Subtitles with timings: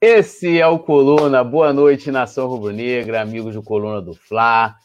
[0.00, 1.42] Esse é o Coluna.
[1.42, 4.76] Boa noite, nação rubro-negra, amigos do Coluna do Fla,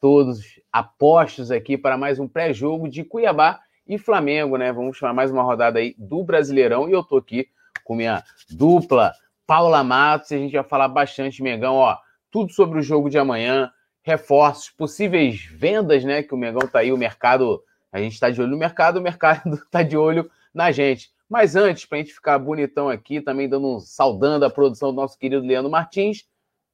[0.00, 0.40] todos
[0.72, 4.72] apostos aqui para mais um pré-jogo de Cuiabá e Flamengo, né?
[4.72, 7.48] Vamos chamar mais uma rodada aí do Brasileirão e eu tô aqui
[7.84, 9.12] com minha dupla
[9.46, 11.98] Paula Matos e a gente vai falar bastante Mengão, ó,
[12.30, 13.70] tudo sobre o jogo de amanhã,
[14.02, 16.22] reforços, possíveis vendas, né?
[16.22, 17.62] Que o Mengão tá aí, o mercado,
[17.92, 21.11] a gente está de olho no mercado, o mercado tá de olho na gente.
[21.32, 24.96] Mas antes, para a gente ficar bonitão aqui, também dando um saudando a produção do
[24.96, 26.28] nosso querido Leandro Martins.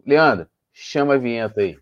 [0.05, 1.79] Leandro, chama a vinheta aí.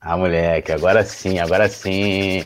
[0.00, 2.44] Ah, moleque, agora sim, agora sim.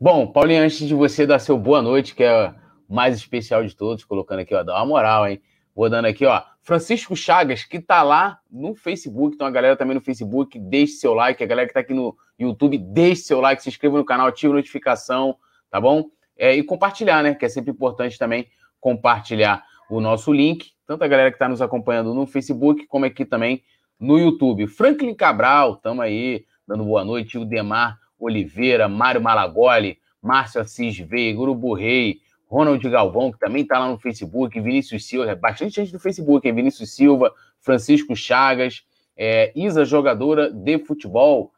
[0.00, 2.54] Bom, Paulinho, antes de você dar seu boa noite, que é
[2.88, 5.42] o mais especial de todos, colocando aqui, ó, dá uma moral, hein?
[5.74, 6.42] Vou dando aqui, ó.
[6.62, 11.12] Francisco Chagas, que tá lá no Facebook, então a galera também no Facebook, deixe seu
[11.12, 11.42] like.
[11.42, 14.52] A galera que tá aqui no YouTube, deixe seu like, se inscreva no canal, ative
[14.52, 15.36] a notificação,
[15.70, 16.06] tá bom?
[16.36, 17.34] É, e compartilhar, né?
[17.34, 18.48] Que é sempre importante também
[18.80, 20.72] compartilhar o nosso link.
[20.86, 23.62] Tanto a galera que está nos acompanhando no Facebook, como aqui também
[23.98, 24.66] no YouTube.
[24.66, 27.36] Franklin Cabral, tamo aí, dando boa noite.
[27.36, 33.78] O Demar Oliveira, Mário Malagoli, Márcio Assis Veiga, Urubu Rei, Ronald Galvão, que também está
[33.78, 36.54] lá no Facebook, Vinícius Silva, bastante gente do Facebook, hein?
[36.54, 38.84] Vinícius Silva, Francisco Chagas,
[39.16, 41.52] é, Isa, jogadora de futebol,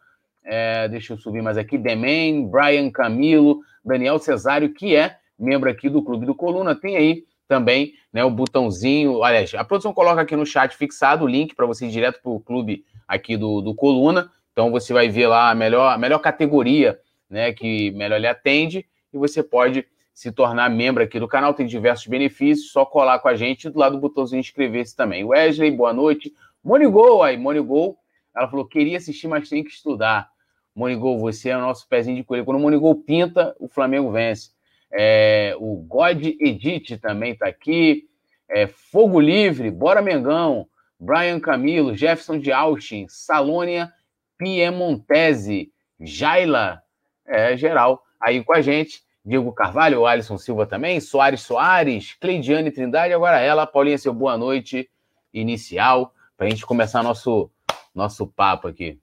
[0.45, 5.89] é, deixa eu subir mais aqui, Demen, Brian Camilo, Daniel Cesário, que é membro aqui
[5.89, 10.35] do Clube do Coluna, tem aí também né, o botãozinho, aliás, a produção coloca aqui
[10.35, 13.75] no chat fixado o link para você ir direto para o clube aqui do, do
[13.75, 16.99] Coluna, então você vai ver lá a melhor, a melhor categoria
[17.29, 19.87] né, que melhor lhe atende e você pode
[20.17, 23.79] se tornar membro aqui do canal, tem diversos benefícios, só colar com a gente do
[23.79, 25.23] lado do botãozinho inscrever-se também.
[25.23, 26.33] Wesley, boa noite.
[26.65, 27.99] Monigol, aí, Monigol,
[28.35, 30.31] ela falou, queria assistir, mas tem que estudar.
[30.75, 32.47] Monigol, você é o nosso pezinho de coelho.
[32.47, 34.53] Quando o Monigol pinta, o Flamengo vence.
[34.91, 38.09] É, o God Edit também está aqui.
[38.49, 40.67] É, Fogo Livre, Bora Mengão,
[40.99, 43.93] Brian Camilo, Jefferson de Austin, Salônia
[44.39, 46.81] Piemontese, Jaila,
[47.27, 49.05] é, geral, aí com a gente.
[49.27, 54.89] Diego Carvalho, Alisson Silva também, Soares Soares, Cleidiane Trindade, agora ela, Paulinha, seu boa noite
[55.35, 57.51] inicial, para a gente começar nosso,
[57.93, 59.01] nosso papo aqui.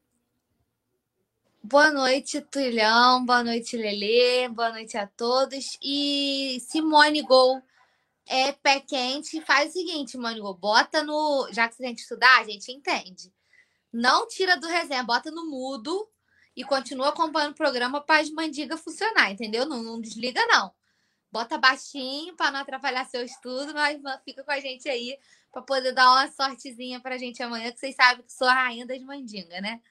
[1.62, 5.78] Boa noite, Tulhão, boa noite, Lelê, boa noite a todos.
[5.84, 7.62] E Simone Gol
[8.26, 11.50] é pé quente, faz o seguinte, Simone Gol, bota no.
[11.52, 13.30] Já que você tem que estudar, a gente entende.
[13.92, 16.08] Não tira do resenha, bota no mudo
[16.56, 19.66] e continua acompanhando o programa para as mandigas funcionar, entendeu?
[19.66, 20.72] Não, não desliga, não.
[21.32, 25.18] Bota baixinho para não atrapalhar seu estudo, mas fica com a gente aí
[25.52, 28.54] para poder dar uma sortezinha para a gente amanhã, que vocês sabem que sou a
[28.54, 29.82] rainha das mandingas, né?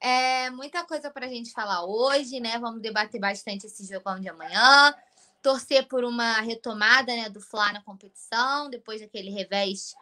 [0.00, 2.58] É muita coisa para a gente falar hoje, né?
[2.58, 4.94] Vamos debater bastante esse jogão de amanhã,
[5.42, 9.94] torcer por uma retomada né, do Fla na competição, depois daquele revés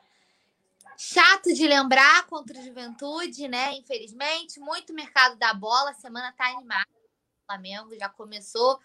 [0.97, 3.75] Chato de lembrar contra o Juventude, né?
[3.75, 5.91] Infelizmente, muito mercado da bola.
[5.91, 6.87] A semana tá animada.
[6.91, 8.79] O Flamengo já começou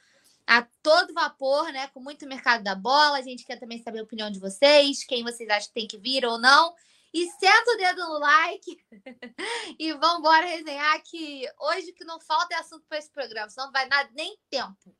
[0.48, 1.88] a todo vapor, né?
[1.88, 3.18] Com muito mercado da bola.
[3.18, 5.98] A gente quer também saber a opinião de vocês, quem vocês acham que tem que
[5.98, 6.74] vir ou não.
[7.14, 8.78] E senta o dedo no like
[9.80, 13.68] e vamos embora resenhar que hoje que não falta é assunto para esse programa, senão
[13.68, 14.96] não vai dar nem tempo.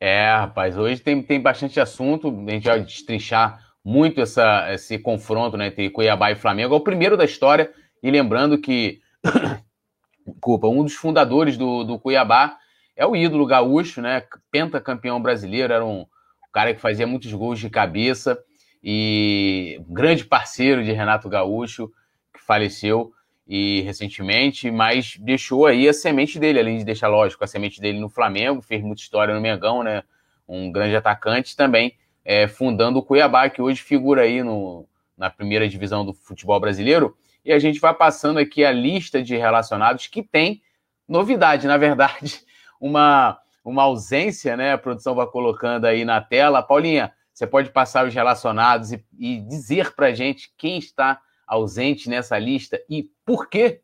[0.00, 5.56] É, rapaz, hoje tem, tem bastante assunto, a gente vai destrinchar muito essa, esse confronto
[5.56, 6.74] né, entre Cuiabá e Flamengo.
[6.74, 7.72] É o primeiro da história.
[8.02, 9.00] E lembrando que,
[10.42, 12.56] culpa, um dos fundadores do, do Cuiabá
[12.96, 14.24] é o ídolo gaúcho, né?
[14.50, 16.04] Pentacampeão brasileiro, era um
[16.52, 18.36] cara que fazia muitos gols de cabeça
[18.82, 21.88] e grande parceiro de Renato Gaúcho,
[22.34, 23.12] que faleceu
[23.46, 28.00] e recentemente, mas deixou aí a semente dele, além de deixar, lógico, a semente dele
[28.00, 30.02] no Flamengo, fez muita história no Mengão, né?
[30.48, 31.94] Um grande atacante também
[32.26, 34.84] é, fundando o Cuiabá, que hoje figura aí no,
[35.16, 37.16] na primeira divisão do futebol brasileiro.
[37.44, 40.60] E a gente vai passando aqui a lista de relacionados que tem
[41.06, 42.44] novidade, na verdade,
[42.80, 44.72] uma, uma ausência, né?
[44.72, 46.64] A produção vai colocando aí na tela.
[46.64, 52.36] Paulinha, você pode passar os relacionados e, e dizer para gente quem está ausente nessa
[52.36, 53.80] lista e por quê?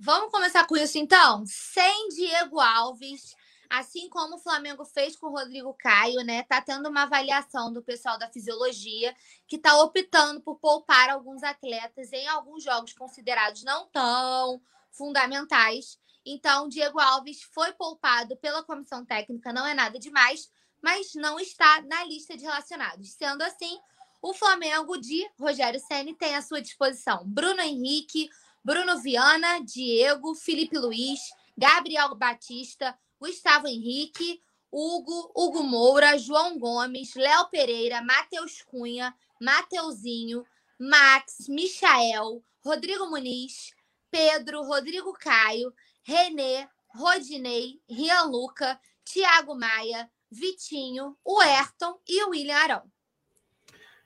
[0.00, 1.44] Vamos começar com isso então?
[1.44, 3.36] Sem Diego Alves,
[3.70, 6.42] Assim como o Flamengo fez com o Rodrigo Caio, né?
[6.42, 9.14] Tá tendo uma avaliação do pessoal da fisiologia
[9.46, 14.60] que está optando por poupar alguns atletas em alguns jogos considerados não tão
[14.90, 15.98] fundamentais.
[16.24, 20.50] Então, Diego Alves foi poupado pela comissão técnica, não é nada demais,
[20.82, 23.12] mas não está na lista de relacionados.
[23.12, 23.78] Sendo assim,
[24.20, 28.28] o Flamengo de Rogério Ceni tem à sua disposição Bruno Henrique,
[28.64, 31.20] Bruno Viana, Diego, Felipe Luiz,
[31.56, 40.44] Gabriel Batista, Gustavo Henrique, Hugo, Hugo Moura, João Gomes, Léo Pereira, Matheus Cunha, Mateuzinho,
[40.78, 43.72] Max, Michael, Rodrigo Muniz,
[44.10, 45.72] Pedro, Rodrigo Caio,
[46.02, 52.82] Renê, Rodinei, Rian Luca, Thiago Maia, Vitinho, o Ayrton e o William Arão.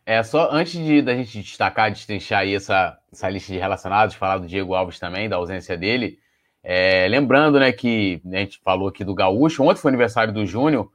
[0.05, 4.39] É, só antes de da gente destacar, destrinchar aí essa, essa lista de relacionados, falar
[4.39, 6.19] do Diego Alves também, da ausência dele,
[6.63, 10.91] é, lembrando, né, que a gente falou aqui do Gaúcho, ontem foi aniversário do Júnior,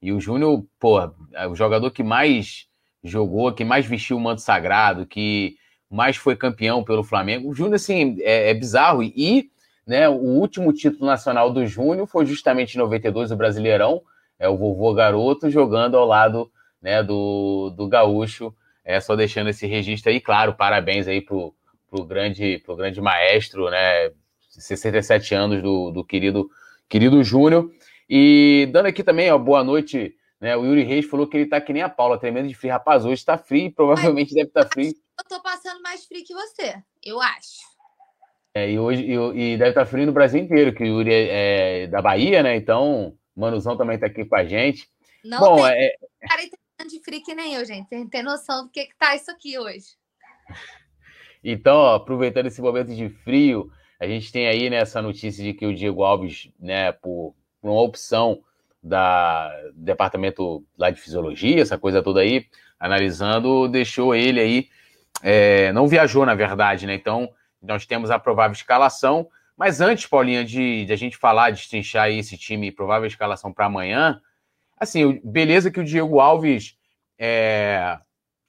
[0.00, 1.00] e o Júnior, pô,
[1.32, 2.66] é o jogador que mais
[3.04, 5.56] jogou, que mais vestiu o manto sagrado, que
[5.88, 7.48] mais foi campeão pelo Flamengo.
[7.48, 9.02] O Júnior, assim, é, é bizarro.
[9.02, 9.50] E
[9.86, 14.02] né, o último título nacional do Júnior foi justamente em 92, o Brasileirão,
[14.38, 18.52] é o vovô garoto jogando ao lado né, do, do Gaúcho.
[18.84, 21.54] É, só deixando esse registro aí, claro, parabéns aí pro,
[21.88, 24.10] pro, grande, pro grande maestro, né?
[24.60, 26.50] 67 anos do, do querido,
[26.88, 27.70] querido Júnior.
[28.08, 30.56] E dando aqui também, ó, boa noite, né?
[30.56, 32.72] O Yuri Reis falou que ele tá que nem a Paula, tremendo de frio.
[32.72, 34.92] Rapaz, hoje tá frio, provavelmente deve estar tá frio.
[35.18, 37.72] Eu tô passando mais frio que você, eu acho.
[38.54, 41.12] É, e hoje e, e deve estar tá frio no Brasil inteiro, que o Yuri
[41.12, 42.56] é, é da Bahia, né?
[42.56, 44.90] Então, Manuzão também tá aqui com a gente.
[45.24, 45.96] Não Bom, tem é...
[46.28, 46.42] cara
[46.88, 47.88] de frio que nem eu, gente.
[47.88, 49.96] Tem, tem noção do que, que tá isso aqui hoje.
[51.42, 53.70] Então, ó, aproveitando esse momento de frio,
[54.02, 57.70] a gente tem aí nessa né, notícia de que o Diego Alves, né, por, por
[57.70, 58.42] uma opção
[58.82, 62.46] da departamento lá de fisiologia, essa coisa toda aí,
[62.80, 64.68] analisando, deixou ele aí,
[65.22, 66.94] é, não viajou na verdade, né?
[66.94, 67.30] Então,
[67.62, 69.28] nós temos a provável escalação.
[69.56, 73.52] Mas antes, Paulinha, de, de a gente falar, de destrinchar aí esse time provável escalação
[73.52, 74.20] para amanhã,
[74.76, 76.76] assim, beleza que o Diego Alves
[77.16, 77.98] é,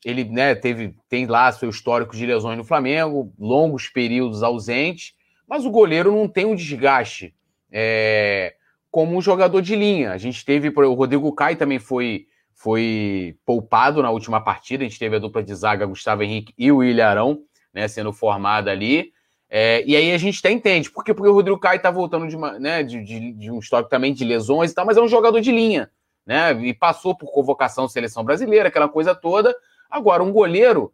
[0.03, 5.13] ele né, teve, tem lá seu histórico de lesões no Flamengo, longos períodos ausentes,
[5.53, 7.31] mas o goleiro não tem um desgaste
[7.71, 8.55] é,
[8.89, 10.11] como um jogador de linha.
[10.11, 14.97] A gente teve, o Rodrigo Caio também foi, foi poupado na última partida, a gente
[14.97, 19.13] teve a dupla de zaga Gustavo Henrique e o Ilharão né, sendo formada ali.
[19.47, 22.35] É, e aí a gente até entende, porque, porque o Rodrigo Caio está voltando de,
[22.35, 25.07] uma, né, de, de, de um histórico também de lesões e tal, mas é um
[25.07, 25.88] jogador de linha
[26.25, 26.51] né?
[26.63, 29.55] E passou por convocação seleção brasileira, aquela coisa toda.
[29.88, 30.91] Agora, um goleiro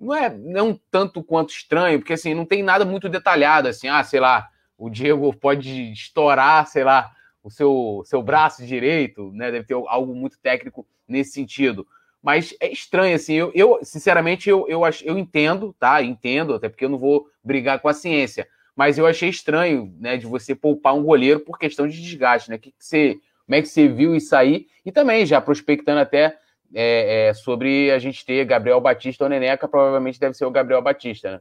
[0.00, 4.02] não é não tanto quanto estranho, porque assim, não tem nada muito detalhado, assim, ah,
[4.02, 4.48] sei lá,
[4.78, 7.12] o Diego pode estourar, sei lá,
[7.42, 9.50] o seu, seu braço direito, né?
[9.50, 11.86] Deve ter algo muito técnico nesse sentido.
[12.22, 16.02] Mas é estranho, assim, eu, eu sinceramente, eu, eu, eu entendo, tá?
[16.02, 18.48] Entendo, até porque eu não vou brigar com a ciência.
[18.74, 22.58] Mas eu achei estranho, né, de você poupar um goleiro por questão de desgaste, né?
[22.58, 24.68] Que, que você como é que você viu isso aí?
[24.86, 26.38] E também já prospectando até
[26.74, 30.82] é, é, sobre a gente ter Gabriel Batista ou Neneca, provavelmente deve ser o Gabriel
[30.82, 31.40] Batista, né?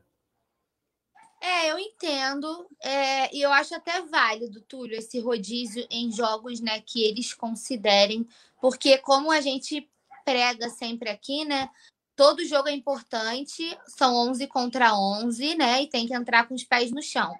[1.41, 2.67] É, eu entendo.
[2.83, 8.27] É, e eu acho até válido, Túlio, esse rodízio em jogos né, que eles considerem,
[8.59, 9.89] porque como a gente
[10.25, 11.69] prega sempre aqui, né?
[12.15, 15.83] Todo jogo é importante, são 11 contra 11, né?
[15.83, 17.33] E tem que entrar com os pés no chão,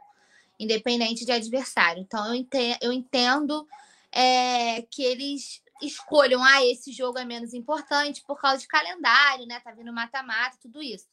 [0.58, 2.02] independente de adversário.
[2.02, 3.68] Então, eu entendo, eu entendo
[4.12, 9.60] é, que eles escolham, ah, esse jogo é menos importante por causa de calendário, né?
[9.60, 11.08] Tá vindo mata-mata, tudo isso.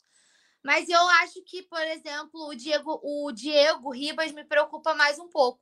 [0.62, 5.28] Mas eu acho que, por exemplo, o Diego, o Diego Ribas me preocupa mais um
[5.28, 5.60] pouco.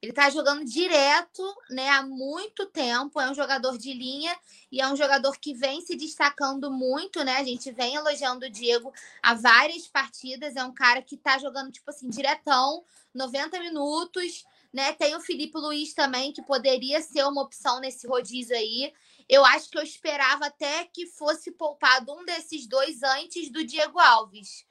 [0.00, 4.36] Ele tá jogando direto, né, há muito tempo, é um jogador de linha
[4.70, 7.38] e é um jogador que vem se destacando muito, né?
[7.38, 11.72] A gente vem elogiando o Diego há várias partidas, é um cara que tá jogando
[11.72, 12.84] tipo assim, diretão,
[13.14, 14.92] 90 minutos, né?
[14.92, 18.92] Tem o Felipe Luiz também, que poderia ser uma opção nesse rodízio aí.
[19.28, 23.98] Eu acho que eu esperava até que fosse poupado um desses dois antes do Diego
[23.98, 24.66] Alves.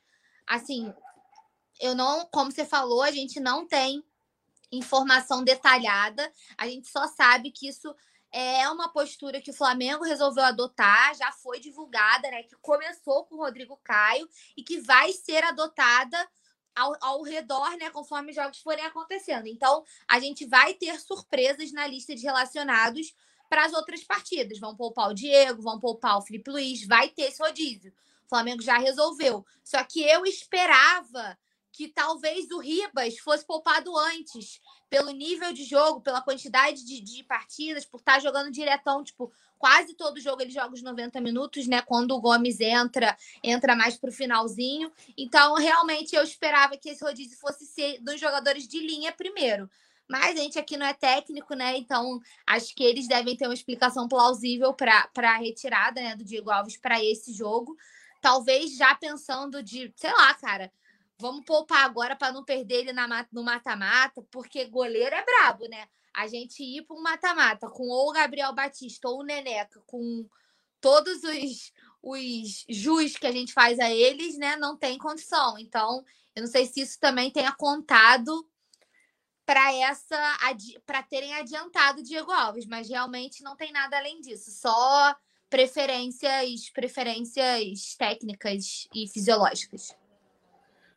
[0.47, 0.93] Assim,
[1.79, 4.03] eu não, como você falou, a gente não tem
[4.71, 6.31] informação detalhada.
[6.57, 7.93] A gente só sabe que isso
[8.31, 12.43] é uma postura que o Flamengo resolveu adotar, já foi divulgada, né?
[12.43, 16.17] Que começou com o Rodrigo Caio e que vai ser adotada
[16.75, 19.47] ao, ao redor, né, conforme os jogos forem acontecendo.
[19.47, 23.15] Então, a gente vai ter surpresas na lista de relacionados
[23.49, 24.59] para as outras partidas.
[24.59, 27.93] Vão poupar o Diego, vão poupar o Felipe Luiz, vai ter esse rodízio.
[28.25, 29.45] O Flamengo já resolveu.
[29.63, 31.37] Só que eu esperava
[31.75, 37.21] que talvez o Ribas fosse poupado antes, pelo nível de jogo, pela quantidade de, de
[37.25, 41.81] partidas, por estar jogando diretão, tipo, quase todo jogo ele joga os 90 minutos, né?
[41.81, 44.89] Quando o Gomes entra, entra mais pro finalzinho.
[45.17, 49.69] Então, realmente, eu esperava que esse rodízio fosse ser dos jogadores de linha primeiro.
[50.07, 51.75] Mas a gente aqui não é técnico, né?
[51.77, 56.51] Então, acho que eles devem ter uma explicação plausível para a retirada né, do Diego
[56.51, 57.75] Alves para esse jogo.
[58.21, 60.71] Talvez já pensando de, sei lá, cara,
[61.17, 65.87] vamos poupar agora para não perder ele na, no mata-mata, porque goleiro é brabo, né?
[66.13, 70.27] A gente ir para um mata-mata com ou o Gabriel Batista ou o Neneca, com
[70.79, 74.55] todos os, os jus que a gente faz a eles, né?
[74.55, 75.57] Não tem condição.
[75.57, 76.03] Então,
[76.35, 78.47] eu não sei se isso também tenha contado
[79.45, 80.37] para essa
[80.85, 85.15] para terem adiantado o Diego Alves, mas realmente não tem nada além disso, só
[85.49, 89.95] preferências, preferências técnicas e fisiológicas.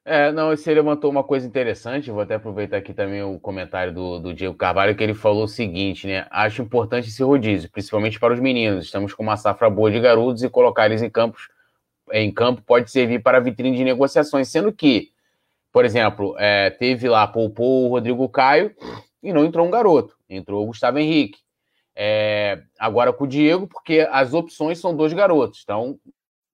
[0.09, 4.19] É, não, você levantou uma coisa interessante, vou até aproveitar aqui também o comentário do,
[4.19, 6.27] do Diego Carvalho, que ele falou o seguinte, né?
[6.31, 8.87] Acho importante esse rodízio, principalmente para os meninos.
[8.87, 11.49] Estamos com uma safra boa de garotos e colocar eles em campos
[12.11, 15.13] em campo pode servir para vitrine de negociações, sendo que
[15.73, 18.75] por exemplo, é, teve lá, poupou o Rodrigo Caio
[19.23, 21.39] e não entrou um garoto, entrou o Gustavo Henrique.
[21.95, 25.61] É, agora com o Diego, porque as opções são dois garotos.
[25.65, 25.99] Então,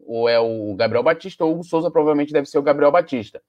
[0.06, 3.42] ou é o Gabriel Batista ou o Souza provavelmente deve ser o Gabriel Batista.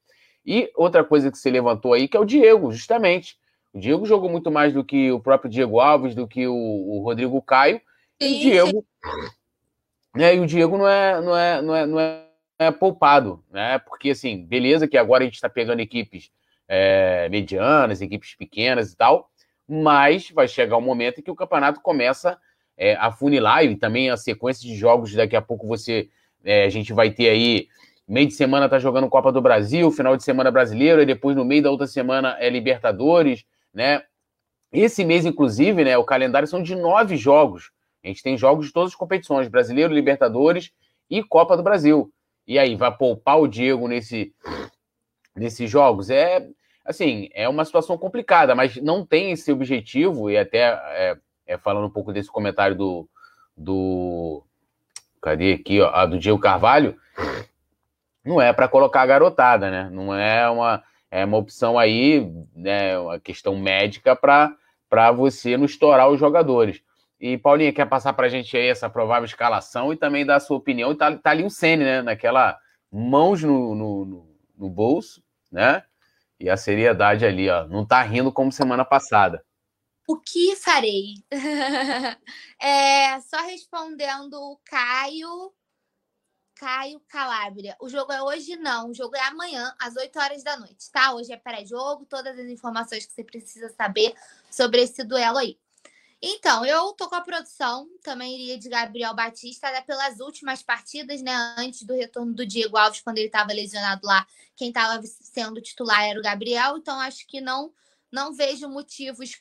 [0.46, 3.38] E outra coisa que você levantou aí, que é o Diego, justamente.
[3.74, 7.02] O Diego jogou muito mais do que o próprio Diego Alves, do que o, o
[7.04, 7.82] Rodrigo Caio.
[8.20, 8.86] E o Diego.
[10.16, 12.26] Né, e o Diego não é, não é, não é, não é
[12.58, 13.80] é, poupado, né?
[13.80, 16.32] Porque, assim, beleza que agora a gente está pegando equipes
[16.68, 19.30] é, medianas, equipes pequenas e tal,
[19.68, 22.38] mas vai chegar um momento em que o campeonato começa
[22.78, 26.10] é, a funilar e também a sequência de jogos, daqui a pouco você,
[26.46, 27.68] é, a gente vai ter aí,
[28.08, 31.44] meio de semana tá jogando Copa do Brasil, final de semana brasileiro, e depois no
[31.44, 34.04] meio da outra semana é Libertadores, né?
[34.72, 37.72] Esse mês, inclusive, né, o calendário são de nove jogos.
[38.04, 40.72] A gente tem jogos de todas as competições, Brasileiro, Libertadores
[41.10, 42.12] e Copa do Brasil.
[42.46, 44.34] E aí, vai poupar o Diego nesse,
[45.36, 46.10] nesses jogos?
[46.10, 46.48] É
[46.86, 51.88] assim, é uma situação complicada, mas não tem esse objetivo, e até é, é falando
[51.88, 53.10] um pouco desse comentário do.
[53.58, 54.44] do
[55.25, 56.96] cadê aqui, ó, do Diego Carvalho,
[58.24, 59.89] não é para colocar a garotada, né?
[59.91, 66.10] Não é uma, é uma opção aí, né, uma questão médica para você não estourar
[66.10, 66.79] os jogadores.
[67.20, 70.39] E, Paulinha, quer passar para a gente aí essa provável escalação e também dar a
[70.39, 70.91] sua opinião?
[70.91, 72.01] E tá, tá ali o Sene, né?
[72.03, 72.60] Naquela
[72.91, 75.82] mãos no, no, no, bolso, né?
[76.39, 77.65] E a seriedade ali, ó.
[77.67, 79.44] Não tá rindo como semana passada.
[80.08, 81.16] O que farei?
[82.62, 85.54] é, só respondendo o Caio.
[86.56, 87.76] Caio Calabria.
[87.82, 88.56] O jogo é hoje?
[88.56, 88.92] Não.
[88.92, 91.14] O jogo é amanhã, às 8 horas da noite, tá?
[91.14, 94.14] Hoje é pré-jogo, todas as informações que você precisa saber
[94.50, 95.60] sobre esse duelo aí.
[96.22, 101.34] Então, eu tô com a produção, também iria de Gabriel Batista, pelas últimas partidas, né?
[101.58, 106.04] Antes do retorno do Diego Alves, quando ele estava lesionado lá, quem estava sendo titular
[106.04, 107.74] era o Gabriel, então acho que não
[108.12, 109.36] não vejo motivos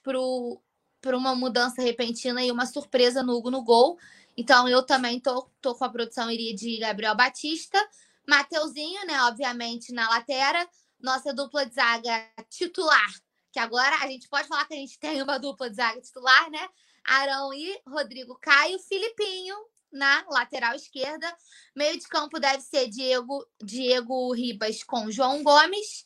[1.00, 3.98] para uma mudança repentina e uma surpresa no Hugo no gol.
[4.36, 7.78] Então, eu também tô, tô com a produção, iria de Gabriel Batista.
[8.26, 9.22] Mateuzinho, né?
[9.24, 10.66] Obviamente, na lateral.
[11.00, 13.12] Nossa dupla de zaga titular
[13.54, 16.50] que agora a gente pode falar que a gente tem uma dupla de zaga titular,
[16.50, 16.68] né?
[17.04, 19.54] Arão e Rodrigo Caio, Filipinho
[19.92, 21.32] na lateral esquerda.
[21.72, 26.04] Meio de campo deve ser Diego, Diego Ribas com João Gomes.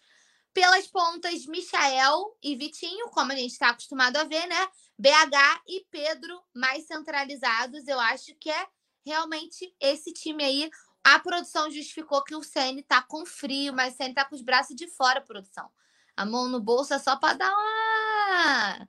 [0.52, 4.68] Pelas pontas, Michael e Vitinho, como a gente está acostumado a ver, né?
[4.98, 7.86] BH e Pedro mais centralizados.
[7.86, 8.66] Eu acho que é
[9.04, 10.70] realmente esse time aí.
[11.04, 14.42] A produção justificou que o Ceni tá com frio, mas o Ceni tá com os
[14.42, 15.70] braços de fora, produção
[16.18, 18.88] a mão no bolso é só para dar uma,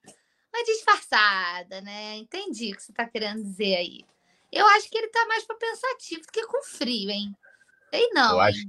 [0.51, 2.15] uma disfarçada, né?
[2.15, 4.03] Entendi o que você está querendo dizer aí.
[4.51, 7.31] Eu acho que ele está mais para pensativo do que com frio, hein?
[7.91, 8.31] Sei não.
[8.31, 8.67] Eu acho,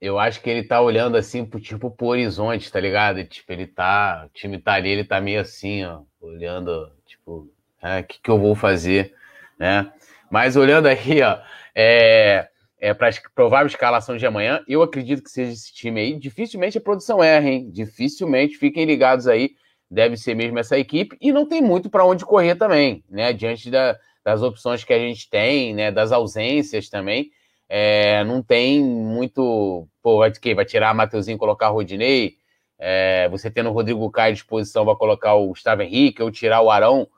[0.00, 3.24] eu acho que ele está olhando assim pro tipo pro horizonte, tá ligado?
[3.24, 4.24] Tipo, ele tá.
[4.26, 7.50] O time tá ali, ele tá meio assim, ó, olhando, tipo,
[7.82, 9.14] é, o que, que eu vou fazer,
[9.58, 9.92] né?
[10.30, 11.38] Mas olhando aí, ó,
[11.74, 12.48] é,
[12.84, 14.62] é, para provável escalação de amanhã.
[14.68, 16.18] Eu acredito que seja esse time aí.
[16.18, 17.70] Dificilmente a produção erra, hein?
[17.70, 18.58] Dificilmente.
[18.58, 19.52] Fiquem ligados aí.
[19.90, 21.16] Deve ser mesmo essa equipe.
[21.20, 23.32] E não tem muito para onde correr também, né?
[23.32, 25.90] Diante da, das opções que a gente tem, né?
[25.90, 27.30] Das ausências também.
[27.68, 29.88] É, não tem muito.
[30.02, 32.36] Pô, vai, que, vai tirar Mateuzinho e colocar Rodinei.
[32.78, 36.60] É, você tendo o Rodrigo Caio à disposição, vai colocar o Gustavo Henrique ou tirar
[36.60, 37.08] o Arão.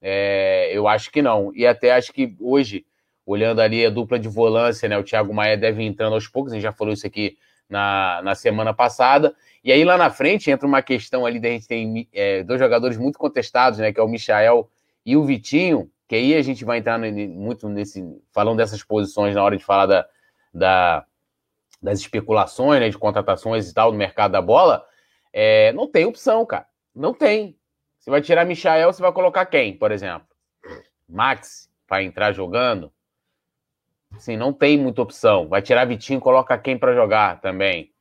[0.00, 1.52] É, eu acho que não.
[1.54, 2.84] E até acho que hoje
[3.24, 4.96] olhando ali a dupla de volância, né?
[4.96, 7.36] O Thiago Maia deve entrando aos poucos, a gente já falou isso aqui
[7.68, 9.34] na, na semana passada.
[9.64, 12.96] E aí lá na frente entra uma questão ali da gente tem é, dois jogadores
[12.96, 13.92] muito contestados, né?
[13.92, 14.70] Que é o Michael
[15.04, 18.02] e o Vitinho, que aí a gente vai entrar muito nesse.
[18.32, 20.08] falando dessas posições na hora de falar da,
[20.52, 21.06] da
[21.82, 22.88] das especulações, né?
[22.88, 24.84] De contratações e tal no mercado da bola.
[25.32, 26.66] É, não tem opção, cara.
[26.94, 27.58] Não tem.
[27.98, 30.26] Você vai tirar Michael, você vai colocar quem, por exemplo?
[31.08, 32.92] Max vai entrar jogando?
[34.14, 35.48] Assim, não tem muita opção.
[35.48, 37.92] Vai tirar Vitinho, coloca quem para jogar também.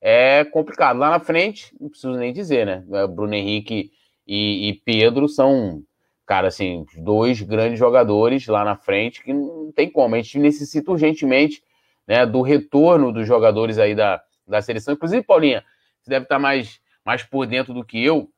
[0.00, 0.98] é complicado.
[0.98, 2.84] Lá na frente, não preciso nem dizer, né?
[3.08, 3.90] Bruno Henrique
[4.26, 5.82] e, e Pedro são,
[6.28, 10.14] cara, assim, dois grandes jogadores lá na frente que não tem como.
[10.14, 11.64] A gente necessita urgentemente
[12.06, 14.92] né, do retorno dos jogadores aí da, da seleção.
[14.92, 15.64] Inclusive, Paulinha,
[16.02, 18.30] você deve estar mais, mais por dentro do que eu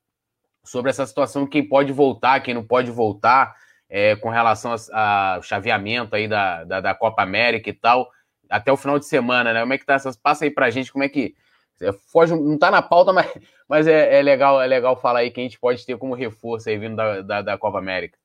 [0.62, 3.56] sobre essa situação, quem pode voltar, quem não pode voltar,
[3.88, 8.08] é, com relação ao chaveamento aí da, da, da, Copa América e tal,
[8.48, 9.60] até o final de semana, né?
[9.62, 9.96] Como é que tá?
[10.22, 11.34] Passa aí pra gente como é que.
[11.80, 13.26] É, foge, não tá na pauta, mas,
[13.68, 16.68] mas é, é, legal, é legal falar aí que a gente pode ter como reforço
[16.68, 18.18] aí vindo da, da, da Copa América.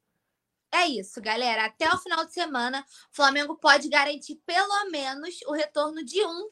[0.71, 1.65] É isso, galera.
[1.65, 6.49] Até o final de semana, o Flamengo pode garantir pelo menos o retorno de um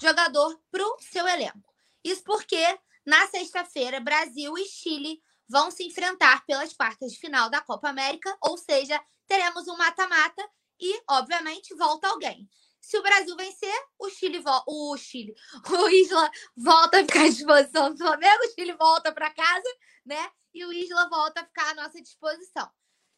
[0.00, 1.72] jogador para o seu elenco.
[2.02, 7.60] Isso porque na sexta-feira, Brasil e Chile vão se enfrentar pelas quartas de final da
[7.60, 10.48] Copa América, ou seja, teremos um mata-mata
[10.80, 12.48] e, obviamente, volta alguém.
[12.80, 15.34] Se o Brasil vencer, o Chile, o Chile,
[15.70, 20.30] o Isla volta a ficar à disposição do Flamengo, o Chile volta para casa, né?
[20.52, 22.68] E o Isla volta a ficar à nossa disposição.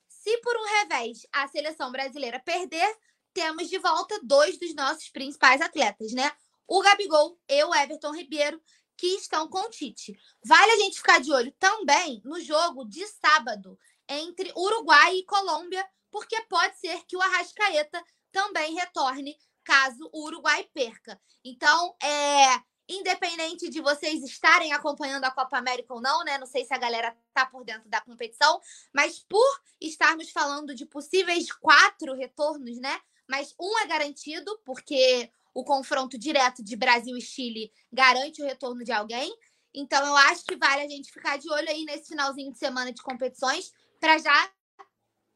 [0.08, 2.96] Se por um revés a seleção brasileira perder,
[3.32, 6.30] temos de volta dois dos nossos principais atletas, né?
[6.66, 8.62] O Gabigol e o Everton Ribeiro,
[8.96, 10.16] que estão com o Tite.
[10.44, 13.78] Vale a gente ficar de olho também no jogo de sábado
[14.08, 20.68] entre Uruguai e Colômbia, porque pode ser que o Arrascaeta também retorne caso o Uruguai
[20.72, 21.20] perca.
[21.44, 26.38] Então, é, independente de vocês estarem acompanhando a Copa América ou não, né?
[26.38, 28.60] Não sei se a galera tá por dentro da competição,
[28.92, 33.00] mas por estarmos falando de possíveis quatro retornos, né?
[33.28, 38.84] Mas um é garantido, porque o confronto direto de Brasil e Chile garante o retorno
[38.84, 39.32] de alguém.
[39.74, 42.92] Então, eu acho que vale a gente ficar de olho aí nesse finalzinho de semana
[42.92, 44.52] de competições, para já,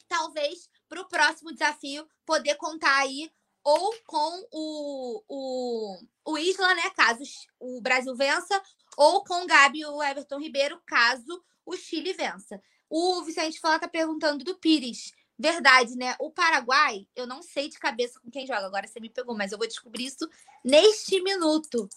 [0.08, 3.30] talvez, para o próximo desafio, poder contar aí
[3.66, 6.88] ou com o, o, o Isla, né?
[6.90, 7.24] Caso
[7.58, 8.62] o Brasil vença,
[8.96, 12.62] ou com o Gabi e o Everton Ribeiro, caso o Chile vença.
[12.88, 15.12] O Vicente Fala tá perguntando do Pires.
[15.36, 16.14] Verdade, né?
[16.20, 18.66] O Paraguai, eu não sei de cabeça com quem joga.
[18.66, 20.30] Agora você me pegou, mas eu vou descobrir isso
[20.64, 21.88] neste minuto.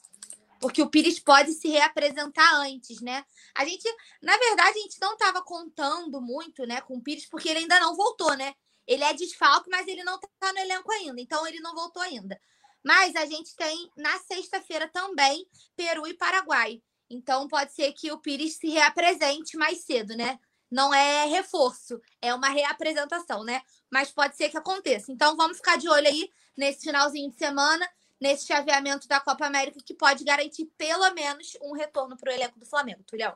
[0.59, 3.23] Porque o Pires pode se reapresentar antes, né?
[3.53, 3.87] A gente,
[4.23, 7.79] na verdade, a gente não estava contando muito, né, com o Pires, porque ele ainda
[7.79, 8.55] não voltou, né?
[8.89, 12.39] Ele é desfalque, mas ele não está no elenco ainda, então ele não voltou ainda.
[12.83, 16.81] Mas a gente tem na sexta-feira também Peru e Paraguai.
[17.09, 20.39] Então pode ser que o Pires se reapresente mais cedo, né?
[20.71, 23.61] não é reforço, é uma reapresentação, né?
[23.89, 25.11] Mas pode ser que aconteça.
[25.11, 27.87] Então vamos ficar de olho aí nesse finalzinho de semana,
[28.21, 32.59] nesse chaveamento da Copa América que pode garantir pelo menos um retorno para o elenco
[32.59, 33.35] do Flamengo, Tulhão.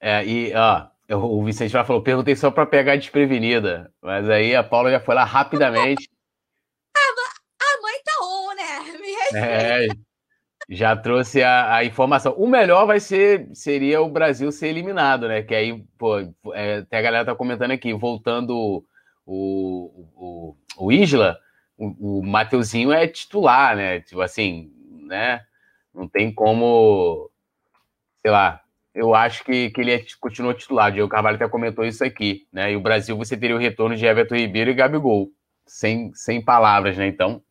[0.00, 4.64] É, e ó, o Vicente já falou, perguntei só para pegar desprevenida, mas aí a
[4.64, 6.08] Paula já foi lá rapidamente.
[6.96, 8.92] a, mãe tá on, né?
[9.00, 9.46] Me respeita.
[9.46, 9.88] É,
[10.68, 12.32] já trouxe a, a, informação.
[12.36, 15.42] O melhor vai ser seria o Brasil ser eliminado, né?
[15.42, 16.18] Que aí, pô,
[16.54, 18.84] é, até a galera tá comentando aqui, voltando
[19.24, 21.38] o, o, o Isla,
[21.78, 24.00] o, o Mateuzinho é titular, né?
[24.00, 24.72] Tipo assim,
[25.06, 25.42] né?
[25.94, 27.30] Não tem como,
[28.22, 28.60] sei lá.
[28.96, 30.88] Eu acho que, que ele é, continua titular.
[30.90, 32.72] O Diego Carvalho até comentou isso aqui, né?
[32.72, 35.28] E o Brasil você teria o retorno de Everton Ribeiro e Gabigol.
[35.66, 37.06] Sem, sem palavras, né?
[37.06, 37.42] Então,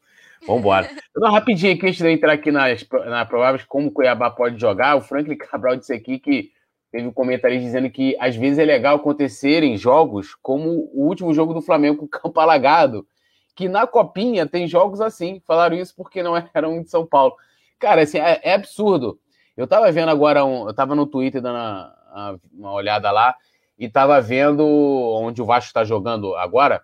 [0.48, 0.90] Vambora.
[1.18, 4.60] Então, rapidinho aqui, antes de eu entrar aqui nas, na prováveis como o Cuiabá pode
[4.60, 6.52] jogar, o Franklin Cabral disse aqui que
[6.92, 11.54] teve um comentário dizendo que às vezes é legal acontecerem jogos como o último jogo
[11.54, 13.08] do Flamengo com o campo alagado,
[13.56, 15.42] que na Copinha tem jogos assim.
[15.46, 17.36] Falaram isso porque não eram de São Paulo.
[17.80, 19.18] Cara, assim, é, é absurdo.
[19.56, 23.36] Eu tava vendo agora, um, eu tava no Twitter dando uma, uma olhada lá,
[23.78, 26.82] e tava vendo onde o Vasco está jogando agora,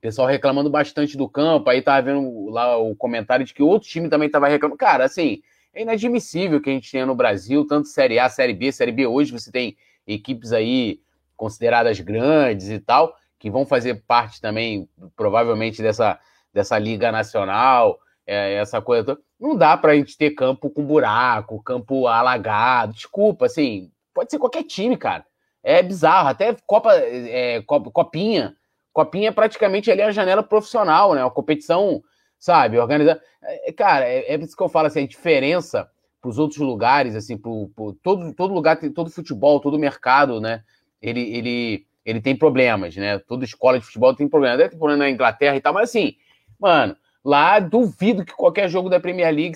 [0.00, 4.08] pessoal reclamando bastante do campo, aí tava vendo lá o comentário de que outro time
[4.08, 4.78] também tava reclamando.
[4.78, 5.42] Cara, assim,
[5.74, 9.06] é inadmissível que a gente tenha no Brasil, tanto Série A, Série B, Série B.
[9.06, 11.00] Hoje você tem equipes aí
[11.36, 16.18] consideradas grandes e tal, que vão fazer parte também, provavelmente, dessa,
[16.52, 19.27] dessa Liga Nacional, é, essa coisa toda.
[19.38, 22.92] Não dá pra gente ter campo com buraco, campo alagado.
[22.92, 25.24] Desculpa, assim, pode ser qualquer time, cara.
[25.62, 28.56] É bizarro, até Copa, é, Copinha
[28.98, 31.22] Copinha é praticamente ali a janela profissional, né?
[31.22, 32.02] Uma competição,
[32.36, 33.22] sabe, organizada.
[33.40, 35.88] É, cara, é, é isso que eu falo assim, a diferença
[36.20, 40.64] para os outros lugares, assim, pro, pro, todo, todo lugar, todo futebol, todo mercado, né?
[41.00, 43.20] Ele, ele, ele tem problemas, né?
[43.20, 44.58] Toda escola de futebol tem problemas.
[44.58, 46.16] Deve ter problema na Inglaterra e tal, mas assim,
[46.58, 46.96] mano,
[47.28, 49.54] lá duvido que qualquer jogo da Premier League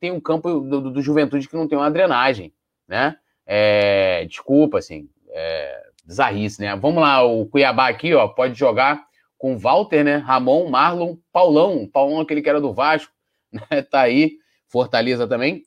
[0.00, 2.52] tem um campo do, do, do Juventude que não tem uma drenagem,
[2.88, 3.16] né?
[3.46, 6.74] É, desculpa, assim, é, bizarrice, né?
[6.74, 9.06] Vamos lá, o Cuiabá aqui, ó, pode jogar
[9.38, 10.16] com Walter, né?
[10.16, 13.12] Ramon, Marlon, Paulão, Paulão aquele que era do Vasco,
[13.70, 13.82] né?
[13.82, 14.32] Tá aí,
[14.66, 15.62] Fortaleza também.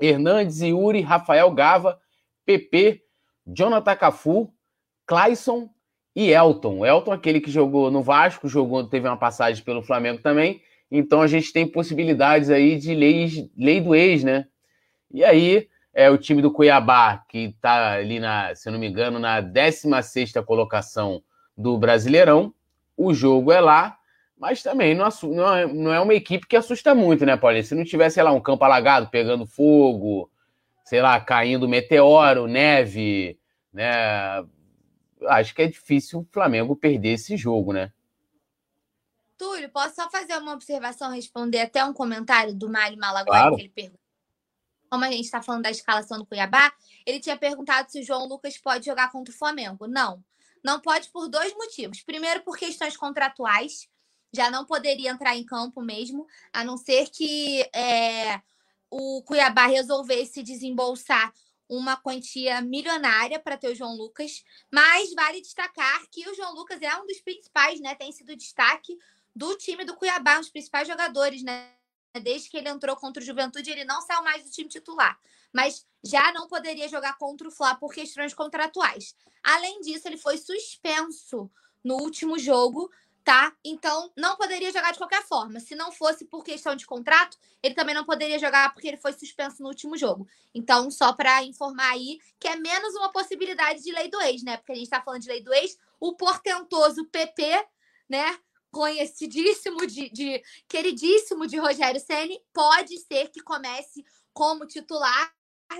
[0.00, 1.96] Hernandes, Yuri, Rafael Gava,
[2.44, 3.02] PP,
[3.46, 4.52] Jonathan Cafu,
[5.06, 5.70] Clayson
[6.12, 6.84] e Elton.
[6.84, 10.60] Elton, aquele que jogou no Vasco, jogou, teve uma passagem pelo Flamengo também.
[10.94, 14.46] Então a gente tem possibilidades aí de leis, lei do ex, né?
[15.10, 18.88] E aí é o time do Cuiabá, que está ali, na, se eu não me
[18.88, 21.22] engano, na 16 colocação
[21.56, 22.52] do Brasileirão.
[22.94, 23.96] O jogo é lá,
[24.38, 25.06] mas também não,
[25.56, 27.64] é, não é uma equipe que assusta muito, né, Paulinho?
[27.64, 30.30] Se não tivesse, sei lá, um campo alagado pegando fogo,
[30.84, 33.38] sei lá, caindo meteoro, neve,
[33.72, 33.90] né?
[35.26, 37.90] Acho que é difícil o Flamengo perder esse jogo, né?
[39.42, 43.56] Túlio, posso só fazer uma observação, responder até um comentário do Mário Malaguai claro.
[43.56, 44.00] que ele perguntou?
[44.88, 46.72] Como a gente está falando da escalação do Cuiabá,
[47.04, 49.88] ele tinha perguntado se o João Lucas pode jogar contra o Flamengo.
[49.88, 50.24] Não,
[50.62, 52.02] não pode por dois motivos.
[52.02, 53.88] Primeiro, por questões contratuais,
[54.32, 58.40] já não poderia entrar em campo mesmo, a não ser que é,
[58.88, 61.32] o Cuiabá resolvesse desembolsar
[61.68, 66.80] uma quantia milionária para ter o João Lucas, mas vale destacar que o João Lucas
[66.80, 67.96] é um dos principais, né?
[67.96, 68.96] Tem sido destaque
[69.34, 71.70] do time do Cuiabá, dos principais jogadores, né?
[72.22, 75.18] Desde que ele entrou contra o Juventude, ele não saiu mais do time titular.
[75.52, 79.16] Mas já não poderia jogar contra o Fla por questões contratuais.
[79.42, 81.50] Além disso, ele foi suspenso
[81.82, 82.90] no último jogo
[83.24, 83.54] tá?
[83.64, 85.60] Então, não poderia jogar de qualquer forma.
[85.60, 89.12] Se não fosse por questão de contrato, ele também não poderia jogar porque ele foi
[89.12, 90.26] suspenso no último jogo.
[90.54, 94.56] Então, só para informar aí que é menos uma possibilidade de lei do ex, né?
[94.56, 97.64] Porque a gente está falando de lei do ex, o portentoso PP,
[98.08, 98.38] né?
[98.72, 105.32] Conhecidíssimo de, de queridíssimo de Rogério Ceni, pode ser que comece como titular,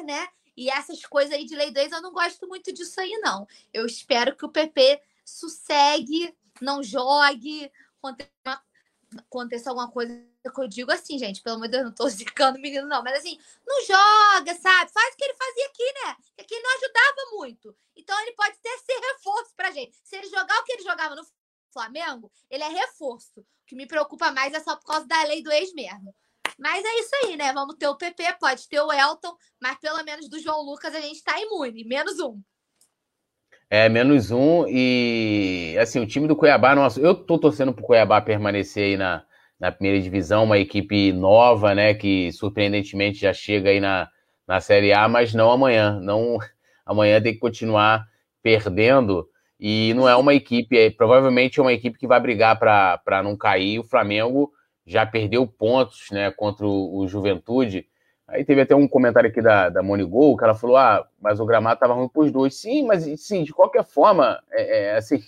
[0.04, 0.28] né?
[0.56, 3.46] E essas coisas aí de lei do ex, eu não gosto muito disso aí, não.
[3.72, 7.70] Eu espero que o PP sossegue, não jogue,
[9.18, 12.58] aconteça alguma coisa que eu digo assim, gente, pelo amor de Deus, não tô zicando
[12.58, 14.92] o menino, não, mas assim, não joga, sabe?
[14.92, 16.16] Faz o que ele fazia aqui, né?
[16.36, 17.76] Que aqui não ajudava muito.
[17.96, 19.96] Então ele pode até ser reforço pra gente.
[20.04, 21.24] Se ele jogar o que ele jogava no
[21.72, 23.40] Flamengo, ele é reforço.
[23.40, 26.14] O que me preocupa mais é só por causa da lei do ex mesmo.
[26.58, 27.52] Mas é isso aí, né?
[27.52, 31.00] Vamos ter o PP, pode ter o Elton, mas pelo menos do João Lucas a
[31.00, 32.40] gente tá imune, menos um.
[33.70, 34.66] É, menos um.
[34.68, 39.24] E, assim, o time do Cuiabá, nossa, eu tô torcendo pro Cuiabá permanecer aí na,
[39.58, 44.10] na primeira divisão, uma equipe nova, né, que surpreendentemente já chega aí na,
[44.46, 45.98] na Série A, mas não amanhã.
[46.00, 46.38] Não,
[46.84, 48.06] amanhã tem que continuar
[48.42, 49.26] perdendo.
[49.64, 53.36] E não é uma equipe, é, provavelmente é uma equipe que vai brigar para não
[53.36, 53.78] cair.
[53.78, 54.52] O Flamengo
[54.84, 57.86] já perdeu pontos né, contra o, o Juventude.
[58.26, 61.46] Aí teve até um comentário aqui da, da Monigol, que ela falou: ah, mas o
[61.46, 62.56] gramado estava ruim para os dois.
[62.56, 65.20] Sim, mas sim, de qualquer forma, é, é, assim,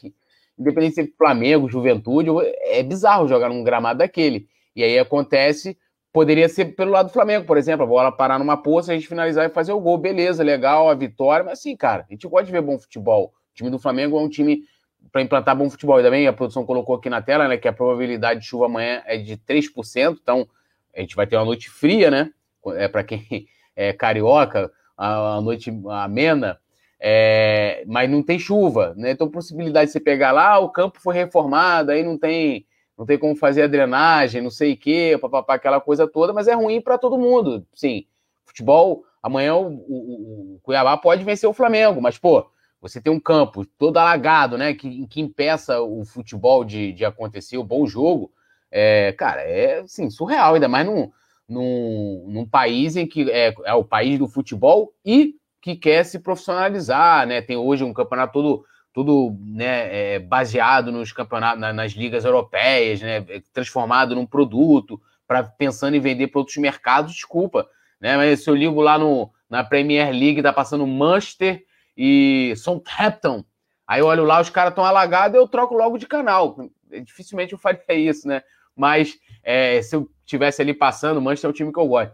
[0.59, 2.31] independente se Flamengo, Juventude,
[2.65, 4.49] é bizarro jogar num gramado daquele.
[4.75, 5.79] E aí acontece,
[6.13, 9.07] poderia ser pelo lado do Flamengo, por exemplo, a bola parar numa poça, a gente
[9.07, 12.47] finalizar e fazer o gol, beleza, legal, a vitória, mas assim, cara, a gente gosta
[12.47, 13.33] de ver bom futebol.
[13.55, 14.65] O time do Flamengo é um time
[15.13, 16.01] para implantar bom futebol.
[16.01, 19.01] E também a produção colocou aqui na tela, né, que a probabilidade de chuva amanhã
[19.07, 20.47] é de 3%, então
[20.95, 22.31] a gente vai ter uma noite fria, né?
[22.77, 23.25] é, para quem
[23.77, 26.59] é carioca, a, a noite amena,
[26.99, 29.13] é, mas não tem chuva, né?
[29.13, 32.67] Então, possibilidade de você pegar lá, o campo foi reformado, aí não tem,
[32.99, 36.49] não tem como fazer a drenagem, não sei o quê, papapá, aquela coisa toda, mas
[36.49, 37.65] é ruim para todo mundo.
[37.75, 38.07] Sim,
[38.45, 42.47] futebol, amanhã o, o, o, Cuiabá pode vencer o Flamengo, mas, pô,
[42.85, 47.57] você tem um campo todo alagado, né, que, que impeça o futebol de, de acontecer,
[47.57, 48.31] o bom jogo,
[48.71, 51.11] é, cara, é, assim, surreal, ainda mais num
[51.49, 56.19] num, num país em que é, é, o país do futebol e que quer se
[56.19, 57.41] profissionalizar, né?
[57.41, 63.01] Tem hoje um campeonato todo, todo né, é, baseado nos campeonatos, na, nas ligas europeias,
[63.01, 63.25] né?
[63.53, 67.67] Transformado num produto, para pensando em vender para outros mercados, desculpa.
[68.01, 68.17] Né?
[68.17, 71.63] Mas se eu ligo lá no, na Premier League, tá passando Manchester
[71.97, 73.45] e Southampton.
[73.87, 76.57] Aí eu olho lá, os caras estão alagados, eu troco logo de canal.
[77.03, 78.43] Dificilmente eu faria isso, né?
[78.75, 82.13] Mas é, se eu tivesse ali passando, Manchester é o time que eu gosto.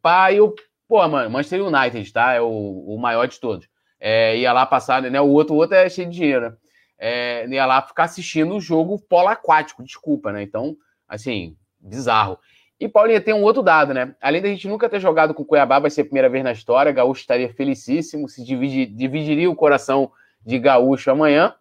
[0.00, 0.54] Pá, eu,
[0.86, 2.32] pô, mano, Manchester United, tá?
[2.32, 3.68] É o, o maior de todos.
[4.00, 5.20] É, ia lá passar, né?
[5.20, 6.50] O outro, o outro é cheio de dinheiro.
[6.50, 6.56] Né?
[6.98, 10.42] É, ia lá ficar assistindo o jogo polo aquático, desculpa, né?
[10.42, 10.76] Então,
[11.08, 12.38] assim, bizarro.
[12.80, 14.14] E Paulinha tem um outro dado, né?
[14.20, 16.52] Além da gente nunca ter jogado com o Cuiabá, vai ser a primeira vez na
[16.52, 16.92] história.
[16.92, 20.12] Gaúcho estaria felicíssimo, se dividiria o coração
[20.46, 21.54] de Gaúcho amanhã.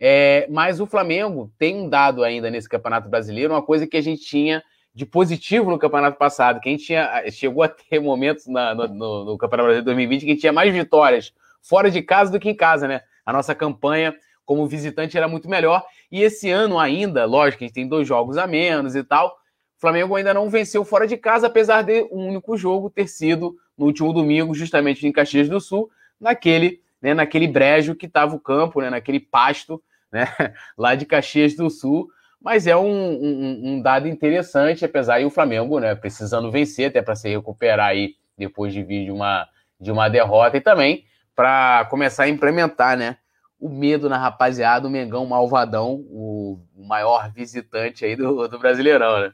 [0.00, 4.00] É, mas o Flamengo tem um dado ainda nesse Campeonato Brasileiro, uma coisa que a
[4.00, 4.62] gente tinha
[4.94, 8.88] de positivo no campeonato passado, que a gente tinha, chegou a ter momentos na, no,
[8.88, 12.40] no, no, Campeonato Brasileiro 2020 que a gente tinha mais vitórias fora de casa do
[12.40, 13.02] que em casa, né?
[13.26, 15.84] A nossa campanha como visitante era muito melhor.
[16.10, 19.36] E esse ano ainda, lógico, a gente tem dois jogos a menos e tal,
[19.78, 23.56] O Flamengo ainda não venceu fora de casa, apesar de um único jogo ter sido
[23.78, 25.88] no último domingo, justamente em Caxias do Sul,
[26.20, 30.26] naquele, né, naquele brejo que estava o campo, né, naquele pasto né,
[30.76, 32.08] lá de Caxias do Sul.
[32.42, 37.00] Mas é um, um, um dado interessante, apesar de o Flamengo né, precisando vencer, até
[37.00, 39.46] para se recuperar aí depois de vir de uma,
[39.80, 41.04] de uma derrota e também
[41.36, 43.18] para começar a implementar né,
[43.60, 49.32] o medo na rapaziada, o Mengão Malvadão, o maior visitante aí do, do Brasileirão, né?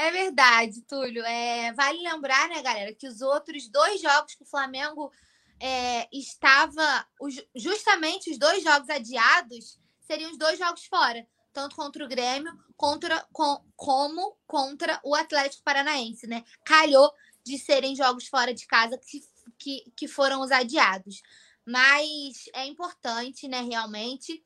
[0.00, 1.22] É verdade, Túlio.
[1.24, 5.12] É, vale lembrar, né, galera, que os outros dois jogos que o Flamengo
[5.60, 7.06] é, estava.
[7.20, 11.26] Os, justamente os dois jogos adiados seriam os dois jogos fora.
[11.52, 16.44] Tanto contra o Grêmio contra, com, como contra o Atlético Paranaense, né?
[16.64, 17.12] Calhou
[17.44, 19.22] de serem jogos fora de casa que,
[19.58, 21.20] que, que foram os adiados.
[21.66, 24.42] Mas é importante, né, realmente,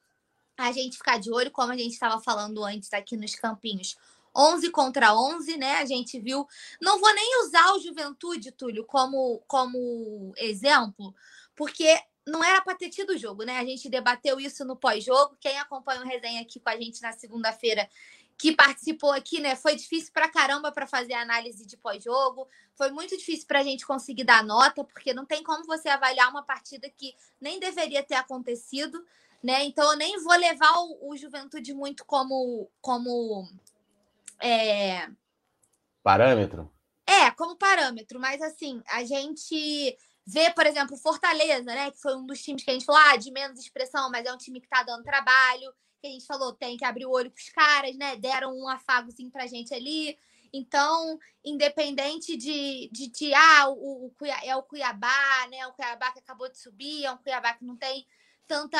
[0.58, 3.96] a gente ficar de olho, como a gente estava falando antes aqui nos campinhos.
[4.36, 5.76] 11 contra 11, né?
[5.76, 6.46] A gente viu.
[6.80, 11.14] Não vou nem usar o Juventude, Túlio, como, como exemplo,
[11.54, 13.58] porque não era para ter tido o jogo, né?
[13.58, 15.36] A gente debateu isso no pós-jogo.
[15.40, 17.88] Quem acompanha o resenha aqui com a gente na segunda-feira,
[18.36, 19.54] que participou aqui, né?
[19.54, 22.48] Foi difícil para caramba para fazer análise de pós-jogo.
[22.74, 26.30] Foi muito difícil para a gente conseguir dar nota, porque não tem como você avaliar
[26.30, 29.04] uma partida que nem deveria ter acontecido,
[29.42, 29.64] né?
[29.64, 33.48] Então eu nem vou levar o, o Juventude muito como como
[34.40, 35.08] é...
[36.02, 36.72] Parâmetro?
[37.06, 41.90] É, como parâmetro, mas assim, a gente vê, por exemplo, Fortaleza, né?
[41.90, 44.32] Que foi um dos times que a gente falou, ah, de menos expressão, mas é
[44.32, 47.30] um time que tá dando trabalho, que a gente falou, tem que abrir o olho
[47.30, 48.16] pros caras, né?
[48.16, 50.18] Deram um afagozinho pra gente ali.
[50.52, 55.66] Então, independente de, de, de ah, o, o, é o Cuiabá, né?
[55.66, 58.06] O Cuiabá que acabou de subir, é um Cuiabá que não tem
[58.46, 58.78] tanta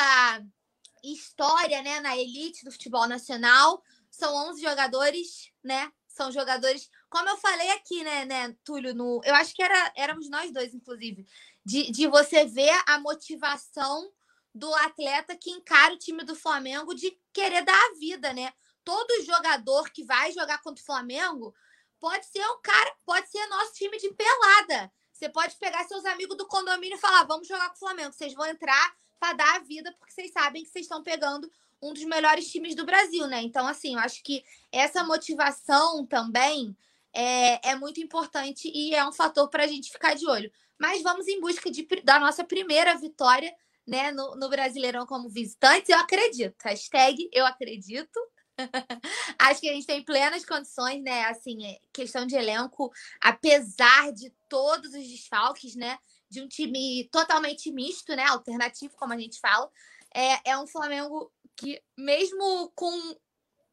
[1.03, 3.83] história, né, na elite do futebol nacional,
[4.15, 5.91] são 11 jogadores, né?
[6.07, 10.29] São jogadores, como eu falei aqui, né, né, Túlio, no, eu acho que era, éramos
[10.29, 11.27] nós dois, inclusive,
[11.63, 14.11] de, de você ver a motivação
[14.53, 18.53] do atleta que encara o time do Flamengo de querer dar a vida, né?
[18.85, 21.53] Todo jogador que vai jogar contra o Flamengo
[21.99, 24.91] pode ser um cara, pode ser nosso time de pelada.
[25.11, 28.13] Você pode pegar seus amigos do condomínio e falar: vamos jogar com o Flamengo.
[28.13, 31.51] Vocês vão entrar para dar a vida, porque vocês sabem que vocês estão pegando
[31.81, 33.41] um dos melhores times do Brasil, né?
[33.41, 36.75] Então, assim, eu acho que essa motivação também
[37.13, 40.51] é, é muito importante e é um fator para a gente ficar de olho.
[40.79, 43.53] Mas vamos em busca de, da nossa primeira vitória
[43.87, 45.89] né, no, no Brasileirão como visitantes.
[45.89, 46.55] Eu acredito.
[46.63, 48.19] Hashtag eu acredito.
[49.39, 51.25] Acho que a gente tem plenas condições, né?
[51.25, 55.97] Assim, é, questão de elenco, apesar de todos os desfalques, né?
[56.29, 58.25] De um time totalmente misto, né?
[58.25, 59.69] Alternativo, como a gente fala.
[60.13, 63.17] É, é um Flamengo que, mesmo com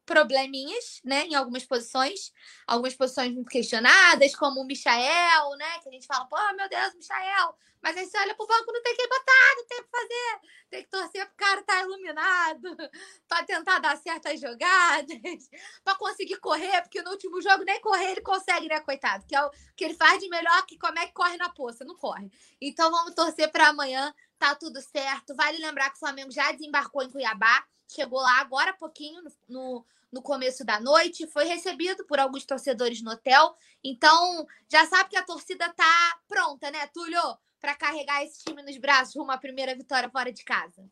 [0.05, 2.31] probleminhas, né, em algumas posições,
[2.67, 6.93] algumas posições muito questionadas, como o Michael, né, que a gente fala, pô, meu Deus,
[6.95, 10.39] Michael, mas aí você olha pro banco, não tem que botar, não tem que fazer,
[10.69, 12.61] tem que torcer pro cara estar tá iluminado,
[13.27, 15.07] para tentar dar certas jogadas,
[15.83, 19.43] para conseguir correr, porque no último jogo nem correr ele consegue, né, coitado, que é
[19.43, 22.29] o que ele faz de melhor, que como é que corre na poça, não corre.
[22.61, 25.33] Então vamos torcer para amanhã tá tudo certo.
[25.35, 29.85] Vale lembrar que o Flamengo já desembarcou em Cuiabá, chegou lá agora há pouquinho, no,
[30.11, 33.55] no começo da noite, foi recebido por alguns torcedores no hotel.
[33.83, 37.19] Então, já sabe que a torcida tá pronta, né, Túlio,
[37.59, 40.83] para carregar esse time nos braços rumo à primeira vitória fora de casa.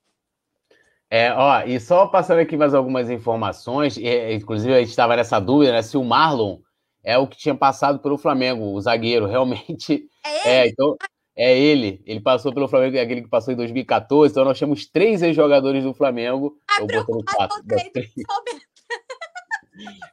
[1.10, 5.39] É, ó, e só passando aqui mais algumas informações, e, inclusive a gente estava nessa
[5.39, 6.60] dúvida, né, se o Marlon
[7.04, 10.08] é o que tinha passado pelo Flamengo, o zagueiro, realmente.
[10.23, 10.95] É, é então,
[11.36, 12.02] é ele.
[12.06, 14.32] Ele passou pelo Flamengo, é aquele que passou em 2014.
[14.32, 16.58] Então nós temos três ex-jogadores do Flamengo.
[16.70, 16.88] A eu
[17.24, 17.63] quatro.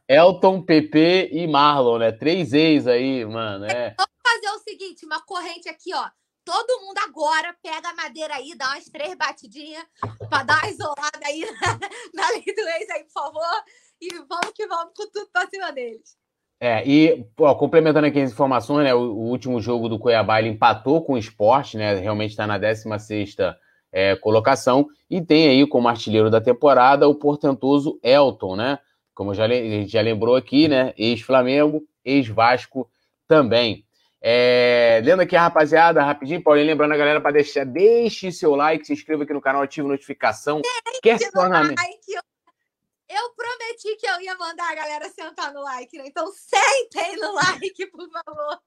[0.08, 2.12] Elton, PP e Marlon, né?
[2.12, 3.66] Três ex aí, mano.
[3.66, 3.94] É.
[3.96, 6.08] Vamos fazer o seguinte: uma corrente aqui, ó.
[6.44, 9.84] Todo mundo agora pega a madeira aí, dá umas três batidinhas
[10.30, 11.78] para dar uma isolada aí na,
[12.14, 13.64] na lei do ex aí, por favor.
[14.00, 16.16] E vamos que vamos com tudo pra cima deles.
[16.60, 20.48] É, e ó, complementando aqui as informações, né, o, o, último jogo do Cuiabá ele
[20.48, 23.36] empatou com o esporte, né, realmente está na 16
[23.92, 28.78] é, colocação, e tem aí como artilheiro da temporada o portentoso Elton, né,
[29.14, 32.90] como já, a gente já lembrou aqui, né, ex-Flamengo, ex-Vasco
[33.28, 33.84] também.
[34.20, 38.84] É, lendo aqui a rapaziada, rapidinho, Paulinho, lembrando a galera para deixar, deixe seu like,
[38.84, 40.60] se inscreva aqui no canal, ative notificação.
[41.00, 41.66] Quer se tornar...
[41.66, 41.97] Like,
[43.78, 46.04] prometi que eu ia mandar a galera sentar no like, né?
[46.06, 48.60] Então sentem no like, por favor.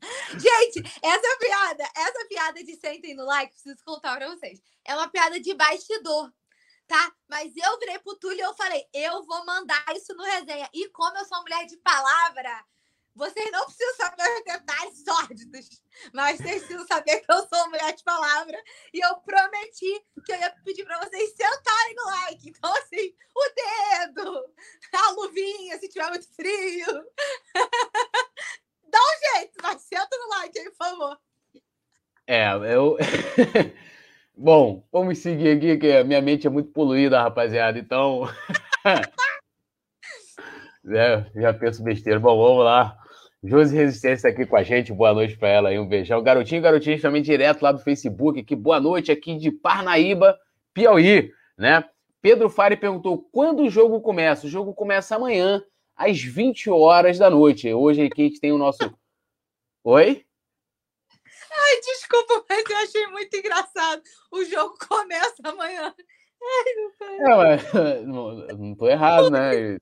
[0.32, 4.60] Gente, essa piada, essa piada de sentem no like, preciso contar pra vocês.
[4.84, 6.30] É uma piada de bastidor.
[6.86, 7.12] tá?
[7.28, 10.68] Mas eu virei pro Túlio e eu falei, eu vou mandar isso no resenha.
[10.74, 12.64] E como eu sou mulher de palavra,
[13.14, 17.94] vocês não precisam saber os detalhes sórdidos, mas vocês precisam saber que eu sou mulher
[17.94, 18.60] de palavra.
[18.92, 22.48] E eu prometi que eu ia pedir para vocês sentarem no like.
[22.48, 24.52] Então, assim, o dedo,
[24.92, 27.06] a luvinha, se tiver muito frio.
[28.88, 31.18] Dá um jeito, mas senta no like aí, por favor.
[32.26, 32.96] É, eu.
[34.36, 37.78] Bom, vamos seguir aqui, que a minha mente é muito poluída, rapaziada.
[37.78, 38.22] Então.
[40.86, 42.18] é, já penso besteira.
[42.18, 42.98] Bom, vamos lá.
[43.46, 46.22] Josi Resistência aqui com a gente, boa noite para ela aí, um beijão.
[46.22, 50.38] Garotinho, garotinho também direto lá do Facebook aqui, boa noite aqui de Parnaíba,
[50.72, 51.84] Piauí, né?
[52.22, 54.46] Pedro Fari perguntou quando o jogo começa?
[54.46, 55.62] O jogo começa amanhã,
[55.94, 57.70] às 20 horas da noite.
[57.70, 58.78] Hoje aqui a gente tem o nosso.
[59.84, 60.24] Oi?
[61.52, 64.02] Ai, desculpa, mas eu achei muito engraçado.
[64.32, 65.94] O jogo começa amanhã.
[66.42, 67.16] Ai, meu pai.
[67.18, 67.72] É, mas,
[68.08, 69.76] não, não tô errado, né?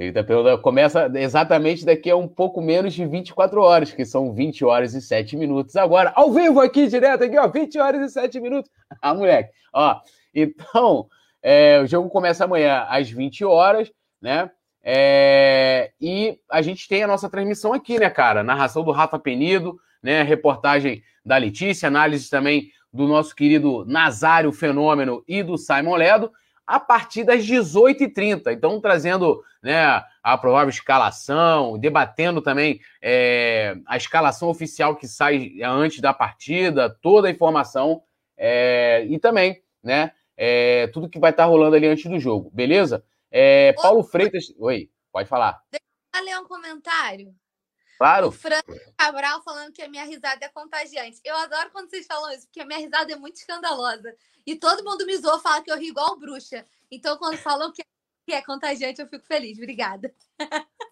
[0.00, 4.32] Ele está perguntando, começa exatamente daqui a um pouco menos de 24 horas, que são
[4.32, 8.14] 20 horas e 7 minutos agora, ao vivo aqui, direto aqui, ó, 20 horas e
[8.14, 8.70] 7 minutos.
[9.02, 10.00] Ah, moleque, ó.
[10.34, 11.06] Então,
[11.42, 14.50] é, o jogo começa amanhã às 20 horas, né?
[14.82, 18.42] É, e a gente tem a nossa transmissão aqui, né, cara?
[18.42, 20.22] Narração do Rafa Penido, né?
[20.22, 26.32] Reportagem da Letícia, análise também do nosso querido Nazário Fenômeno e do Simon Ledo
[26.70, 28.52] a partir das 18h30.
[28.52, 36.00] Então, trazendo né, a provável escalação, debatendo também é, a escalação oficial que sai antes
[36.00, 38.04] da partida, toda a informação
[38.36, 43.04] é, e também né, é, tudo que vai estar rolando ali antes do jogo, beleza?
[43.32, 44.54] É, Paulo Freitas.
[44.56, 45.60] Oi, pode falar.
[45.72, 45.82] Deixa
[46.14, 47.34] eu ler um comentário.
[48.00, 48.28] Claro.
[48.28, 48.62] O Fran
[48.96, 51.20] Cabral falando que a minha risada é contagiante.
[51.22, 54.14] Eu adoro quando vocês falam isso, porque a minha risada é muito escandalosa.
[54.46, 56.64] E todo mundo me zoou, fala que eu rio igual bruxa.
[56.90, 57.82] Então, quando falam que
[58.32, 59.58] é contagiante, eu fico feliz.
[59.58, 60.10] Obrigada.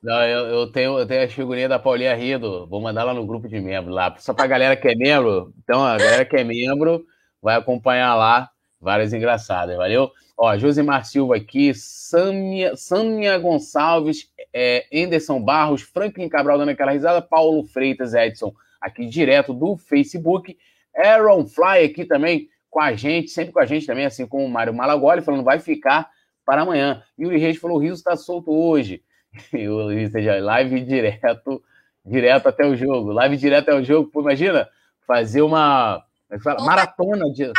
[0.03, 2.67] Não, eu, eu, tenho, eu tenho as figurinhas da Paulinha Rido.
[2.69, 4.15] Vou mandar lá no grupo de membros lá.
[4.19, 5.55] Só pra galera que é membro.
[5.63, 7.07] Então, a galera que é membro
[7.41, 9.77] vai acompanhar lá várias engraçadas.
[9.77, 10.11] Valeu?
[10.37, 17.21] Ó, Josimar Silva aqui, Samia, Samia Gonçalves, é, Anderson Barros, Franklin Cabral dando aquela risada,
[17.21, 20.57] Paulo Freitas Edson aqui direto do Facebook,
[20.97, 24.49] Aaron Fly aqui também com a gente, sempre com a gente também, assim como o
[24.49, 26.09] Mário Malagoli, falando vai ficar
[26.45, 27.03] para amanhã.
[27.19, 29.03] Yuri Reis falou: o Riso está solto hoje.
[29.53, 31.63] E o Riso seja live direto,
[32.05, 33.13] direto até o jogo.
[33.13, 34.11] Live direto até o jogo.
[34.11, 34.69] Pô, imagina
[35.07, 37.51] fazer uma é fala, maratona de.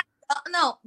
[0.49, 0.77] Não,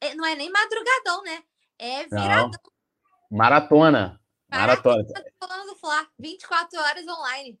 [0.00, 1.42] é, não é nem madrugadão, né?
[1.78, 2.50] É viradão.
[2.50, 3.38] Não.
[3.38, 4.20] Maratona.
[4.50, 5.04] Maratona.
[5.38, 7.58] Falando do Fla, 24 horas online.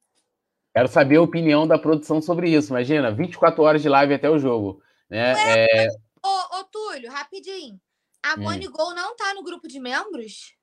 [0.74, 2.70] Quero saber a opinião da produção sobre isso.
[2.70, 4.82] Imagina, 24 horas de live até o jogo.
[5.08, 5.34] Né?
[5.58, 5.88] É,
[6.24, 7.80] Ô, ô, Túlio, rapidinho.
[8.22, 8.42] A hum.
[8.42, 10.54] Monigol não tá no grupo de membros?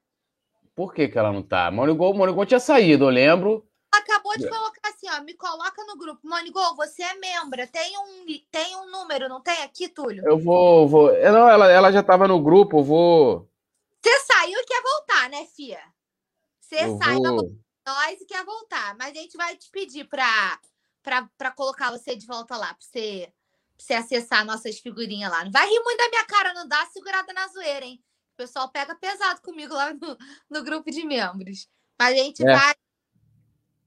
[0.75, 1.71] Por que, que ela não tá?
[1.71, 3.66] Monigol, Monigol tinha saído, eu lembro.
[3.91, 6.27] Acabou de colocar assim, ó, me coloca no grupo.
[6.27, 10.23] Monigol, você é membro, tem um, tem um número, não tem aqui, Túlio?
[10.25, 11.11] Eu vou, vou.
[11.13, 13.49] Não, ela, ela já tava no grupo, eu vou.
[14.03, 15.81] Você saiu e quer voltar, né, Fia?
[16.59, 17.49] Você sai vou...
[17.85, 18.95] nós e quer voltar.
[18.97, 20.59] Mas a gente vai te pedir pra,
[21.01, 23.33] pra, pra colocar você de volta lá, pra você
[23.77, 25.45] você acessar nossas figurinhas lá.
[25.45, 28.03] Não vai rir muito da minha cara, não dá segurada na zoeira, hein?
[28.33, 30.17] O pessoal pega pesado comigo lá no,
[30.49, 31.67] no grupo de membros.
[31.97, 32.53] Mas a gente é.
[32.53, 32.75] vai.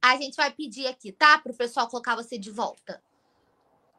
[0.03, 1.39] A gente vai pedir aqui, tá?
[1.39, 3.01] Para o pessoal colocar você de volta.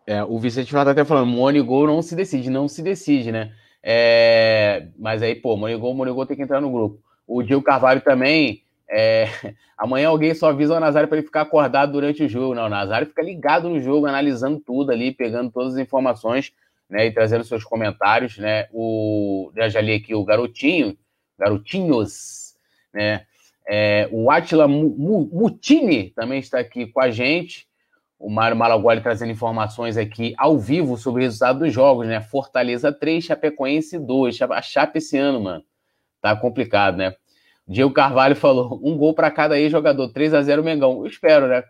[0.05, 3.55] É, o Vicente tá até falando, Monigol não se decide, não se decide, né?
[3.83, 7.01] É, mas aí, pô, Monigol, Monigol tem que entrar no grupo.
[7.27, 9.25] O Gil Carvalho também é,
[9.77, 12.53] amanhã alguém só avisa o Nazário para ele ficar acordado durante o jogo.
[12.53, 16.51] Não, o Nazário fica ligado no jogo, analisando tudo ali, pegando todas as informações
[16.89, 18.37] né, e trazendo seus comentários.
[18.37, 18.67] Né?
[18.73, 20.97] O, já li aqui o Garotinho,
[21.39, 22.55] Garotinhos,
[22.93, 23.25] né?
[23.67, 27.67] É, o Atila Mutini também está aqui com a gente.
[28.19, 32.21] O Mário Malagoli trazendo informações aqui ao vivo sobre o resultado dos jogos, né?
[32.21, 34.41] Fortaleza 3, Chapecoense 2.
[34.43, 35.63] A Chape esse ano, mano.
[36.21, 37.15] Tá complicado, né?
[37.67, 40.99] Diego Carvalho falou: um gol para cada ex-jogador, 3 a 0 Mengão.
[40.99, 41.63] Eu espero, né?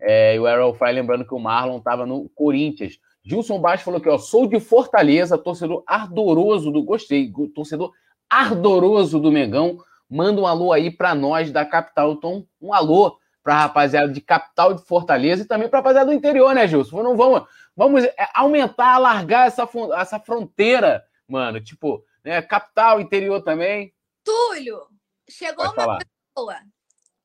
[0.00, 2.98] É, e o Errol Fry lembrando que o Marlon estava no Corinthians.
[3.22, 6.82] Gilson Baixo falou que ó, sou de Fortaleza, torcedor ardoroso do.
[6.82, 7.92] Gostei, torcedor
[8.28, 9.78] ardoroso do Mengão.
[10.10, 12.12] Manda um alô aí para nós da capital.
[12.12, 16.10] Então, um alô para a rapaziada de capital de Fortaleza e também para a rapaziada
[16.10, 17.02] do interior, né, Gilson?
[17.02, 21.60] Não vamos, vamos é, aumentar, alargar essa, essa fronteira, mano.
[21.60, 23.94] Tipo, né, capital, interior também.
[24.22, 24.90] Túlio,
[25.30, 25.98] Chegou Pode uma falar.
[26.34, 26.60] pessoa,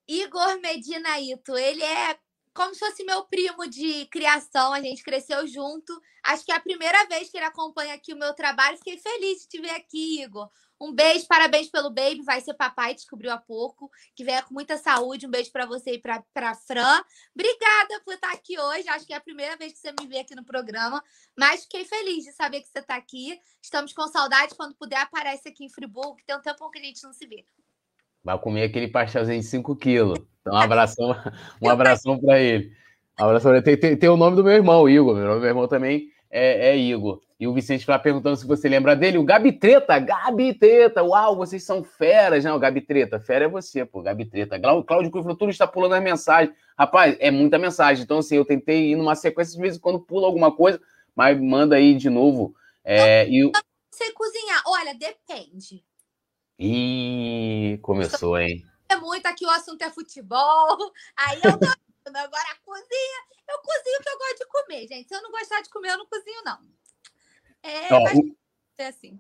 [0.08, 1.58] Igor Medinaito.
[1.58, 2.16] Ele é
[2.56, 6.02] como se fosse meu primo de criação, a gente cresceu junto.
[6.24, 8.78] Acho que é a primeira vez que ele acompanha aqui o meu trabalho.
[8.78, 10.50] Fiquei feliz de te ver aqui, Igor.
[10.80, 13.92] Um beijo, parabéns pelo baby, vai ser papai, descobriu há pouco.
[14.16, 15.28] Que venha com muita saúde.
[15.28, 17.04] Um beijo para você e para Fran.
[17.34, 18.88] Obrigada por estar aqui hoje.
[18.88, 21.04] Acho que é a primeira vez que você me vê aqui no programa,
[21.38, 23.38] mas fiquei feliz de saber que você está aqui.
[23.62, 24.56] Estamos com saudade.
[24.56, 27.28] Quando puder, aparece aqui em Friburgo, que tem um tempo que a gente não se
[27.28, 27.46] vê.
[28.24, 30.35] Vai comer aquele pastelzinho de 5 quilos.
[30.46, 31.16] Então, um abração,
[31.60, 32.72] um abração para ele.
[33.20, 33.66] Um abração pra ele.
[33.66, 35.16] Tem, tem, tem, o nome do meu irmão, Igor.
[35.16, 37.20] Meu, meu irmão também é, é Igor.
[37.40, 39.18] E o Vicente está perguntando se você lembra dele.
[39.18, 41.04] O Gabi Treta, Gabi Treta.
[41.04, 42.54] Uau, vocês são feras, né?
[42.54, 43.20] O Gabi Treta.
[43.20, 44.60] Fera é você, pô, Gabi Treta.
[44.60, 46.56] Cláudio Cuifro está pulando as mensagens.
[46.78, 48.04] Rapaz, é muita mensagem.
[48.04, 50.80] Então, assim, eu tentei ir numa sequência, de vez em quando pula alguma coisa,
[51.16, 52.54] mas manda aí de novo.
[52.84, 53.52] É, e...
[53.92, 55.84] Você cozinhar, olha, depende.
[56.60, 58.64] Ih, começou, hein?
[58.90, 60.78] É muito, aqui o assunto é futebol.
[61.16, 61.68] Aí eu tô.
[62.08, 63.20] Agora a cozinha,
[63.50, 65.08] eu cozinho o que eu gosto de comer, gente.
[65.08, 66.60] Se eu não gostar de comer, eu não cozinho, não.
[67.64, 68.18] É, ó, mas...
[68.18, 68.38] o...
[68.78, 69.20] é assim.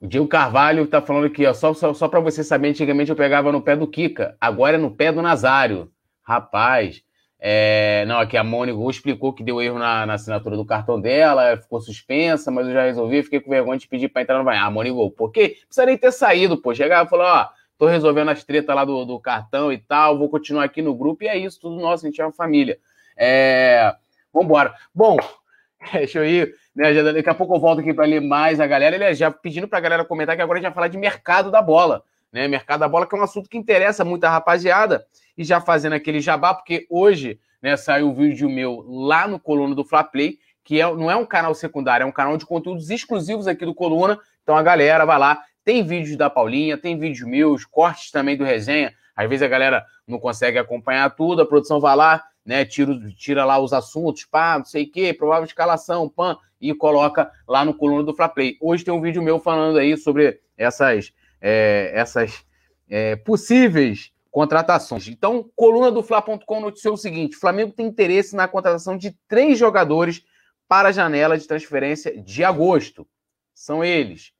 [0.00, 3.16] O Diego Carvalho tá falando aqui, ó, só, só, só para você saber, antigamente eu
[3.16, 5.92] pegava no pé do Kika, agora é no pé do Nazário.
[6.22, 7.02] Rapaz,
[7.40, 11.56] é, não, aqui a Mônica explicou que deu erro na, na, assinatura do cartão dela,
[11.56, 14.66] ficou suspensa, mas eu já resolvi, fiquei com vergonha de pedir para entrar no banheiro.
[14.66, 15.56] Ah, Mônica, por quê?
[15.66, 16.74] Precisa nem ter saído, pô.
[16.74, 20.28] Chegava e falou, ó, tô resolvendo as tretas lá do, do, cartão e tal, vou
[20.28, 22.78] continuar aqui no grupo, e é isso, tudo nosso, a gente é uma família.
[23.16, 23.94] É...
[24.34, 24.74] Vambora.
[24.94, 25.16] Bom,
[25.92, 26.92] deixa eu ir, né?
[26.92, 28.96] Já, daqui a pouco eu volto aqui para ler mais a galera.
[28.96, 31.50] Ele já pedindo para a galera comentar que agora a gente vai falar de mercado
[31.50, 32.02] da bola,
[32.32, 32.48] né?
[32.48, 35.06] Mercado da bola, que é um assunto que interessa muito a rapaziada,
[35.36, 39.74] e já fazendo aquele jabá, porque hoje né, saiu um vídeo meu lá no Coluna
[39.74, 42.90] do Fla Play, que é, não é um canal secundário, é um canal de conteúdos
[42.90, 44.18] exclusivos aqui do Coluna.
[44.42, 48.42] Então a galera vai lá, tem vídeos da Paulinha, tem vídeos meus, cortes também do
[48.42, 48.90] resenha.
[49.14, 53.44] Às vezes a galera não consegue acompanhar tudo, a produção vai lá, né, tira, tira
[53.44, 57.74] lá os assuntos, pá, não sei o quê, provável escalação, pan, e coloca lá no
[57.74, 58.56] coluna do Flaplay.
[58.62, 62.46] Hoje tem um vídeo meu falando aí sobre essas, é, essas
[62.88, 65.06] é, possíveis contratações.
[65.06, 70.24] Então, coluna do Fla.com noticiou o seguinte: Flamengo tem interesse na contratação de três jogadores
[70.66, 73.06] para a janela de transferência de agosto.
[73.52, 74.32] São eles: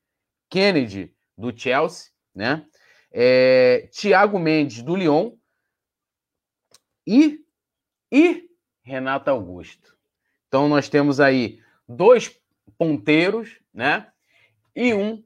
[0.49, 2.67] Kennedy, do Chelsea, né?
[3.13, 5.33] É, Thiago Mendes, do Lyon.
[7.07, 7.41] E,
[8.13, 8.49] e
[8.83, 9.97] Renato Augusto.
[10.49, 12.39] Então, nós temos aí dois
[12.77, 14.09] ponteiros, né?
[14.75, 15.23] E um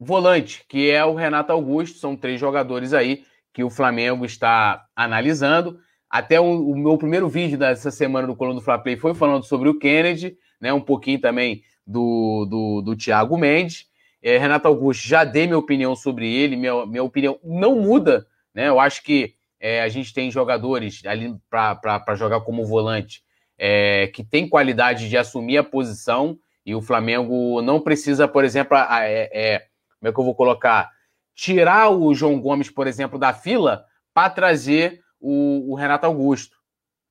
[0.00, 1.98] volante, que é o Renato Augusto.
[1.98, 5.78] São três jogadores aí que o Flamengo está analisando.
[6.10, 9.44] Até o, o meu primeiro vídeo dessa semana do Coluna do Fla Play foi falando
[9.44, 10.72] sobre o Kennedy, né?
[10.72, 13.86] Um pouquinho também do, do, do Thiago Mendes.
[14.26, 18.68] É, Renato Augusto, já dei minha opinião sobre ele, minha, minha opinião não muda, né?
[18.68, 23.22] Eu acho que é, a gente tem jogadores ali para jogar como volante
[23.58, 28.76] é, que tem qualidade de assumir a posição e o Flamengo não precisa, por exemplo,
[28.76, 29.58] é, é,
[30.00, 30.90] como é que eu vou colocar?
[31.34, 36.56] Tirar o João Gomes, por exemplo, da fila para trazer o, o Renato Augusto.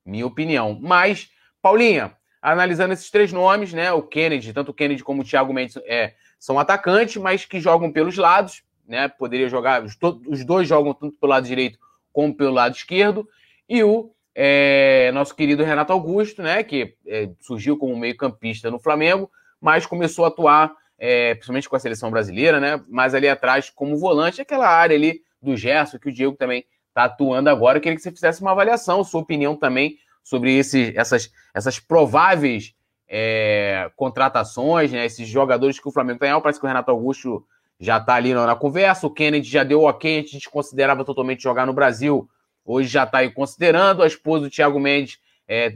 [0.05, 0.79] Minha opinião.
[0.81, 1.29] Mas,
[1.61, 3.91] Paulinha, analisando esses três nomes, né?
[3.91, 7.89] O Kennedy, tanto o Kennedy como o Thiago Mendes, é, são atacantes, mas que jogam
[7.89, 9.07] pelos lados, né?
[9.07, 11.79] Poderia jogar, os, dois jogam tanto pelo lado direito
[12.11, 13.25] como pelo lado esquerdo.
[13.69, 16.61] E o é, nosso querido Renato Augusto, né?
[16.61, 19.31] Que é, surgiu como meio-campista no Flamengo,
[19.61, 22.83] mas começou a atuar, é, principalmente com a seleção brasileira, né?
[22.89, 27.05] Mas ali atrás, como volante, aquela área ali do Gerson, que o Diego também está
[27.05, 27.77] atuando agora.
[27.77, 32.75] Eu queria que você fizesse uma avaliação, sua opinião também sobre esse, essas, essas prováveis
[33.15, 35.05] é, contratações, né?
[35.05, 36.41] Esses jogadores que o Flamengo tem.
[36.41, 37.45] Parece que o Renato Augusto
[37.79, 39.05] já está ali na, conversa.
[39.05, 42.27] O Kennedy já deu ok, a gente considerava totalmente jogar no Brasil.
[42.65, 44.01] Hoje já está aí considerando.
[44.01, 45.71] A esposa do Thiago Mendes é,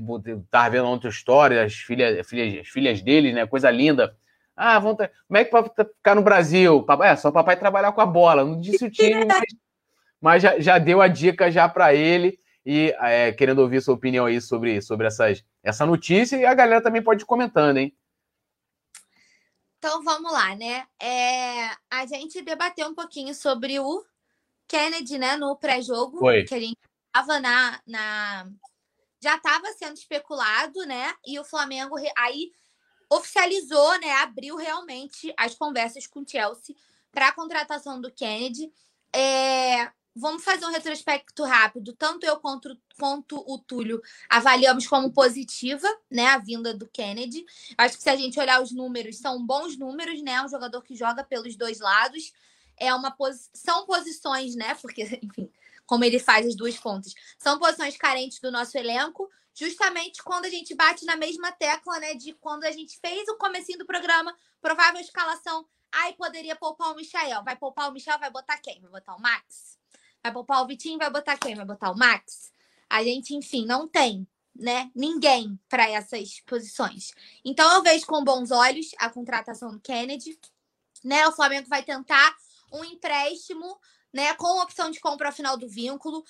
[0.49, 3.45] tá vendo outra história, as filhas, filhas, as filhas dele, né?
[3.45, 4.15] Coisa linda.
[4.55, 5.11] Ah, vão ter...
[5.27, 6.83] como é que pode ficar no Brasil?
[7.03, 8.43] É, só o papai trabalhar com a bola.
[8.43, 9.45] Não disse o time, mas,
[10.19, 14.25] mas já, já deu a dica já para ele e é, querendo ouvir sua opinião
[14.25, 17.95] aí sobre, sobre essas, essa notícia e a galera também pode ir comentando, hein?
[19.77, 20.87] Então vamos lá, né?
[20.99, 24.03] É, a gente debateu um pouquinho sobre o
[24.67, 28.49] Kennedy, né, no pré-jogo, que a gente estava na, na.
[29.21, 31.13] Já estava sendo especulado, né?
[31.25, 32.51] E o Flamengo aí
[33.09, 34.11] oficializou, né?
[34.13, 36.75] Abriu realmente as conversas com o Chelsea
[37.11, 38.71] para a contratação do Kennedy.
[39.13, 41.93] É, vamos fazer um retrospecto rápido.
[41.93, 47.45] Tanto eu quanto, quanto o Túlio avaliamos como positiva, né, a vinda do Kennedy.
[47.77, 50.41] Acho que se a gente olhar os números, são bons números, né?
[50.43, 52.33] Um jogador que joga pelos dois lados.
[52.77, 54.75] É uma posi são posições, né?
[54.75, 55.51] Porque, enfim,
[55.85, 57.13] como ele faz as duas pontas.
[57.37, 62.13] São posições carentes do nosso elenco, justamente quando a gente bate na mesma tecla, né,
[62.13, 66.95] de quando a gente fez o comecinho do programa, provável escalação, ai, poderia poupar o
[66.95, 67.43] Michael.
[67.43, 68.79] Vai poupar o Michel, vai botar quem?
[68.81, 69.77] Vai botar o Max?
[70.23, 71.55] Vai poupar o Vitinho, vai botar quem?
[71.55, 72.51] Vai botar o Max?
[72.89, 77.13] A gente, enfim, não tem, né, ninguém para essas posições.
[77.43, 80.37] Então eu vejo com bons olhos a contratação do Kennedy,
[81.03, 81.27] né?
[81.27, 82.35] O Flamengo vai tentar
[82.71, 83.79] um empréstimo,
[84.13, 86.23] né, com opção de compra ao final do vínculo.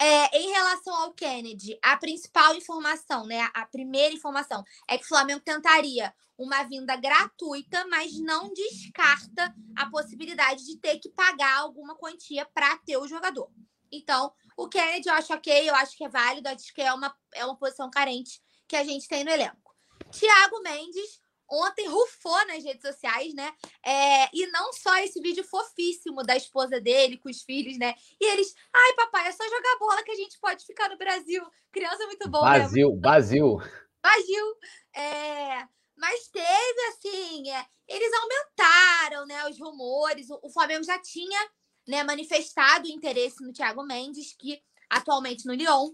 [0.00, 5.08] É, em relação ao Kennedy, a principal informação, né, a primeira informação é que o
[5.08, 11.94] Flamengo tentaria uma vinda gratuita, mas não descarta a possibilidade de ter que pagar alguma
[11.94, 13.48] quantia para ter o jogador.
[13.90, 17.14] Então, o Kennedy eu acho ok, eu acho que é válido, acho que é uma,
[17.32, 19.76] é uma posição carente que a gente tem no elenco.
[20.10, 21.20] Thiago Mendes,
[21.50, 23.52] ontem rufou nas redes sociais, né?
[23.84, 27.94] É, e não só esse vídeo fofíssimo da esposa dele com os filhos, né?
[28.20, 31.44] E eles, ai, papai, é só jogar bola que a gente pode ficar no Brasil.
[31.70, 32.44] Criança é muito boa.
[32.44, 33.00] Brasil, né?
[33.00, 33.58] Brasil.
[34.02, 34.58] Brasil.
[34.94, 40.30] É, mas teve, assim, é, eles aumentaram, né, os rumores.
[40.30, 41.50] O, o Flamengo já tinha
[41.86, 45.92] né, manifestado interesse no Thiago Mendes, que atualmente no Lyon.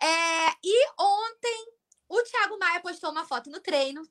[0.00, 1.66] É, e ontem
[2.08, 4.02] o Thiago Maia postou uma foto no treino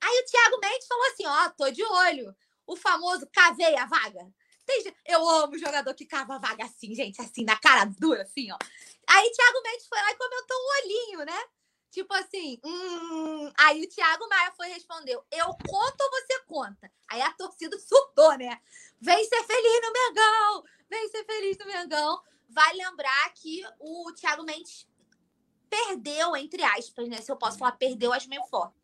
[0.00, 2.36] Aí o Thiago Mendes falou assim: ó, tô de olho.
[2.66, 4.26] O famoso cavei a vaga.
[5.04, 8.58] Eu amo jogador que cava a vaga assim, gente, assim, na cara dura, assim, ó.
[9.06, 11.44] Aí Thiago Mendes foi lá e comentou um olhinho, né?
[11.90, 13.50] Tipo assim, hum...
[13.56, 16.92] aí o Thiago Maia foi respondeu: Eu conto ou você conta?
[17.08, 18.60] Aí a torcida surtou, né?
[19.00, 20.64] Vem ser feliz no Mengão!
[20.90, 22.20] Vem ser feliz no Mengão.
[22.48, 24.86] Vai lembrar que o Thiago Mendes
[25.68, 27.20] perdeu, entre aspas, né?
[27.20, 28.74] Se eu posso falar perdeu, acho meio forte.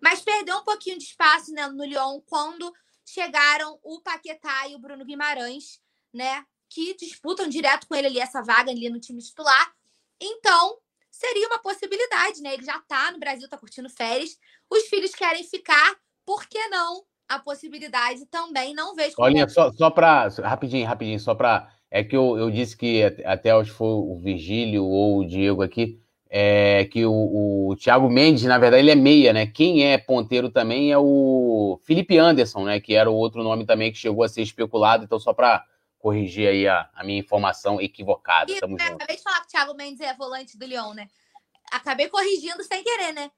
[0.00, 2.72] Mas perdeu um pouquinho de espaço né, no Lyon quando
[3.04, 5.80] chegaram o Paquetá e o Bruno Guimarães,
[6.12, 6.44] né?
[6.68, 9.72] Que disputam direto com ele ali essa vaga ali no time titular.
[10.20, 10.78] Então,
[11.10, 12.54] seria uma possibilidade, né?
[12.54, 14.38] Ele já tá no Brasil, tá curtindo férias.
[14.70, 17.04] Os filhos querem ficar, por que não?
[17.28, 19.14] A possibilidade também, não vejo.
[19.18, 20.28] Olha, só, só para.
[20.28, 21.72] Rapidinho, rapidinho, só para.
[21.90, 26.00] É que eu, eu disse que até que foi o Virgílio ou o Diego aqui
[26.32, 29.48] é, que o, o Thiago Mendes, na verdade, ele é meia, né?
[29.48, 32.78] Quem é ponteiro também é o Felipe Anderson, né?
[32.78, 35.02] Que era o outro nome também que chegou a ser especulado.
[35.02, 35.66] Então, só para
[35.98, 38.54] corrigir aí a, a, minha informação equivocada.
[38.60, 41.08] Tamo né, Acabei de falar que o Thiago Mendes é volante do Lyon, né?
[41.72, 43.28] Acabei corrigindo sem querer, né?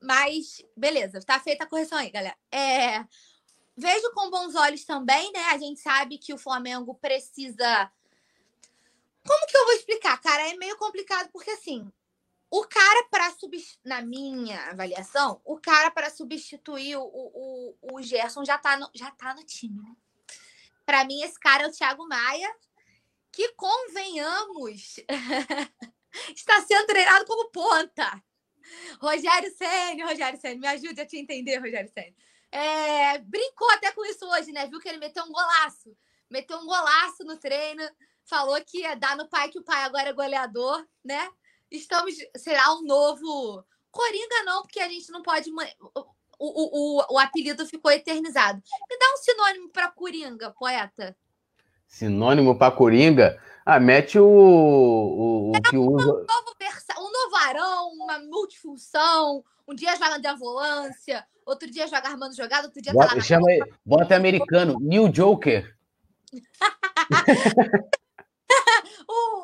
[0.00, 2.36] Mas, beleza, tá feita a correção aí, galera.
[2.52, 3.04] É,
[3.76, 5.40] vejo com bons olhos também, né?
[5.50, 7.90] A gente sabe que o Flamengo precisa.
[9.26, 10.48] Como que eu vou explicar, cara?
[10.48, 11.90] É meio complicado, porque assim,
[12.52, 13.34] o cara para
[13.82, 19.10] na minha avaliação, o cara para substituir o, o, o Gerson já tá no, já
[19.10, 19.96] tá no time, né?
[20.84, 22.54] Para mim, esse cara é o Thiago Maia,
[23.32, 24.96] que convenhamos,
[26.36, 28.22] está sendo treinado como ponta.
[29.00, 32.14] Rogério Senna, Rogério Senna, me ajude a te entender, Rogério Senna.
[32.50, 34.66] É, brincou até com isso hoje, né?
[34.66, 35.96] Viu que ele meteu um golaço.
[36.28, 37.82] Meteu um golaço no treino,
[38.24, 41.30] falou que ia dar no pai que o pai agora é goleador, né?
[41.76, 42.14] Estamos.
[42.36, 43.64] Será um novo.
[43.90, 45.50] Coringa, não, porque a gente não pode.
[45.50, 45.56] O,
[46.38, 48.62] o, o, o apelido ficou eternizado.
[48.90, 51.16] Me dá um sinônimo para Coringa, poeta.
[51.86, 53.38] Sinônimo para Coringa?
[53.64, 56.04] Ah, mete o, o, o que usa.
[56.04, 56.94] Um novo, versa...
[56.98, 59.44] um novo arão, uma multifunção.
[59.68, 63.46] Um dia joga de ambulância, outro dia joga armando jogada, outro dia bota, tá chama
[63.86, 65.76] Bota americano, New Joker.
[69.08, 69.41] o,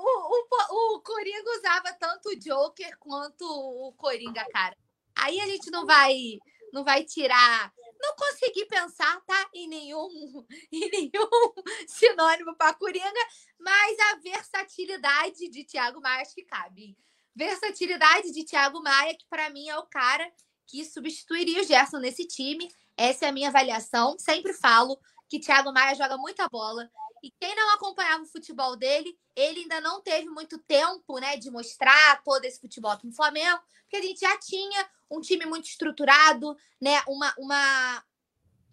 [0.95, 4.77] o, Coringa usava tanto o Joker quanto o Coringa, cara.
[5.15, 6.39] Aí a gente não vai
[6.73, 7.73] não vai tirar.
[8.01, 9.51] Não consegui pensar, tá?
[9.53, 11.53] Em nenhum, em nenhum
[11.87, 13.27] sinônimo para Coringa,
[13.59, 16.97] mas a versatilidade de Thiago Maia acho que cabe.
[17.35, 20.31] Versatilidade de Thiago Maia, que para mim é o cara
[20.67, 22.69] que substituiria o Gerson nesse time.
[22.97, 24.19] Essa é a minha avaliação.
[24.19, 26.91] Sempre falo que Thiago Maia joga muita bola,
[27.23, 31.51] e quem não acompanhava o futebol dele, ele ainda não teve muito tempo, né, de
[31.51, 35.67] mostrar todo esse futebol aqui no Flamengo, porque a gente já tinha um time muito
[35.67, 38.05] estruturado, né, uma, uma,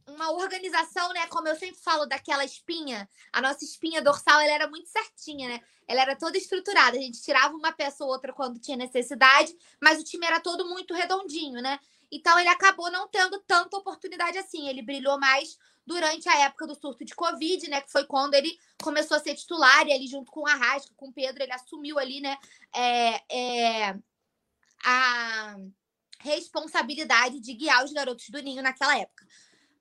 [0.07, 4.67] uma organização, né, como eu sempre falo daquela espinha, a nossa espinha dorsal, ela era
[4.67, 5.61] muito certinha, né?
[5.87, 9.99] Ela era toda estruturada, a gente tirava uma peça ou outra quando tinha necessidade, mas
[9.99, 11.79] o time era todo muito redondinho, né?
[12.11, 16.75] Então ele acabou não tendo tanta oportunidade assim, ele brilhou mais durante a época do
[16.75, 17.81] surto de Covid, né?
[17.81, 21.09] Que foi quando ele começou a ser titular e ali junto com o Arrasca, com
[21.09, 22.37] o Pedro, ele assumiu ali, né?
[22.73, 23.99] É, é,
[24.83, 25.57] a
[26.19, 29.25] responsabilidade de guiar os garotos do Ninho naquela época.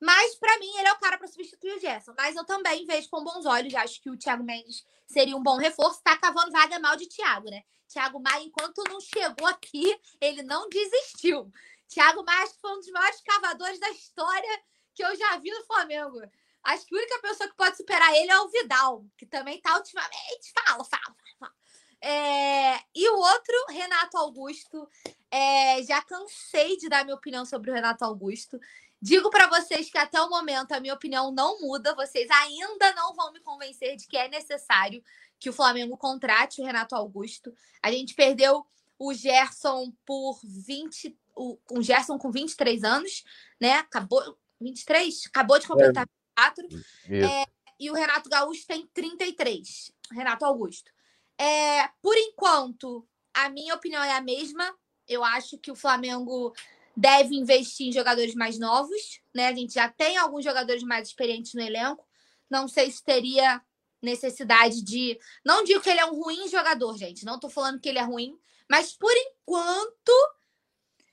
[0.00, 2.12] Mas, para mim, ele é o cara para substituir o Gerson.
[2.16, 3.74] Mas eu também vejo com bons olhos.
[3.74, 6.02] Acho que o Thiago Mendes seria um bom reforço.
[6.02, 7.62] Tá cavando vaga mal de Thiago, né?
[7.88, 11.50] Thiago Maia, enquanto não chegou aqui, ele não desistiu.
[11.88, 14.62] Thiago Maia foi um dos maiores cavadores da história
[14.94, 16.20] que eu já vi no Flamengo.
[16.62, 19.76] Acho que a única pessoa que pode superar ele é o Vidal, que também tá
[19.76, 20.52] ultimamente.
[20.54, 21.52] Fala, fala, fala.
[22.00, 22.78] É...
[22.94, 24.88] E o outro, Renato Augusto.
[25.30, 25.82] É...
[25.82, 28.58] Já cansei de dar minha opinião sobre o Renato Augusto.
[29.00, 31.94] Digo para vocês que até o momento a minha opinião não muda.
[31.94, 35.04] Vocês ainda não vão me convencer de que é necessário
[35.38, 37.54] que o Flamengo contrate o Renato Augusto.
[37.82, 38.66] A gente perdeu
[38.98, 41.14] o Gerson por 20.
[41.36, 43.24] O, o Gerson com 23 anos,
[43.60, 43.74] né?
[43.74, 44.38] Acabou.
[44.60, 45.26] 23?
[45.26, 46.50] Acabou de completar é.
[46.50, 46.68] 24.
[47.10, 47.46] É,
[47.78, 49.92] e o Renato Gaúcho tem 33.
[50.12, 50.90] Renato Augusto.
[51.38, 54.74] É, por enquanto, a minha opinião é a mesma.
[55.08, 56.54] Eu acho que o Flamengo
[56.96, 59.48] deve investir em jogadores mais novos, né?
[59.48, 62.06] A gente já tem alguns jogadores mais experientes no elenco.
[62.48, 63.60] Não sei se teria
[64.00, 65.18] necessidade de.
[65.44, 67.24] Não digo que ele é um ruim jogador, gente.
[67.24, 68.38] Não tô falando que ele é ruim,
[68.70, 70.12] mas por enquanto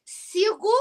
[0.05, 0.71] sigo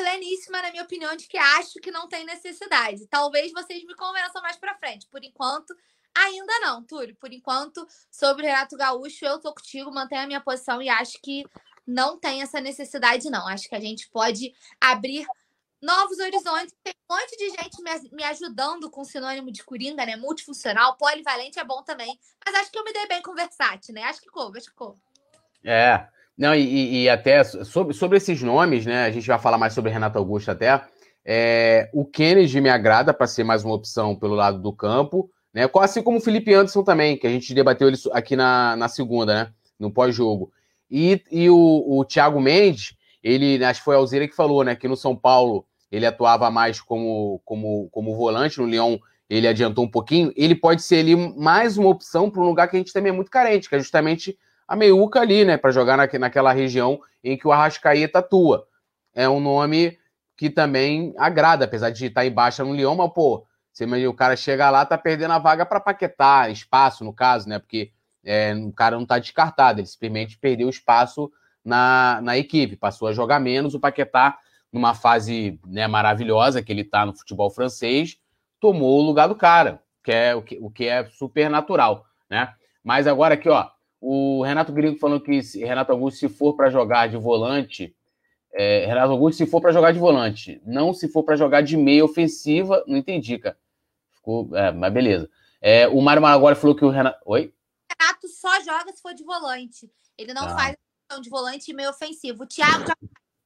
[0.00, 3.06] pleníssima na minha opinião de que acho que não tem necessidade.
[3.06, 5.06] Talvez vocês me convençam mais para frente.
[5.08, 5.76] Por enquanto,
[6.14, 7.14] ainda não, Túlio.
[7.16, 11.20] Por enquanto, sobre o Renato Gaúcho, eu tô contigo, mantenho a minha posição e acho
[11.22, 11.44] que
[11.86, 13.46] não tem essa necessidade, não.
[13.46, 15.26] Acho que a gente pode abrir
[15.82, 16.74] novos horizontes.
[16.82, 20.16] Tem um monte de gente me, ajudando com sinônimo de coringa, né?
[20.16, 22.18] Multifuncional, polivalente é bom também.
[22.44, 24.04] Mas acho que eu me dei bem com versátil, né?
[24.04, 24.98] Acho que coube, acho que coube.
[25.62, 26.08] É.
[26.40, 29.04] Não, e, e, até sobre, sobre esses nomes, né?
[29.04, 30.82] A gente vai falar mais sobre Renato Augusto até.
[31.22, 35.68] É, o Kennedy me agrada para ser mais uma opção pelo lado do campo, né?
[35.80, 39.34] Assim como o Felipe Anderson também, que a gente debateu ele aqui na, na segunda,
[39.34, 39.52] né?
[39.78, 40.50] No pós-jogo.
[40.90, 44.74] E, e o, o Thiago Mendes, ele, acho que foi a Alzeira que falou, né,
[44.74, 49.84] que no São Paulo ele atuava mais como, como, como volante, no Leão ele adiantou
[49.84, 52.94] um pouquinho, ele pode ser ali mais uma opção para um lugar que a gente
[52.94, 54.36] também é muito carente, que é justamente
[54.70, 58.68] a meiuca ali, né, para jogar na, naquela região em que o Arrascaeta atua.
[59.12, 59.98] É um nome
[60.36, 64.14] que também agrada, apesar de estar em baixa no Leão, mas, pô, você imagina, o
[64.14, 67.90] cara chega lá, tá perdendo a vaga para Paquetá, espaço, no caso, né, porque
[68.24, 71.28] é, o cara não está descartado, ele simplesmente perdeu espaço
[71.64, 73.74] na, na equipe, passou a jogar menos.
[73.74, 74.38] O Paquetá,
[74.72, 78.18] numa fase né, maravilhosa que ele está no futebol francês,
[78.60, 82.54] tomou o lugar do cara, que é o que, o que é super natural, né?
[82.84, 83.68] Mas agora aqui, ó,
[84.00, 87.94] o Renato Gringo falando que se, Renato Augusto, se for para jogar de volante,
[88.52, 91.76] é, Renato Augusto, se for para jogar de volante, não se for para jogar de
[91.76, 93.58] meia ofensiva, não entendi, cara.
[94.12, 95.30] Ficou, é, mas beleza.
[95.60, 97.20] É, o Mário Maragora falou que o Renato.
[97.26, 97.52] Oi?
[98.00, 99.90] Renato só joga se for de volante.
[100.16, 100.56] Ele não ah.
[100.56, 100.76] faz
[101.20, 102.44] de volante meio ofensivo.
[102.44, 102.94] O Thiago já...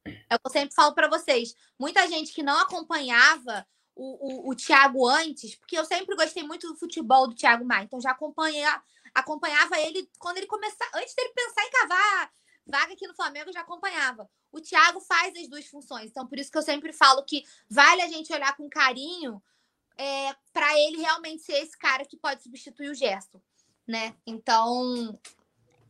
[0.07, 1.55] É eu sempre falo para vocês.
[1.79, 6.67] Muita gente que não acompanhava o, o, o Thiago antes, porque eu sempre gostei muito
[6.67, 8.81] do futebol do Thiago Maia, então já acompanha,
[9.15, 12.31] acompanhava ele quando ele começava, antes dele pensar em cavar
[12.67, 14.29] vaga aqui no Flamengo, eu já acompanhava.
[14.51, 18.01] O Thiago faz as duas funções, então por isso que eu sempre falo que vale
[18.01, 19.41] a gente olhar com carinho
[19.97, 23.39] é, para ele realmente ser esse cara que pode substituir o Gerson
[23.87, 24.15] né?
[24.25, 25.17] Então,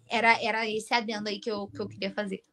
[0.08, 2.44] era, era esse adendo aí que eu, que eu queria fazer.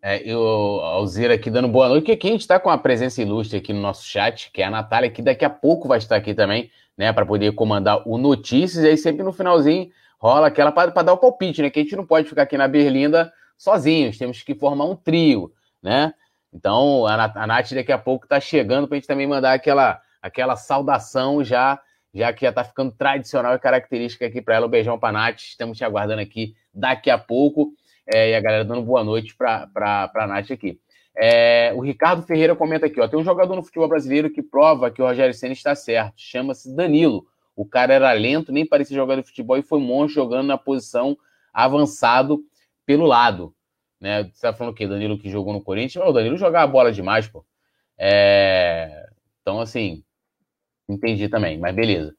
[0.00, 0.40] É, eu,
[0.80, 3.72] Alzira aqui dando boa noite, que aqui a gente está com a presença ilustre aqui
[3.72, 6.70] no nosso chat, que é a Natália, que daqui a pouco vai estar aqui também,
[6.96, 9.90] né, para poder comandar o Notícias, e aí sempre no finalzinho
[10.20, 12.68] rola aquela para dar o palpite, né, que a gente não pode ficar aqui na
[12.68, 16.14] Berlinda sozinhos, temos que formar um trio, né?
[16.52, 20.00] Então, a, a Nath daqui a pouco está chegando para a gente também mandar aquela,
[20.22, 21.80] aquela saudação já
[22.14, 24.66] já que já está ficando tradicional e característica aqui para ela.
[24.66, 27.74] Um beijão para Nath, estamos te aguardando aqui daqui a pouco.
[28.12, 29.68] É, e a galera dando boa noite para
[30.14, 30.80] a Nath aqui.
[31.14, 34.90] É, o Ricardo Ferreira comenta aqui: ó, tem um jogador no futebol brasileiro que prova
[34.90, 36.14] que o Rogério Senna está certo.
[36.16, 37.26] Chama-se Danilo.
[37.54, 41.18] O cara era lento, nem parecia jogador de futebol e foi monstro jogando na posição
[41.52, 42.40] avançado
[42.86, 43.54] pelo lado.
[44.00, 44.22] Né?
[44.22, 44.86] Você está falando o quê?
[44.86, 46.04] Danilo que jogou no Corinthians?
[46.04, 47.44] o Danilo jogava bola demais, pô.
[47.98, 49.08] É...
[49.42, 50.04] Então, assim,
[50.88, 52.14] Entendi também, mas beleza.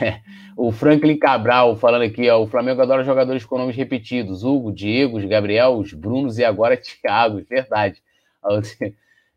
[0.00, 0.20] É,
[0.56, 5.26] o Franklin Cabral falando aqui, ó, o Flamengo adora jogadores com nomes repetidos: Hugo, Diego,
[5.28, 8.02] Gabriel, os Brunos e agora Thiago, verdade.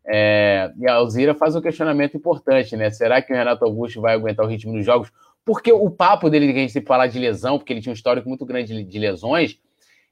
[0.04, 2.90] É, e a Alzira faz um questionamento importante, né?
[2.90, 5.12] Será que o Renato Augusto vai aguentar o ritmo dos jogos?
[5.44, 7.94] Porque o papo dele, que a gente sempre falar de lesão, porque ele tinha um
[7.94, 9.58] histórico muito grande de lesões,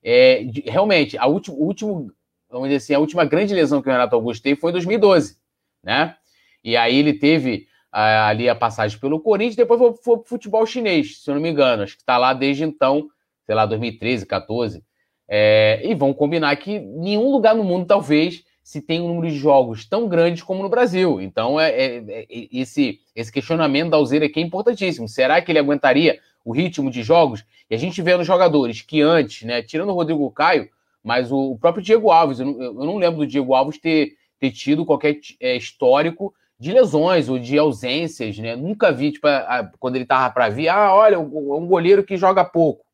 [0.02, 2.12] é, de, realmente, a última, último,
[2.50, 5.36] vamos dizer assim, a última grande lesão que o Renato Augusto teve foi em 2012,
[5.82, 6.16] né?
[6.64, 11.30] E aí ele teve ali a passagem pelo Corinthians, depois foi, pro futebol chinês, se
[11.30, 11.82] eu não me engano.
[11.82, 13.08] Acho que está lá desde então,
[13.44, 14.82] sei lá, 2013, 14.
[15.28, 19.38] É, e vão combinar que nenhum lugar no mundo, talvez, se tem um número de
[19.38, 21.20] jogos tão grandes como no Brasil.
[21.20, 25.08] Então, é, é, é esse, esse questionamento da Alzeira aqui é importantíssimo.
[25.08, 27.44] Será que ele aguentaria o ritmo de jogos?
[27.68, 30.68] E a gente vê nos jogadores que antes, né, tirando o Rodrigo Caio,
[31.02, 34.12] mas o, o próprio Diego Alves, eu não, eu não, lembro do Diego Alves ter,
[34.38, 38.54] ter tido qualquer é, histórico de lesões ou de ausências, né?
[38.54, 42.18] Nunca vi, tipo, a, a, quando ele tava para vir, ah, olha, um goleiro que
[42.18, 42.84] joga pouco.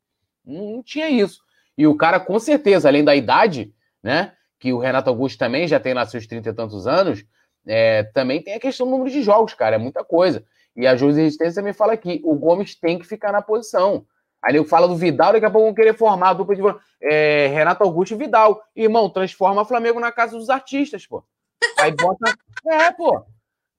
[0.45, 1.41] Não, não tinha isso.
[1.77, 4.31] E o cara, com certeza, além da idade, né?
[4.57, 7.25] Que o Renato Augusto também já tem lá seus 30 e tantos anos,
[7.67, 10.45] é, também tem a questão do número de jogos, cara, é muita coisa.
[10.73, 14.05] E a José Resistência também fala aqui, o Gomes tem que ficar na posição.
[14.41, 16.61] Aí ele fala do Vidal, daqui a pouco vão querer formar a dupla de
[17.01, 18.63] é, Renato Augusto e Vidal.
[18.73, 21.21] Irmão, transforma o Flamengo na casa dos artistas, pô.
[21.77, 22.33] Aí bota.
[22.69, 23.25] É, pô.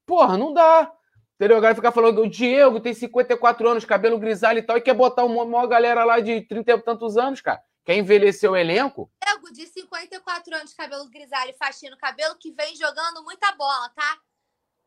[0.08, 0.90] Porra, não dá.
[1.34, 1.58] Entendeu?
[1.58, 4.94] Agora ficar falando que o Diego tem 54 anos, cabelo grisalho e tal, e quer
[4.94, 7.62] botar uma maior galera lá de 30 e tantos anos, cara.
[7.84, 9.12] Quer envelhecer o elenco?
[9.22, 14.18] Diego, de 54 anos, cabelo grisalho e faxina cabelo, que vem jogando muita bola, tá?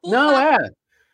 [0.01, 0.53] Por não, favor.
[0.53, 0.71] é.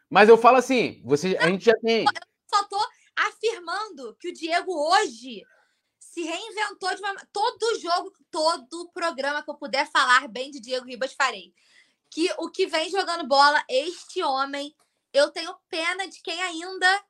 [0.10, 2.06] Mas eu falo assim, você, a gente já tem.
[2.06, 2.12] Eu
[2.48, 2.80] só tô
[3.16, 5.44] afirmando que o Diego hoje
[6.00, 7.14] se reinventou de uma.
[7.32, 11.54] Todo jogo, todo programa que eu puder falar bem de Diego Ribas, farei.
[12.10, 14.76] Que o que vem jogando bola, este homem,
[15.14, 17.06] eu tenho pena de quem ainda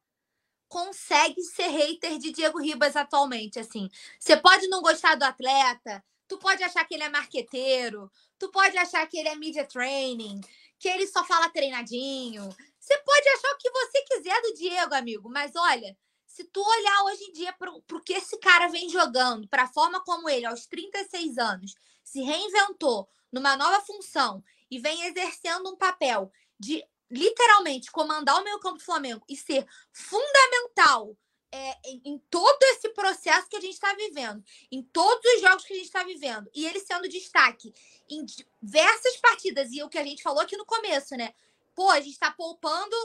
[0.68, 3.60] consegue ser hater de Diego Ribas atualmente.
[3.60, 3.90] Assim,
[4.20, 8.78] você pode não gostar do atleta, tu pode achar que ele é marqueteiro, tu pode
[8.78, 10.42] achar que ele é media training,
[10.78, 12.48] que ele só fala treinadinho,
[12.80, 17.04] você pode achar o que você quiser do Diego, amigo, mas olha, se tu olhar
[17.06, 20.46] hoje em dia para o que esse cara vem jogando, para a forma como ele,
[20.46, 21.74] aos 36 anos,
[22.04, 28.60] se reinventou numa nova função e vem exercendo um papel de literalmente comandar o meio
[28.60, 31.16] campo do Flamengo e ser fundamental
[31.50, 35.64] é, em, em, todo esse processo que a gente está vivendo, em todos os jogos
[35.64, 37.74] que a gente está vivendo, e ele sendo destaque
[38.10, 41.34] em diversas partidas, e o que a gente falou aqui no começo, né?
[41.78, 42.96] pô, a gente tá poupando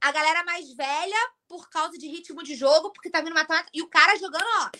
[0.00, 3.82] a galera mais velha por causa de ritmo de jogo, porque tá vindo mata E
[3.82, 4.70] o cara jogando, ó,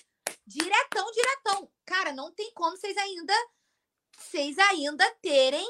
[0.47, 1.71] diretão, diretão.
[1.85, 3.35] Cara, não tem como vocês ainda
[4.17, 5.67] vocês ainda terem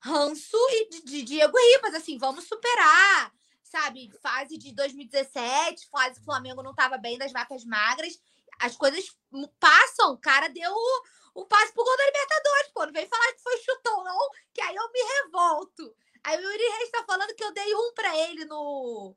[0.00, 0.56] ranço
[0.90, 3.32] de, de Diego Ribas, assim, vamos superar,
[3.62, 4.10] sabe?
[4.22, 8.18] Fase de 2017, fase Flamengo não tava bem das vacas magras,
[8.60, 9.16] as coisas
[9.58, 11.02] passam, o cara deu o,
[11.42, 14.60] o passe pro gol da Libertadores, pô, não vem falar que foi chutão não, que
[14.60, 15.94] aí eu me revolto.
[16.24, 19.14] Aí o Yuri Reis está falando que eu dei um para ele no,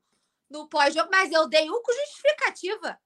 [0.48, 2.98] no pós-jogo, mas eu dei um com justificativa.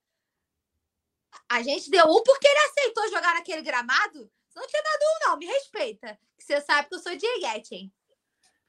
[1.49, 4.31] A gente deu um porque ele aceitou jogar naquele gramado.
[4.57, 5.39] Não tinha dado um, não.
[5.39, 6.19] Me respeita.
[6.39, 7.93] Que você sabe que eu sou Dieguete, hein?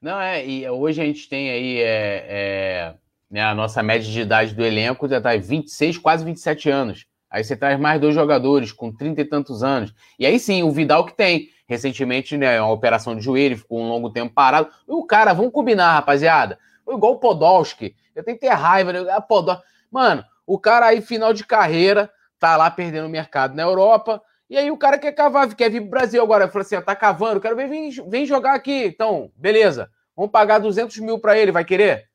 [0.00, 0.46] Não, é.
[0.46, 2.94] E hoje a gente tem aí é, é,
[3.30, 7.06] né, a nossa média de idade do elenco já tá 26, quase 27 anos.
[7.30, 9.94] Aí você traz mais dois jogadores com 30 e tantos anos.
[10.18, 13.88] E aí sim, o Vidal que tem recentemente, né, uma operação de joelho, ficou um
[13.88, 14.70] longo tempo parado.
[14.86, 16.58] E o cara, vamos combinar, rapaziada.
[16.84, 17.96] Foi igual o Podolski.
[18.14, 18.92] Eu tenho que ter raiva.
[18.92, 19.10] Né?
[19.10, 19.64] A Podolski.
[19.90, 24.22] Mano, o cara aí, final de carreira, tá lá perdendo o mercado na Europa.
[24.48, 26.48] E aí o cara quer cavar, quer vir pro Brasil agora.
[26.48, 28.84] Falou assim: tá cavando, quero ver, vem, vem jogar aqui.
[28.86, 29.90] Então, beleza.
[30.16, 32.08] Vamos pagar 200 mil pra ele, vai querer?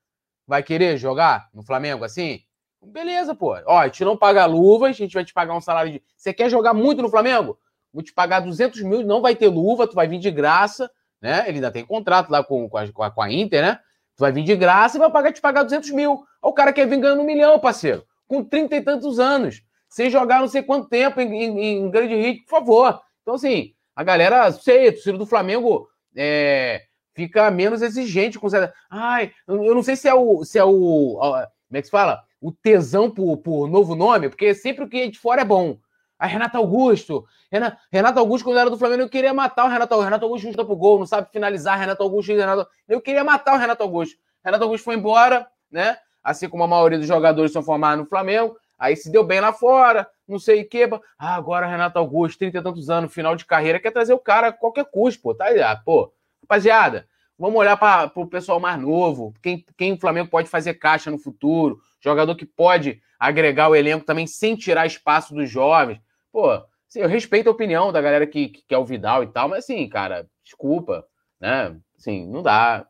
[0.45, 2.41] Vai querer jogar no Flamengo assim?
[2.81, 3.55] Beleza, pô.
[3.65, 6.03] Ó, a gente não paga luvas, a gente vai te pagar um salário de.
[6.17, 7.57] Você quer jogar muito no Flamengo?
[7.93, 10.89] vou te pagar 200 mil, não vai ter luva, tu vai vir de graça,
[11.21, 11.43] né?
[11.47, 13.79] Ele ainda tem contrato lá com, com, a, com a Inter, né?
[14.15, 16.23] Tu vai vir de graça e vai pagar, te pagar 200 mil.
[16.41, 19.61] O cara quer vir ganhando um milhão, parceiro, com 30 e tantos anos,
[19.93, 22.99] sem jogar não sei quanto tempo em, em, em grande ritmo, por favor.
[23.21, 26.81] Então, assim, a galera, sei, o torcedor do Flamengo é,
[27.13, 28.47] fica menos exigente com.
[28.89, 30.43] Ai, eu não sei se é o.
[30.43, 32.23] Se é o como é que se fala?
[32.41, 35.77] O tesão por, por novo nome, porque sempre o que é de fora é bom.
[36.17, 37.23] A Renato Augusto.
[37.51, 40.05] Renato, Renato Augusto, quando era do Flamengo, eu queria matar o Renato Augusto.
[40.05, 41.77] Renato Augusto chuta pro gol, não sabe finalizar.
[41.77, 42.67] Renato Augusto, Renato...
[42.87, 44.17] Eu queria matar o Renato Augusto.
[44.43, 45.97] Renato Augusto foi embora, né?
[46.23, 48.57] Assim como a maioria dos jogadores são formados no Flamengo.
[48.77, 50.89] Aí se deu bem lá fora, não sei o quê.
[51.17, 54.47] Ah, agora Renato Augusto, 30 e tantos anos, final de carreira, quer trazer o cara
[54.47, 55.33] a qualquer custo, pô.
[55.33, 56.11] Tá aí, ah, pô.
[56.41, 57.07] Rapaziada,
[57.37, 59.33] vamos olhar para o pessoal mais novo.
[59.41, 61.79] Quem, quem o Flamengo pode fazer caixa no futuro.
[62.01, 66.01] Jogador que pode agregar o elenco também sem tirar espaço dos jovens
[66.33, 66.49] pô,
[66.89, 69.59] assim, eu respeito a opinião da galera que, que quer o Vidal e tal, mas
[69.59, 71.05] assim, cara, desculpa,
[71.39, 71.77] né?
[71.95, 72.85] Assim, não dá.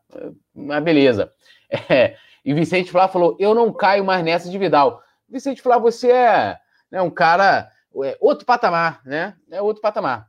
[0.55, 1.31] Mas beleza.
[1.89, 2.15] É,
[2.45, 5.01] e Vicente Flá falou: eu não caio mais nessa de Vidal.
[5.33, 6.59] Vicente Flá, você é
[6.91, 7.69] né, um cara.
[8.03, 9.35] É outro patamar, né?
[9.51, 10.27] É outro patamar.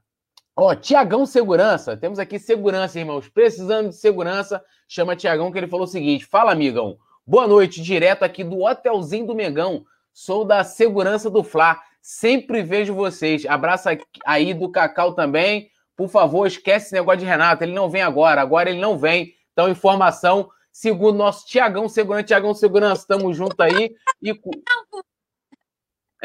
[0.56, 3.28] Ó, Tiagão Segurança, temos aqui segurança, irmãos.
[3.28, 6.96] Precisando de segurança, chama Tiagão, que ele falou o seguinte: fala, amigão.
[7.26, 9.84] Boa noite, direto aqui do Hotelzinho do Megão.
[10.12, 11.78] Sou da segurança do Fla.
[12.00, 13.44] Sempre vejo vocês.
[13.46, 13.88] Abraço
[14.24, 15.70] aí do Cacau também.
[15.96, 17.62] Por favor, esquece esse negócio de Renato.
[17.62, 18.40] Ele não vem agora.
[18.40, 19.34] Agora ele não vem.
[19.52, 22.24] Então, informação, segundo nosso Tiagão Segurança.
[22.24, 23.94] Tiagão Segurança, estamos juntos aí.
[24.22, 24.38] E...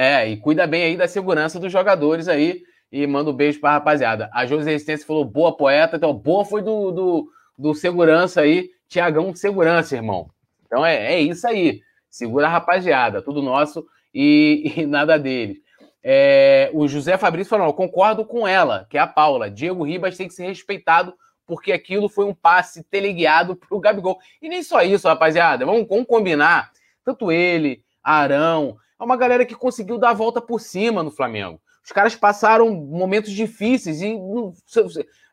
[0.01, 2.63] É, e cuida bem aí da segurança dos jogadores aí.
[2.89, 4.29] E manda um beijo pra rapaziada.
[4.33, 5.97] A José Resistência falou boa poeta.
[5.97, 8.69] Então, boa foi do, do, do segurança aí.
[8.87, 10.29] Tiagão Segurança, irmão.
[10.65, 11.81] Então é, é isso aí.
[12.09, 13.21] Segura a rapaziada.
[13.21, 15.57] Tudo nosso e, e nada deles.
[16.01, 19.51] É, o José Fabrício falou: concordo com ela, que é a Paula.
[19.51, 21.13] Diego Ribas tem que ser respeitado,
[21.45, 24.17] porque aquilo foi um passe teleguiado para o Gabigol.
[24.41, 25.65] E nem só isso, rapaziada.
[25.65, 26.71] Vamos, vamos combinar.
[27.03, 31.61] Tanto ele, Arão, é uma galera que conseguiu dar a volta por cima no Flamengo.
[31.83, 34.19] Os caras passaram momentos difíceis e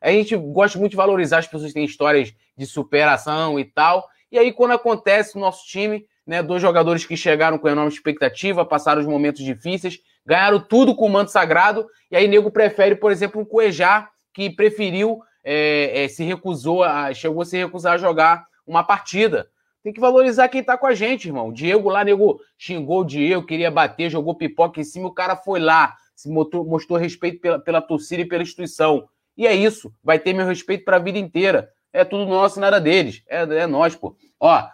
[0.00, 4.08] a gente gosta muito de valorizar as pessoas que têm histórias de superação e tal.
[4.30, 8.64] E aí, quando acontece no nosso time, né, dois jogadores que chegaram com enorme expectativa,
[8.64, 13.12] passaram os momentos difíceis, ganharam tudo com o manto sagrado, e aí nego prefere, por
[13.12, 17.98] exemplo, um Cuejá, que preferiu, é, é, se recusou, a, chegou a se recusar a
[17.98, 19.48] jogar uma partida.
[19.86, 21.52] Tem que valorizar quem tá com a gente, irmão.
[21.52, 25.60] Diego lá, nego, xingou o Diego, queria bater, jogou pipoca em cima, o cara foi
[25.60, 29.08] lá, se mostrou, mostrou respeito pela, pela torcida e pela instituição.
[29.36, 31.70] E é isso, vai ter meu respeito para a vida inteira.
[31.92, 33.22] É tudo nosso, nada deles.
[33.28, 34.16] É, é nós, pô.
[34.40, 34.68] Ó,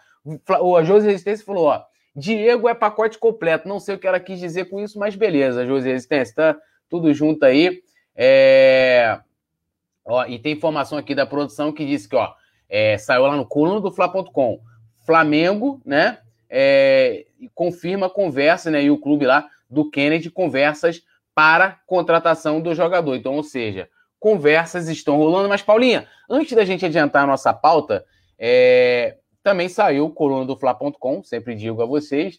[0.63, 1.83] o José Resistência falou, ó,
[2.17, 3.69] Diego é pacote completo.
[3.69, 6.57] Não sei o que ela quis dizer com isso, mas beleza, José Resistência, tá
[6.89, 7.83] tudo junto aí.
[8.17, 9.21] É...
[10.07, 12.33] Ó, e tem informação aqui da produção que disse que, ó,
[12.67, 14.72] é, saiu lá no coluna do Fla.com.
[15.05, 21.03] Flamengo, né, é, confirma conversa, né, e o clube lá do Kennedy conversas
[21.35, 23.17] para contratação do jogador.
[23.17, 23.89] Então, ou seja,
[24.21, 25.49] conversas estão rolando.
[25.49, 28.05] Mas, Paulinha, antes da gente adiantar a nossa pauta,
[28.39, 32.39] é, também saiu coluna do Fla.com, sempre digo a vocês,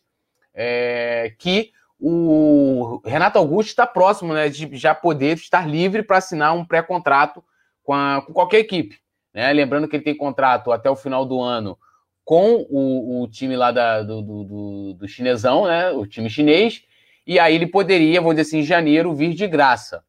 [0.53, 6.53] é, que o Renato Augusto está próximo né, de já poder estar livre para assinar
[6.53, 7.43] um pré-contrato
[7.84, 7.95] com,
[8.26, 8.99] com, qualquer equipe.
[9.34, 9.51] Né?
[9.53, 11.78] Lembrando que ele tem contrato até o final do ano
[12.24, 15.91] com o, o time lá da, do, do, do, chinesão, né?
[15.91, 16.84] o time chinês,
[17.28, 20.03] e aí ele poderia, vou dizer assim, em janeiro, vir de graça.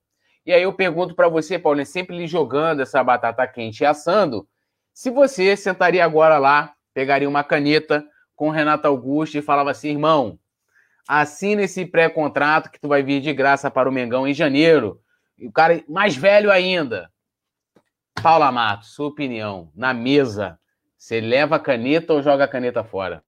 [0.46, 4.46] E aí eu pergunto para você, Paulo, sempre lhe jogando essa batata quente e assando,
[4.92, 8.06] se você sentaria agora lá pegaria uma caneta
[8.36, 10.38] com o Renato Augusto e falava assim: irmão,
[11.06, 15.00] assina esse pré-contrato que tu vai vir de graça para o Mengão em janeiro.
[15.36, 17.10] E o cara mais velho ainda.
[18.22, 20.58] Paula Mato, sua opinião, na mesa,
[21.04, 23.22] você leva a caneta ou joga a caneta fora?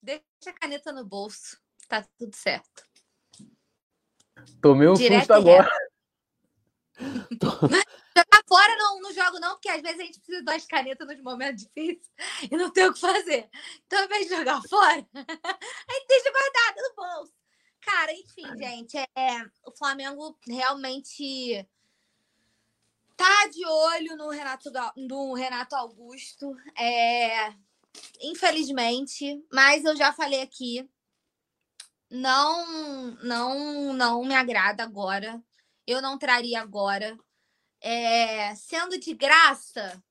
[0.00, 2.82] Deixa a caneta no bolso, tá tudo certo.
[4.62, 5.68] Tomei um Direto susto agora.
[6.98, 11.20] Jogar fora não, não jogo, não, porque às vezes a gente precisa das canetas nos
[11.20, 12.10] momentos difíceis
[12.50, 13.50] e não tem o que fazer.
[13.86, 17.34] Então, ao invés de jogar fora, a gente deixa guardado no bolso.
[17.82, 21.68] Cara, enfim, gente, é, o Flamengo realmente
[23.18, 26.56] tá de olho no Renato, no Renato Augusto.
[26.78, 27.52] É,
[28.22, 30.88] infelizmente, mas eu já falei aqui,
[32.08, 35.42] não, não, não me agrada agora.
[35.86, 37.18] Eu não traria agora
[37.80, 40.02] é, sendo de graça,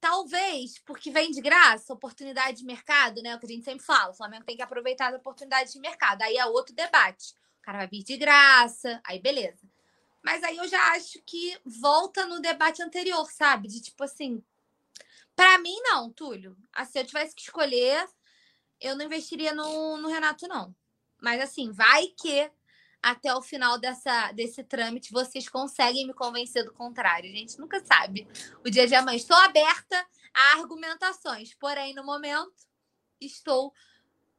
[0.00, 3.34] talvez, porque vem de graça, oportunidade de mercado, né?
[3.34, 6.22] O que a gente sempre fala, o Flamengo tem que aproveitar as oportunidades de mercado.
[6.22, 7.34] Aí é outro debate.
[7.60, 9.71] O cara vai vir de graça, aí beleza.
[10.22, 13.68] Mas aí eu já acho que volta no debate anterior, sabe?
[13.68, 14.42] De tipo assim,
[15.34, 16.56] para mim não, Túlio.
[16.72, 18.06] Assim, se eu tivesse que escolher,
[18.80, 20.74] eu não investiria no, no Renato, não.
[21.20, 22.50] Mas assim, vai que
[23.02, 27.30] até o final dessa, desse trâmite vocês conseguem me convencer do contrário.
[27.30, 28.28] A gente nunca sabe
[28.64, 29.16] o dia de amanhã.
[29.16, 32.52] Estou aberta a argumentações, porém, no momento,
[33.20, 33.74] estou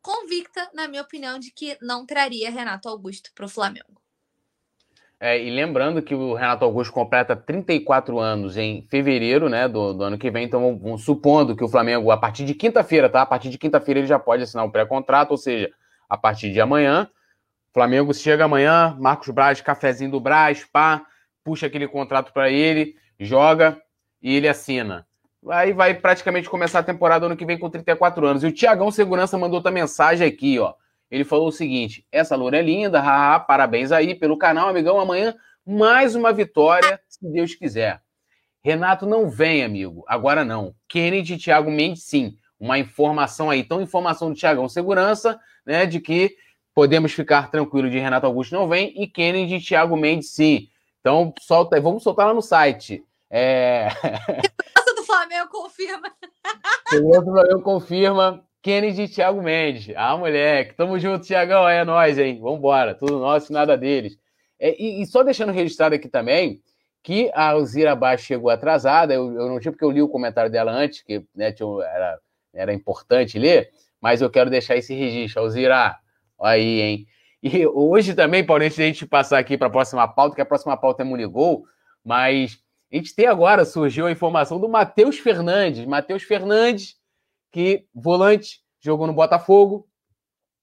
[0.01, 4.02] convicta, na minha opinião, de que não traria Renato Augusto para o Flamengo.
[5.25, 10.03] É, e lembrando que o Renato Augusto completa 34 anos em fevereiro né, do, do
[10.03, 13.21] ano que vem, então supondo que o Flamengo, a partir de quinta-feira, tá?
[13.21, 15.71] A partir de quinta-feira ele já pode assinar um pré-contrato, ou seja,
[16.09, 17.09] a partir de amanhã,
[17.73, 21.05] Flamengo chega amanhã, Marcos Braz, cafezinho do Braz, pá,
[21.41, 23.81] puxa aquele contrato para ele, joga
[24.21, 25.07] e ele assina.
[25.49, 28.43] Aí vai praticamente começar a temporada ano que vem com 34 anos.
[28.43, 30.73] E o Tiagão Segurança mandou outra mensagem aqui, ó.
[31.13, 34.99] Ele falou o seguinte: essa loura é linda, haha, parabéns aí pelo canal, amigão.
[34.99, 38.01] Amanhã mais uma vitória, se Deus quiser.
[38.63, 40.03] Renato não vem, amigo.
[40.07, 40.73] Agora não.
[40.89, 42.35] Kennedy e Thiago Mendes, sim.
[42.59, 43.59] Uma informação aí.
[43.59, 46.35] Então, informação do Tiagão Segurança, né, de que
[46.73, 50.67] podemos ficar tranquilo de Renato Augusto não vem e Kennedy e Thiago Mendes sim.
[50.99, 53.05] Então, solta, vamos soltar lá no site.
[53.29, 53.89] É...
[54.95, 56.11] Do Flamengo confirma.
[56.89, 58.43] Segurança do Flamengo confirma.
[58.63, 59.93] Kennedy e Thiago Mendes.
[59.95, 60.73] Ah, moleque.
[60.73, 61.67] Tamo junto, Thiagão.
[61.67, 62.39] É nós, hein?
[62.41, 62.95] Vambora.
[62.95, 64.17] Tudo nosso, nada deles.
[64.57, 66.61] É, e, e, só deixando registrado aqui também
[67.03, 70.49] que a Alzira Baixo chegou atrasada, eu, eu não tinha porque eu li o comentário
[70.49, 72.19] dela antes, que né, tinha, era,
[72.53, 75.41] era importante ler, mas eu quero deixar esse registro.
[75.41, 75.97] Alzira,
[76.41, 77.07] aí, hein?
[77.43, 80.41] E hoje também, Paulo, antes de a gente passar aqui para a próxima pauta, que
[80.41, 81.65] a próxima pauta é Munigol,
[82.01, 82.57] mas
[82.89, 85.85] a gente tem agora, surgiu a informação do Matheus Fernandes.
[85.85, 86.95] Matheus Fernandes,
[87.53, 89.87] que volante, jogou no Botafogo,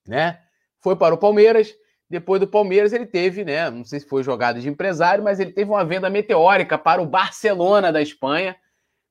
[0.07, 0.41] né?
[0.80, 1.72] Foi para o Palmeiras.
[2.09, 3.70] Depois do Palmeiras, ele teve, né?
[3.70, 7.07] Não sei se foi jogada de empresário, mas ele teve uma venda meteórica para o
[7.07, 8.57] Barcelona da Espanha.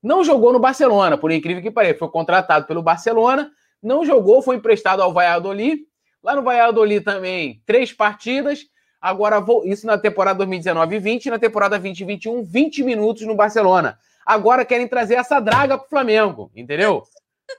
[0.02, 1.98] Não jogou no Barcelona, por incrível que pareça.
[1.98, 3.50] Foi contratado pelo Barcelona,
[3.82, 5.80] não jogou, foi emprestado ao Valladolid.
[6.22, 8.66] Lá no Valladolid também, três partidas.
[9.00, 13.98] Agora, isso na temporada 2019-20, na temporada 2021, 20 minutos no Barcelona.
[14.26, 17.02] Agora querem trazer essa draga pro Flamengo, entendeu?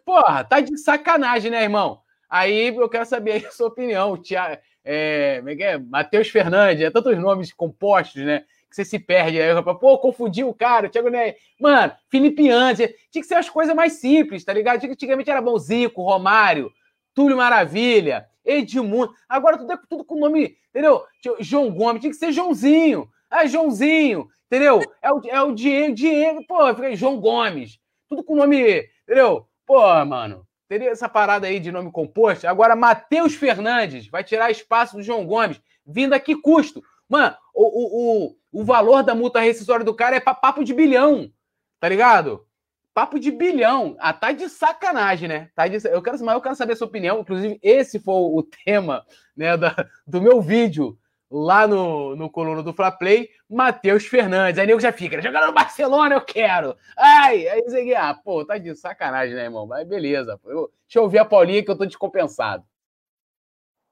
[0.06, 2.02] Porra, tá de sacanagem, né, irmão?
[2.30, 4.18] Aí eu quero saber a sua opinião.
[4.18, 5.78] Tia, é, é é?
[5.78, 8.46] Matheus Fernandes, é tantos nomes compostos, né?
[8.70, 9.42] Que você se perde.
[9.42, 11.40] Aí, pô, confundiu o cara, Thiago Neves.
[11.60, 12.88] Mano, Felipe Antes.
[13.12, 14.84] Tinha que ser as coisas mais simples, tá ligado?
[14.86, 16.72] Antigamente era bom Zico, Romário,
[17.14, 19.14] Túlio Maravilha, Edmundo.
[19.28, 21.04] Agora tudo é tudo com nome, entendeu?
[21.42, 23.10] João Gomes, tinha que ser Joãozinho.
[23.30, 24.80] Ah, Joãozinho, entendeu?
[25.02, 26.60] É o, é o Diego, Diego, pô,
[26.96, 27.78] João Gomes.
[28.08, 29.48] Tudo com nome, entendeu?
[29.66, 32.48] Pô, mano, teria essa parada aí de nome composto.
[32.48, 35.62] Agora, Matheus Fernandes vai tirar espaço do João Gomes.
[35.86, 36.84] Vindo a que custo?
[37.10, 40.74] Mano, o, o, o, o valor da multa rescisória do cara é pra papo de
[40.74, 41.32] bilhão.
[41.80, 42.46] Tá ligado?
[42.94, 43.96] Papo de bilhão.
[44.00, 45.50] Ah, tá de sacanagem, né?
[45.56, 45.78] Tá de...
[45.88, 47.20] eu, quero, mas eu quero saber a sua opinião.
[47.20, 49.06] Inclusive, esse foi o tema
[49.36, 50.98] né, da, do meu vídeo
[51.32, 54.60] lá no, no coluna do Fla Play, Matheus Fernandes.
[54.60, 55.24] Aí nego já fica, né?
[55.24, 56.78] jogando no Barcelona, eu quero.
[56.98, 59.66] Ai, aí aqui, ah, pô, tá de sacanagem, né, irmão?
[59.66, 60.38] Mas beleza.
[60.44, 62.68] Eu, deixa eu ouvir a Paulinha que eu tô descompensado.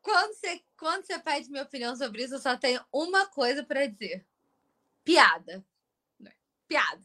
[0.02, 3.86] Quando você, quando você pede minha opinião sobre isso, eu só tenho uma coisa para
[3.86, 4.26] dizer.
[5.06, 5.64] Piada.
[6.68, 7.02] Piada.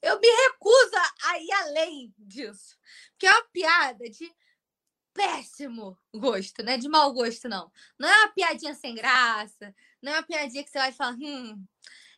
[0.00, 2.76] Eu me recuso a ir além disso.
[3.10, 4.32] Porque é uma piada de
[5.18, 7.72] péssimo gosto, não é de mau gosto, não.
[7.98, 11.60] Não é uma piadinha sem graça, não é uma piadinha que você vai falar, hum,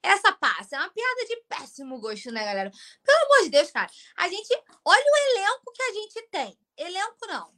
[0.03, 0.77] essa passa.
[0.77, 2.71] É uma piada de péssimo gosto, né, galera?
[3.03, 3.91] Pelo amor de Deus, cara.
[4.17, 4.49] A gente.
[4.85, 6.59] Olha o elenco que a gente tem.
[6.77, 7.55] Elenco não.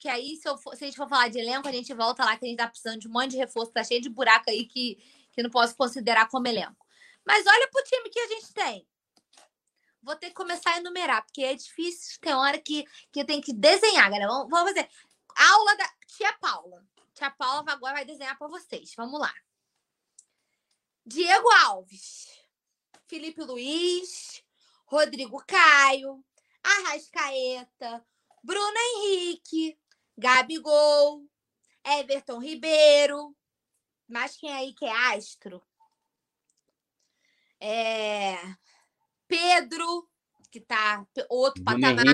[0.00, 2.36] Que aí, se, for, se a gente for falar de elenco, a gente volta lá
[2.36, 4.66] que a gente tá precisando de um monte de reforço, tá cheio de buraco aí
[4.66, 4.96] que,
[5.32, 6.84] que não posso considerar como elenco.
[7.24, 8.86] Mas olha pro time que a gente tem
[10.02, 13.42] vou ter que começar a enumerar, porque é difícil, tem hora que, que eu tenho
[13.42, 14.28] que desenhar, galera.
[14.30, 14.88] Vamos, vamos fazer.
[15.34, 16.84] Aula da tia Paula.
[17.14, 18.94] Tia Paula agora vai desenhar para vocês.
[18.96, 19.32] Vamos lá.
[21.04, 22.28] Diego Alves,
[23.08, 24.42] Felipe Luiz,
[24.86, 26.24] Rodrigo Caio,
[26.62, 28.04] Arrascaeta,
[28.42, 29.76] Bruno Henrique,
[30.16, 31.24] Gabigol,
[31.84, 33.36] Everton Ribeiro,
[34.08, 35.62] mais quem aí que é astro?
[37.58, 38.36] É...
[39.32, 40.06] Pedro,
[40.50, 42.04] que tá outro patamar.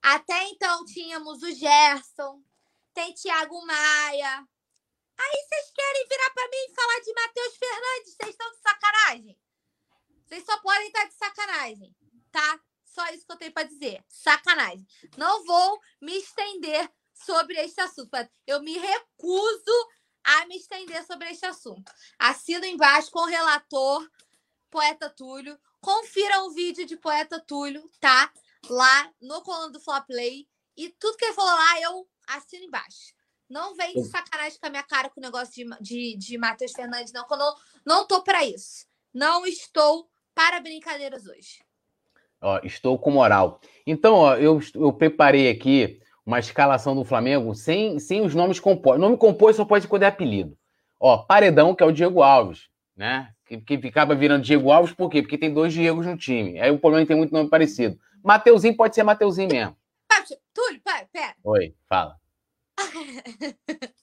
[0.00, 2.42] Até então tínhamos o Gerson,
[2.94, 4.48] tem Thiago Maia.
[5.18, 8.14] Aí vocês querem virar para mim e falar de Matheus Fernandes?
[8.14, 9.38] Vocês estão de sacanagem?
[10.24, 11.94] Vocês só podem estar de sacanagem,
[12.32, 12.60] tá?
[12.86, 14.02] Só isso que eu tenho para dizer.
[14.08, 14.86] Sacanagem.
[15.18, 18.10] Não vou me estender sobre este assunto.
[18.46, 19.88] Eu me recuso
[20.24, 21.92] a me estender sobre este assunto.
[22.18, 24.10] Assino embaixo com o relator,
[24.70, 28.30] poeta Túlio, Confira o vídeo de Poeta Túlio, tá?
[28.68, 30.46] Lá no coluna do Flop Play.
[30.76, 33.14] E tudo que ele falou lá, eu assino embaixo.
[33.48, 36.72] Não vem de sacanagem com a minha cara com o negócio de, de, de Matheus
[36.72, 37.54] Fernandes, não, que eu não,
[37.84, 38.86] não tô para isso.
[39.12, 41.64] Não estou para brincadeiras hoje.
[42.40, 43.60] Ó, estou com moral.
[43.84, 49.00] Então, ó, eu, eu preparei aqui uma escalação do Flamengo sem, sem os nomes compostos.
[49.00, 50.56] Nome composto só pode poder apelido.
[50.98, 53.34] Ó, Paredão, que é o Diego Alves, né?
[53.58, 55.22] Que, ficava virando Diego Alves, por quê?
[55.22, 56.60] Porque tem dois Diegos no time.
[56.60, 57.98] Aí o problema é que tem muito nome parecido.
[58.22, 59.76] Mateuzinho pode ser Mateuzinho mesmo.
[60.52, 61.36] Túlio, pera, pera.
[61.44, 62.16] Oi, fala.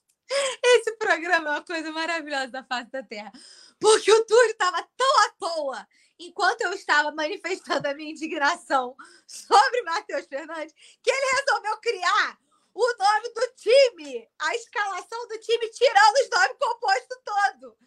[0.64, 3.32] Esse programa é uma coisa maravilhosa da face da Terra.
[3.80, 5.88] Porque o Túlio estava tão à toa
[6.20, 8.96] enquanto eu estava manifestando a minha indignação
[9.26, 10.74] sobre Matheus Fernandes,
[11.04, 12.38] que ele resolveu criar
[12.74, 17.78] o nome do time, a escalação do time, tirando os nomes compostos todo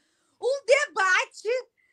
[0.41, 1.49] um debate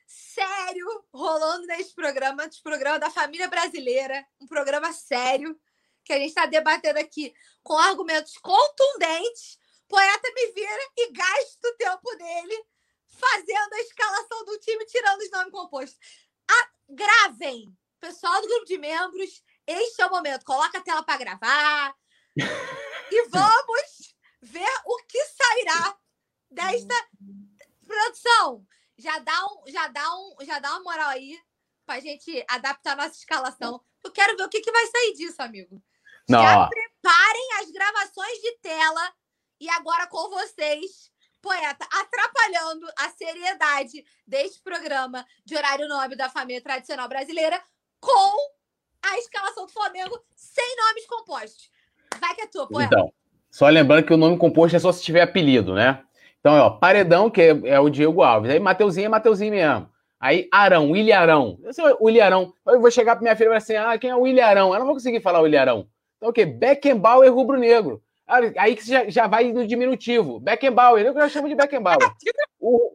[0.06, 5.60] sério rolando nesse programa, nesse programa da família brasileira, um programa sério
[6.04, 9.60] que a gente está debatendo aqui com argumentos contundentes.
[9.88, 12.66] Poeta me vira e gasta o tempo dele
[13.08, 16.00] fazendo a escalação do time, tirando os nomes compostos.
[16.50, 16.78] A...
[16.90, 20.46] Gravem, pessoal do grupo de membros, este é o momento.
[20.46, 21.94] Coloca a tela para gravar
[23.12, 25.98] e vamos ver o que sairá
[26.50, 26.96] desta
[27.88, 28.66] produção,
[28.98, 31.40] já dá, um, já, dá um, já dá uma moral aí
[31.86, 33.82] pra gente adaptar a nossa escalação.
[34.04, 35.82] Eu quero ver o que, que vai sair disso, amigo.
[36.30, 36.42] Não.
[36.42, 39.14] Já preparem as gravações de tela
[39.60, 41.12] e agora com vocês,
[41.42, 47.62] poeta, atrapalhando a seriedade deste programa de horário nobre da família tradicional brasileira
[48.00, 48.58] com
[49.02, 51.72] a escalação do Flamengo sem nomes compostos.
[52.20, 52.94] Vai que é tua, poeta.
[52.94, 53.14] Então,
[53.50, 56.06] só lembrando que o nome composto é só se tiver apelido, né?
[56.48, 58.50] Então, ó, Paredão, que é, é o Diego Alves.
[58.50, 59.90] Aí Mateuzinho é Mateuzinho mesmo.
[60.18, 61.60] Aí Arão, William Arão.
[61.66, 62.54] Esse é o William Arão.
[62.66, 64.74] Eu vou chegar pra minha filha e falar assim: ah, quem é o William Arão?
[64.74, 65.90] Eu não vou conseguir falar o William Arão.
[66.16, 66.46] Então o quê?
[66.46, 68.02] Beckenbauer rubro-negro.
[68.58, 70.40] Aí que já, já vai no diminutivo.
[70.40, 72.00] Beckenbauer, eu já chamo de Beckenbauer.
[72.62, 72.94] o...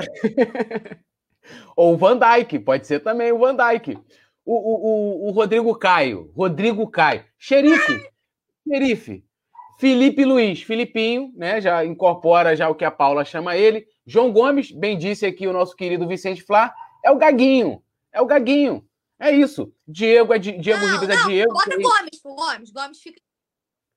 [1.76, 3.96] Ou o Van Dyke, pode ser também o Van Dyke.
[4.44, 7.24] O, o, o, o Rodrigo Caio, Rodrigo Caio.
[7.38, 8.10] Xerife,
[8.66, 9.24] xerife.
[9.82, 11.60] Felipe Luiz, Filipinho, né?
[11.60, 13.84] Já incorpora já o que a Paula chama ele.
[14.06, 16.72] João Gomes, bem disse aqui o nosso querido Vicente Flá,
[17.04, 17.82] é o Gaguinho.
[18.12, 18.88] É o Gaguinho.
[19.18, 19.74] É isso.
[19.84, 21.52] Diego é Di, Diego não, Ribas é Diego.
[21.52, 22.70] Bota Gomes, pô, Gomes.
[22.70, 23.20] Gomes fica.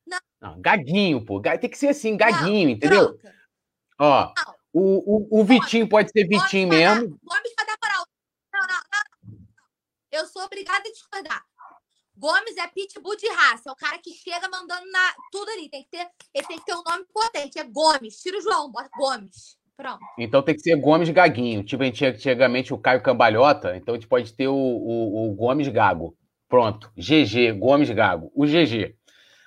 [0.08, 0.18] Não.
[0.42, 0.60] não.
[0.60, 1.40] Gaguinho, pô.
[1.40, 3.20] Tem que ser assim, Gaguinho, não, entendeu?
[3.20, 3.36] Troca.
[4.00, 4.34] Ó,
[4.74, 7.10] o, o, o Vitinho pode ser Vitinho Gomes mesmo.
[7.10, 8.08] Dar, Gomes vai dar moral.
[8.52, 9.38] Não, não, não.
[10.12, 11.45] Eu sou obrigada a discordar.
[12.26, 15.70] Gomes é pitbull de raça, é o cara que chega mandando na, tudo ali.
[15.70, 17.60] Tem que ter, ele tem que ter um nome potente.
[17.60, 18.20] É Gomes.
[18.20, 19.60] Tira o João, bota Gomes.
[19.78, 20.00] Pronto.
[20.18, 21.64] Então tem que ser Gomes Gaguinho.
[21.64, 25.30] Tipo, a gente tinha antigamente o Caio Cambalhota, então a gente pode ter o, o,
[25.30, 26.18] o Gomes Gago.
[26.50, 26.92] Pronto.
[26.98, 28.32] GG, Gomes Gago.
[28.34, 28.96] O GG.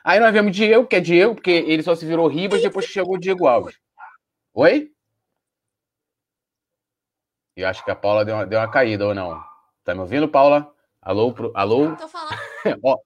[0.05, 2.93] Aí nós vemos Diego, que é Diego, porque ele só se virou Ribas depois que
[2.93, 3.76] chegou o Diego Alves.
[4.55, 4.93] Oi?
[7.57, 9.43] Eu acho que a Paula deu uma, deu uma caída, ou não?
[9.83, 10.72] Tá me ouvindo, Paula?
[11.01, 11.32] Alô?
[11.32, 11.96] Pro, alô?
[11.96, 12.38] Tô falando.
[12.84, 12.99] Ó.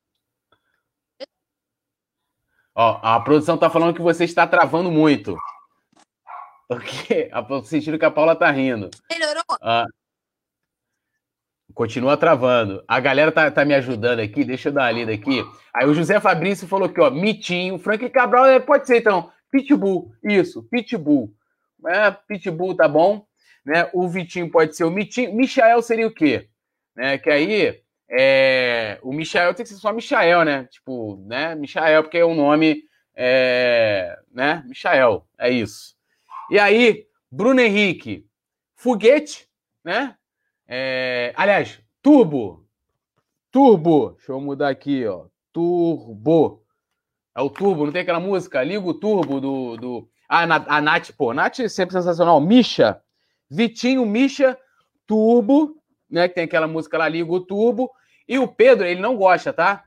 [2.74, 5.36] Ó, a produção tá falando que você está travando muito.
[6.66, 8.88] Porque o sentido que a Paula tá rindo.
[9.10, 9.42] Melhorou?
[9.60, 9.84] Ah,
[11.74, 12.82] continua travando.
[12.88, 15.44] A galera tá, tá me ajudando aqui, deixa eu dar uma lida aqui.
[15.74, 20.12] Aí o José Fabrício falou que, ó, Mitinho, Frank Cabral, é, pode ser então, Pitbull,
[20.24, 21.34] isso, Pitbull.
[21.86, 23.26] É, Pitbull tá bom,
[23.64, 23.90] né?
[23.92, 25.34] O Vitinho pode ser o Mitinho.
[25.34, 26.48] Michael seria o quê?
[26.94, 27.18] Né?
[27.18, 28.98] Que aí, é...
[29.02, 30.64] o Michael tem que ser só Michael, né?
[30.64, 31.54] Tipo, né?
[31.54, 32.82] Michael, porque é um nome,
[33.14, 34.18] é...
[34.32, 34.62] né?
[34.66, 35.94] Michael, é isso.
[36.50, 38.26] E aí, Bruno Henrique,
[38.76, 39.48] foguete,
[39.84, 40.16] né?
[40.68, 42.66] É, aliás, turbo.
[43.50, 44.12] Turbo.
[44.12, 45.26] Deixa eu mudar aqui, ó.
[45.52, 46.62] Turbo.
[47.34, 48.62] É o turbo, não tem aquela música?
[48.62, 49.76] Liga o turbo do.
[49.76, 50.08] do...
[50.28, 52.40] Ah, a Nath, pô, Nath é sempre sensacional.
[52.40, 53.02] Misha.
[53.50, 54.58] Vitinho, Misha,
[55.06, 55.76] Turbo,
[56.12, 56.28] né?
[56.28, 57.90] Que tem aquela música lá, Liga o Turbo.
[58.28, 59.84] E o Pedro, ele não gosta, tá?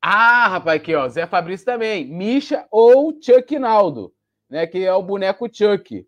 [0.00, 1.08] Ah, rapaz, aqui, ó.
[1.08, 2.06] Zé Fabrício também.
[2.06, 4.12] Misha ou Chuck Naldo
[4.48, 4.66] né?
[4.66, 6.06] Que é o boneco Chuck.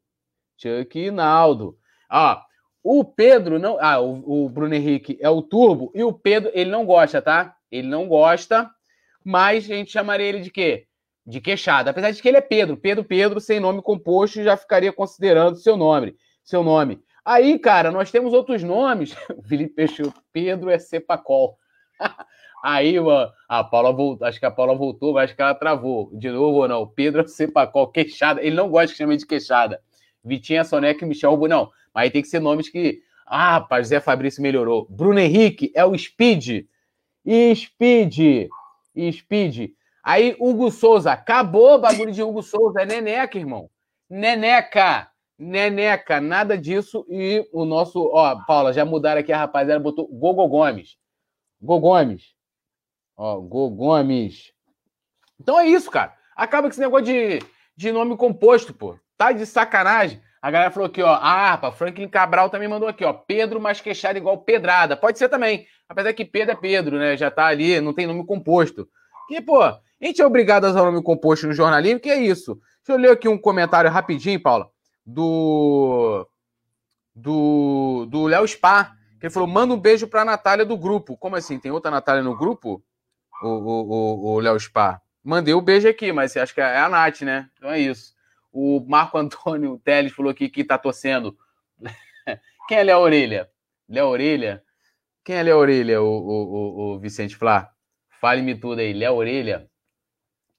[0.57, 1.77] Chuck Naldo.
[2.09, 2.43] Ah,
[2.83, 3.79] o Pedro não.
[3.81, 7.55] Ah, o, o, Bruno Henrique é o Turbo e o Pedro, ele não gosta, tá?
[7.71, 8.71] Ele não gosta,
[9.25, 10.87] mas a gente chamaria ele de quê?
[11.27, 11.91] De queixada.
[11.91, 12.77] Apesar de que ele é Pedro.
[12.77, 16.17] Pedro, Pedro, sem nome composto, já ficaria considerando seu nome.
[16.43, 17.01] Seu nome.
[17.25, 19.14] Aí, cara, nós temos outros nomes.
[19.47, 21.59] Felipe Peixoto, Pedro é Cepacol.
[22.62, 26.11] Aí, mano, a Paula voltou, acho que a Paula voltou, mas acho que ela travou.
[26.12, 26.87] De novo ou não?
[26.87, 28.43] Pedro Cepacol, queixada.
[28.43, 29.81] Ele não gosta que chame de queixada.
[30.23, 31.71] Vitinha, Soneca e Michel, não.
[31.95, 33.03] Mas aí tem que ser nomes que.
[33.27, 34.87] Ah, rapaz, Zé Fabrício melhorou.
[34.91, 36.66] Bruno Henrique é o Speed.
[37.55, 38.49] Speed.
[39.12, 39.71] Speed.
[40.03, 41.12] Aí, Hugo Souza.
[41.12, 42.83] Acabou o bagulho de Hugo Souza.
[42.83, 43.71] É Neneca, irmão.
[44.09, 45.10] Neneca.
[45.41, 46.20] Neneca.
[46.20, 47.07] Nada disso.
[47.09, 48.11] E o nosso.
[48.12, 50.97] Ó, Paula, já mudaram aqui a rapaziada, botou Gogo Gomes.
[51.61, 52.34] Gogo Gomes.
[53.16, 54.53] Ó, Go Gomes.
[55.41, 56.14] Então é isso, cara.
[56.37, 57.38] Acaba com esse negócio de,
[57.75, 58.99] de nome composto, pô.
[59.17, 60.21] Tá de sacanagem.
[60.42, 61.18] A galera falou aqui, ó.
[61.21, 63.12] Ah, pá, Franklin Cabral também mandou aqui, ó.
[63.12, 64.96] Pedro mais queixado igual Pedrada.
[64.96, 65.67] Pode ser também.
[65.88, 67.17] Apesar que Pedro é Pedro, né?
[67.17, 68.88] Já tá ali, não tem nome composto.
[69.29, 72.58] Que, pô, a gente é obrigado a usar nome composto no jornalismo, que é isso.
[72.87, 74.71] Deixa eu ler aqui um comentário rapidinho, Paula,
[75.12, 76.28] do.
[77.14, 78.07] Do.
[78.07, 78.96] Do Léo Spa.
[79.18, 81.16] Que ele falou: manda um beijo pra Natália do grupo.
[81.16, 81.58] Como assim?
[81.58, 82.82] Tem outra Natália no grupo?
[83.42, 85.03] o Léo Spar.
[85.22, 87.49] Mandei o um beijo aqui, mas acho que é a Nath, né?
[87.57, 88.14] Então é isso.
[88.53, 91.37] O Marco Antônio Teles falou aqui que tá torcendo.
[92.68, 93.49] Quem é Léo Orelha?
[93.88, 94.62] Léo Orelha?
[95.24, 97.70] Quem é Léo Orelha, o, o, o, o Vicente Flá?
[98.20, 98.92] Fale-me tudo aí.
[98.92, 99.68] Léo Orelha?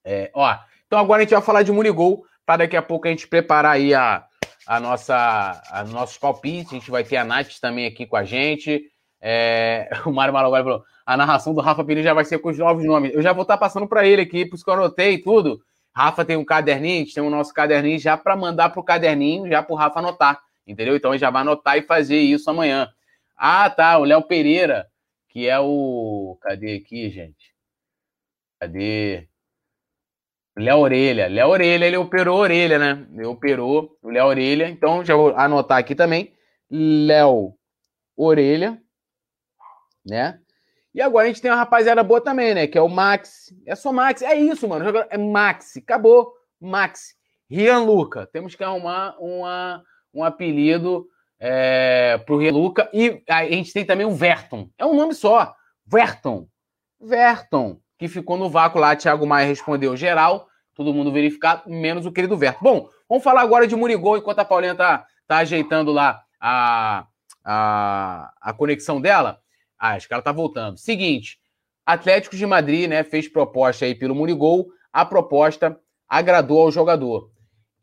[0.04, 0.56] É, ó,
[0.86, 3.72] então agora a gente vai falar de Munigol, para daqui a pouco a gente preparar
[3.72, 4.26] aí a,
[4.66, 6.72] a nossa, a nossos palpites.
[6.72, 8.90] A gente vai ter a Nath também aqui com a gente.
[9.20, 12.58] É, o Mário Malaguari falou: a narração do Rafa Pires já vai ser com os
[12.58, 13.14] novos nomes.
[13.14, 15.60] Eu já vou estar passando para ele aqui, por isso que eu anotei tudo.
[15.94, 19.48] Rafa tem um caderninho, a gente tem o nosso caderninho já para mandar pro caderninho,
[19.48, 20.96] já pro Rafa anotar, entendeu?
[20.96, 22.88] Então ele já vai anotar e fazer isso amanhã.
[23.36, 24.86] Ah, tá, o Léo Pereira,
[25.28, 26.38] que é o.
[26.40, 27.54] Cadê aqui, gente?
[28.58, 29.28] Cadê?
[30.56, 31.28] Léo Orelha.
[31.28, 33.06] Léo Orelha, ele operou a orelha, né?
[33.12, 34.68] Ele operou o Léo Orelha.
[34.68, 36.32] Então, já vou anotar aqui também.
[36.70, 37.54] Léo
[38.16, 38.80] Orelha,
[40.04, 40.38] né?
[40.94, 42.66] E agora a gente tem uma rapaziada boa também, né?
[42.66, 43.54] Que é o Max.
[43.66, 44.20] É só Max.
[44.20, 44.84] É isso, mano.
[45.08, 45.76] É Max.
[45.78, 46.32] Acabou.
[46.60, 47.14] Max.
[47.50, 48.26] Rian Luca.
[48.26, 51.06] Temos que arrumar uma, um apelido
[51.40, 52.90] é, pro Rian Luca.
[52.92, 54.68] E a gente tem também o Verton.
[54.76, 55.54] É um nome só.
[55.86, 56.46] Verton.
[57.00, 57.80] Verton.
[58.02, 58.96] Que ficou no vácuo lá.
[58.96, 60.48] Thiago Maia respondeu geral.
[60.74, 62.58] Todo mundo verificado, menos o querido Verton.
[62.60, 67.06] Bom, vamos falar agora de Murigol, enquanto a Paulinha tá, tá ajeitando lá a,
[67.44, 69.38] a, a conexão dela.
[69.78, 70.78] Ah, acho que ela tá voltando.
[70.78, 71.38] Seguinte,
[71.86, 77.30] Atlético de Madrid, né, fez proposta aí pelo Murigol, a proposta agradou ao jogador.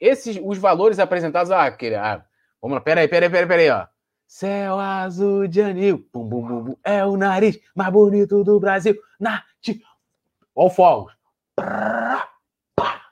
[0.01, 2.21] Esses, os valores apresentados, ah, aquele, ah
[2.61, 3.87] vamos lá, peraí, peraí, peraí, peraí, ó.
[4.27, 8.95] Céu azul de anil, bum, bum, bum, bum, é o nariz mais bonito do Brasil.
[9.17, 9.43] Nath,
[10.55, 11.09] ó o fogo.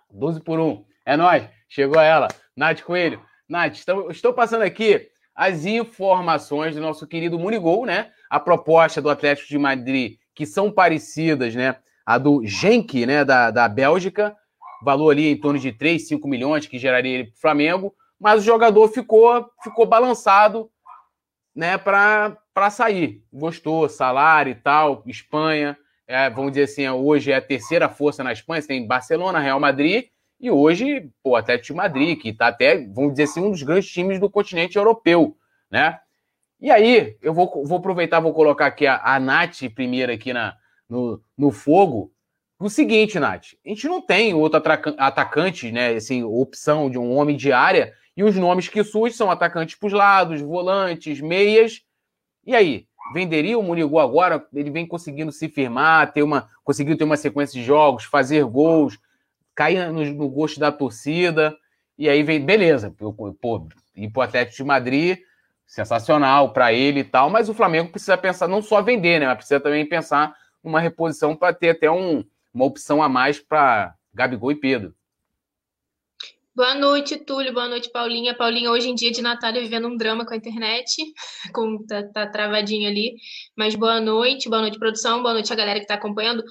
[0.09, 0.85] 12 por 1.
[1.05, 2.27] É nóis, chegou ela.
[2.55, 3.21] Nath Coelho.
[3.47, 8.11] Nath, estou, estou passando aqui as informações do nosso querido Munigol, né?
[8.29, 11.77] A proposta do Atlético de Madrid, que são parecidas, né?
[12.03, 13.23] A do Genk, né?
[13.23, 14.35] Da, da Bélgica,
[14.83, 18.41] valor ali em torno de 3, 5 milhões, que geraria ele para o Flamengo, mas
[18.41, 20.71] o jogador ficou, ficou balançado,
[21.55, 21.77] né?
[21.77, 23.23] Para sair.
[23.31, 25.77] Gostou, salário e tal, Espanha.
[26.07, 29.59] É, vamos dizer assim, hoje é a terceira força na Espanha, você tem Barcelona, Real
[29.59, 30.05] Madrid
[30.39, 33.89] e hoje, pô, Atlético de Madrid, que está até, vamos dizer assim, um dos grandes
[33.89, 35.35] times do continente europeu,
[35.69, 35.99] né?
[36.61, 40.55] E aí, eu vou, vou aproveitar, vou colocar aqui a, a Nath primeiro aqui na,
[40.89, 42.11] no, no fogo.
[42.59, 44.61] O seguinte, Nath, a gente não tem outro
[44.97, 45.89] atacante, né?
[45.89, 49.87] Assim, opção de um homem de área, e os nomes que surgem são atacantes para
[49.87, 51.81] os lados, volantes, meias.
[52.45, 54.45] E aí, venderia o Munigo agora?
[54.53, 58.99] Ele vem conseguindo se firmar, ter uma, conseguindo ter uma sequência de jogos, fazer gols,
[59.55, 61.55] cair no, no gosto da torcida,
[61.97, 63.65] e aí vem, beleza, pô,
[63.95, 65.17] ir pro Atlético de Madrid,
[65.65, 69.37] sensacional para ele e tal, mas o Flamengo precisa pensar não só vender, né, mas
[69.37, 72.23] precisa também pensar numa reposição para ter até um,
[72.53, 74.93] uma opção a mais para Gabigol e Pedro.
[76.57, 77.53] Boa noite, Túlio.
[77.53, 78.35] Boa noite, Paulinha.
[78.35, 80.95] Paulinha, hoje em dia de Natália, vivendo um drama com a internet,
[81.53, 83.13] com, tá, tá travadinho ali.
[83.55, 86.43] Mas boa noite, boa noite, produção, boa noite a galera que está acompanhando.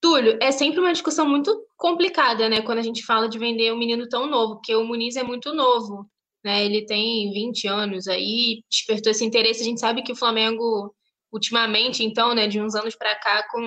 [0.00, 3.76] Túlio, é sempre uma discussão muito complicada, né, quando a gente fala de vender um
[3.76, 6.08] menino tão novo, porque o Muniz é muito novo,
[6.42, 6.64] né?
[6.64, 9.60] Ele tem 20 anos aí, despertou esse interesse.
[9.60, 10.94] A gente sabe que o Flamengo
[11.30, 13.60] ultimamente, então, né, de uns anos para cá, com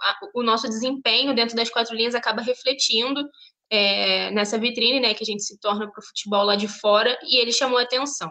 [0.00, 3.28] a, o nosso desempenho dentro das quatro linhas acaba refletindo
[3.70, 7.18] é, nessa vitrine, né, que a gente se torna para o futebol lá de fora,
[7.22, 8.30] e ele chamou atenção.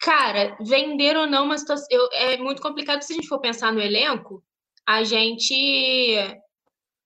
[0.00, 3.80] Cara, vender ou não, situação, eu, é muito complicado se a gente for pensar no
[3.80, 4.42] elenco,
[4.86, 5.54] a gente.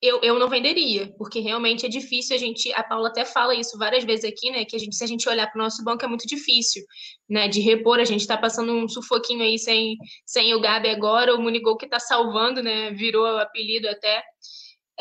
[0.00, 2.72] Eu, eu não venderia, porque realmente é difícil a gente.
[2.74, 4.64] A Paula até fala isso várias vezes aqui, né?
[4.64, 6.84] Que a gente, se a gente olhar para o nosso banco é muito difícil,
[7.28, 7.48] né?
[7.48, 9.96] De repor, a gente está passando um sufoquinho aí sem,
[10.26, 12.90] sem o Gabi agora, o Munigol que está salvando, né?
[12.90, 14.22] Virou apelido até.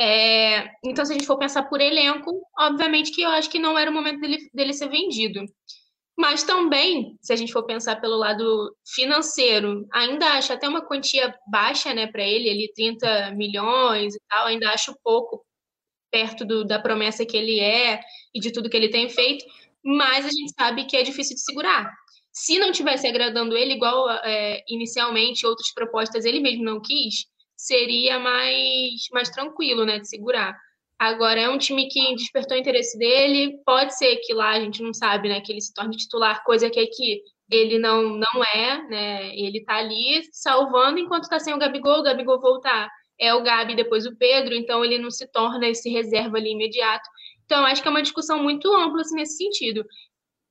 [0.03, 3.77] É, então, se a gente for pensar por elenco, obviamente que eu acho que não
[3.77, 5.45] era o momento dele, dele ser vendido.
[6.17, 11.31] Mas também, se a gente for pensar pelo lado financeiro, ainda acho até uma quantia
[11.47, 15.45] baixa, né, para ele, ali 30 milhões e tal, ainda acho pouco
[16.11, 18.01] perto do, da promessa que ele é
[18.33, 19.45] e de tudo que ele tem feito,
[19.85, 21.91] mas a gente sabe que é difícil de segurar.
[22.33, 27.25] Se não tivesse agradando ele, igual é, inicialmente outras propostas ele mesmo não quis,
[27.61, 30.57] seria mais, mais tranquilo, né, de segurar.
[30.97, 33.59] Agora é um time que despertou o interesse dele.
[33.65, 35.41] Pode ser que lá a gente não sabe, né?
[35.41, 39.35] Que ele se torne titular, coisa que aqui ele não, não é, né?
[39.35, 42.87] Ele tá ali salvando enquanto tá sem o Gabigol, o Gabigol voltar.
[43.19, 47.07] É o Gabi depois o Pedro, então ele não se torna esse reserva ali imediato.
[47.45, 49.83] Então, acho que é uma discussão muito ampla assim, nesse sentido.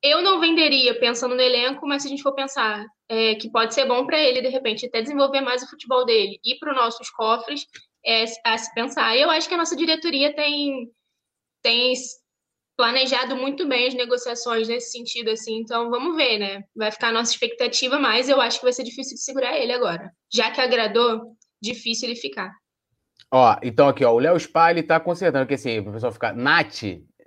[0.03, 3.73] Eu não venderia pensando no elenco, mas se a gente for pensar é, que pode
[3.73, 6.75] ser bom para ele, de repente, até desenvolver mais o futebol dele e para os
[6.75, 7.65] nossos cofres,
[8.05, 9.15] é, a se pensar.
[9.15, 10.89] Eu acho que a nossa diretoria tem,
[11.61, 11.93] tem
[12.75, 16.63] planejado muito bem as negociações nesse sentido, assim, então vamos ver, né?
[16.75, 19.71] Vai ficar a nossa expectativa, mas eu acho que vai ser difícil de segurar ele
[19.71, 20.11] agora.
[20.33, 22.51] Já que agradou, difícil ele ficar.
[23.33, 26.35] Ó, então aqui, ó, o Léo Spa, ele tá consertando, que assim, o pessoal ficar,
[26.35, 26.83] Nath,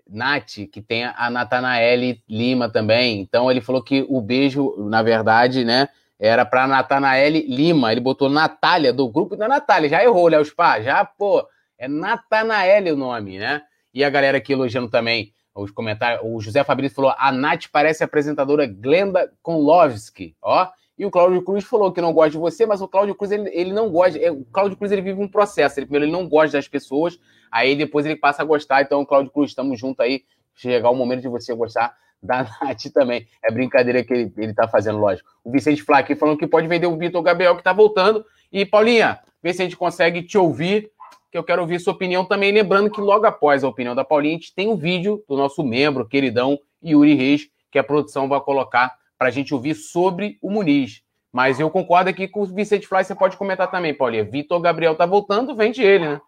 [0.09, 5.65] Nath, que tem a Natanaele Lima também, então ele falou que o beijo, na verdade,
[5.65, 7.93] né, era para Natanael Lima.
[7.93, 9.89] Ele botou Natália, do grupo da Natália.
[9.89, 10.81] Já errou, Léo Spa.
[10.81, 11.47] Já, pô,
[11.79, 13.63] é Natanael o nome, né?
[13.93, 16.21] E a galera aqui elogiando também os comentários.
[16.25, 20.69] O José Fabrício falou: a Nath parece a apresentadora Glenda Konlovski, ó.
[20.97, 23.51] E o Cláudio Cruz falou que não gosta de você, mas o Cláudio Cruz ele,
[23.53, 24.19] ele não gosta.
[24.19, 25.79] É, o Cláudio Cruz ele vive um processo.
[25.79, 27.19] Ele, primeiro ele não gosta das pessoas,
[27.51, 28.83] aí depois ele passa a gostar.
[28.83, 30.23] Então, Cláudio Cruz, estamos juntos aí.
[30.55, 33.27] Chegar o momento de você gostar da Nath também.
[33.43, 35.29] É brincadeira que ele, ele tá fazendo, lógico.
[35.43, 38.25] O Vicente Flá aqui falando que pode vender o Vitor Gabriel, que tá voltando.
[38.53, 40.93] E, Paulinha, vê se a gente consegue te ouvir,
[41.31, 42.53] que eu quero ouvir sua opinião também.
[42.53, 45.65] Lembrando que logo após a opinião da Paulinha, a gente tem um vídeo do nosso
[45.65, 50.51] membro, queridão Yuri Reis, que a produção vai colocar para a gente ouvir sobre o
[50.51, 51.03] Muniz.
[51.32, 54.24] Mas eu concordo aqui com o Vicente Fly, você pode comentar também, Paulinha.
[54.24, 56.20] Vitor Gabriel tá voltando, vende ele, né?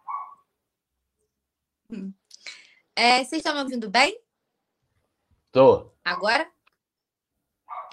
[2.95, 4.19] É, vocês estão me ouvindo bem?
[5.51, 5.91] Tô.
[6.03, 6.49] Agora?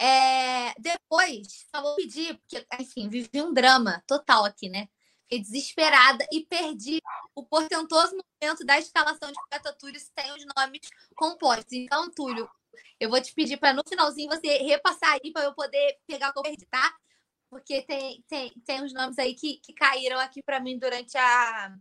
[0.01, 4.89] É, depois, só vou pedir, porque, enfim, vivi um drama total aqui, né?
[5.23, 7.01] Fiquei desesperada e perdi
[7.35, 10.81] o portentoso momento da escalação de Catatúrio sem os nomes
[11.15, 11.73] compostos.
[11.73, 12.49] Então, Túlio,
[12.99, 16.43] eu vou te pedir para no finalzinho você repassar aí para eu poder pegar o
[16.43, 16.95] que tá?
[17.55, 21.73] porque tem, tem, tem uns nomes aí que, que caíram aqui para mim durante a,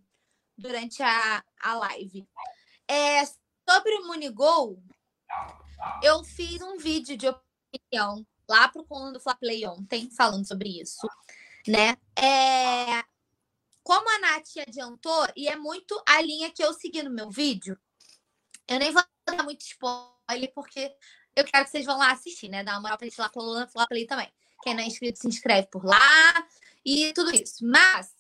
[0.56, 2.28] durante a, a live.
[2.88, 4.80] É, sobre o Munigol,
[6.04, 10.80] eu fiz um vídeo de opinião lá pro Coluna do Fla Play ontem, falando sobre
[10.80, 11.10] isso,
[11.68, 11.98] né?
[12.16, 13.04] É,
[13.82, 17.76] como a Nath adiantou, e é muito a linha que eu segui no meu vídeo,
[18.68, 20.96] eu nem vou dar muito spoiler, porque
[21.36, 22.64] eu quero que vocês vão lá assistir, né?
[22.64, 24.32] Dar uma moral pra gente lá pro Coluna do Fla Play também.
[24.62, 26.48] Quem não é inscrito se inscreve por lá
[26.86, 27.66] e tudo isso.
[27.66, 28.14] Mas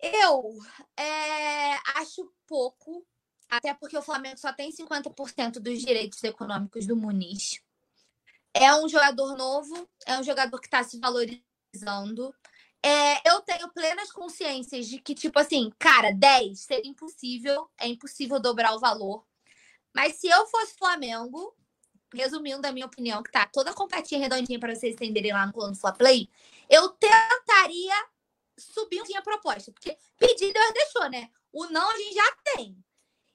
[0.00, 0.58] eu
[0.96, 3.06] é, acho pouco,
[3.48, 7.62] até porque o Flamengo só tem 50% dos direitos econômicos do Muniz.
[8.52, 12.34] É um jogador novo, é um jogador que está se valorizando.
[12.84, 18.40] É, eu tenho plenas consciências de que, tipo assim, cara, 10 seria impossível, é impossível
[18.40, 19.24] dobrar o valor.
[19.94, 21.54] Mas se eu fosse Flamengo,
[22.12, 25.74] resumindo a minha opinião, que tá toda completinha, redondinha para vocês entenderem lá no plano
[25.74, 26.28] Fla Play,
[26.68, 27.94] eu tentaria
[28.58, 31.30] subir um a proposta, porque pedido Deus deixou, né?
[31.52, 32.76] O não a gente já tem.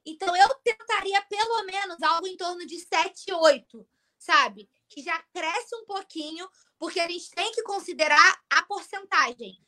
[0.06, 4.70] Então eu tentaria pelo menos algo em torno de 7, 8, sabe?
[4.88, 6.48] Que já cresce um pouquinho,
[6.80, 9.62] porque a gente tem que considerar a porcentagem.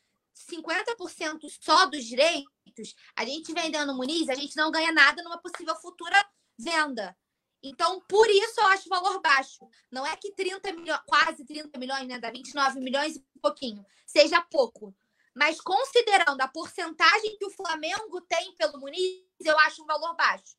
[0.49, 5.75] 50% só dos direitos, a gente vendendo Muniz, a gente não ganha nada numa possível
[5.75, 6.17] futura
[6.59, 7.15] venda.
[7.61, 9.67] Então, por isso eu acho o valor baixo.
[9.91, 12.19] Não é que 30 milhões, quase 30 milhões, né?
[12.19, 14.95] Dá 29 milhões e pouquinho, seja pouco.
[15.35, 20.57] Mas considerando a porcentagem que o Flamengo tem pelo Muniz, eu acho um valor baixo.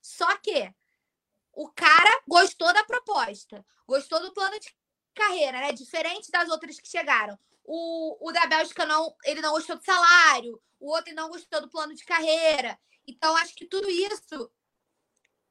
[0.00, 0.72] Só que
[1.52, 4.74] o cara gostou da proposta, gostou do plano de
[5.14, 5.72] carreira, né?
[5.72, 7.38] Diferente das outras que chegaram.
[7.64, 11.70] O, o da Bélgica não, ele não gostou do salário, o outro não gostou do
[11.70, 12.78] plano de carreira.
[13.06, 14.50] Então, acho que tudo isso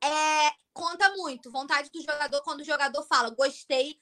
[0.03, 1.51] é, conta muito.
[1.51, 3.99] Vontade do jogador, quando o jogador fala, gostei,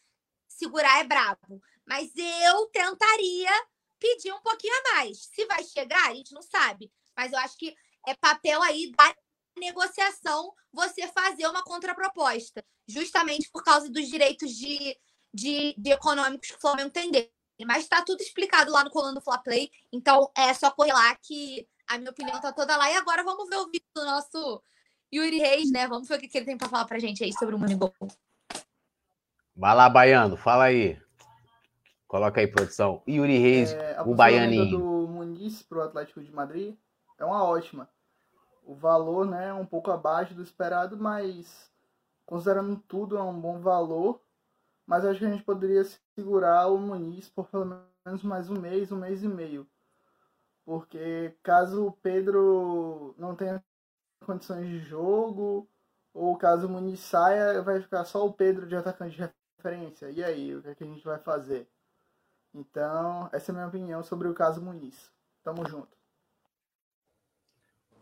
[0.48, 1.62] segurar é brabo.
[1.86, 3.52] Mas eu tentaria
[4.00, 5.26] pedir um pouquinho a mais.
[5.34, 6.92] Se vai chegar, a gente não sabe.
[7.16, 7.76] Mas eu acho que
[8.08, 9.16] é papel aí da
[9.58, 12.64] negociação você fazer uma contraproposta.
[12.88, 14.98] Justamente por causa dos direitos de,
[15.34, 17.32] de, de econômicos que o Flamengo tem dele.
[17.66, 19.70] Mas está tudo explicado lá no colando do Fla Play.
[19.92, 22.90] Então é só correr lá que a minha opinião tá toda lá.
[22.90, 24.64] E agora vamos ver o vídeo do nosso
[25.14, 25.88] Yuri Reis, né?
[25.88, 27.94] Vamos ver o que ele tem para falar para gente aí sobre o Moneyball.
[29.56, 30.98] Vai lá, Baiano, fala aí.
[32.08, 33.04] Coloca aí, produção.
[33.08, 34.78] Yuri Reis, é, o baianinho.
[34.78, 36.76] do Muniz para o Atlético de Madrid
[37.18, 37.90] é uma ótima.
[38.64, 41.72] O valor né, é um pouco abaixo do esperado, mas
[42.26, 44.22] considerando tudo é um bom valor.
[44.86, 45.84] Mas acho que a gente poderia
[46.16, 49.68] segurar o Muniz por pelo menos mais um mês, um mês e meio.
[50.66, 53.64] Porque caso o Pedro não tenha
[54.30, 55.68] condições de jogo,
[56.14, 60.12] ou caso o Muniz saia, vai ficar só o Pedro de atacante de referência.
[60.12, 61.68] E aí, o que, é que a gente vai fazer?
[62.54, 65.12] Então, essa é a minha opinião sobre o caso Muniz.
[65.44, 65.98] Tamo junto.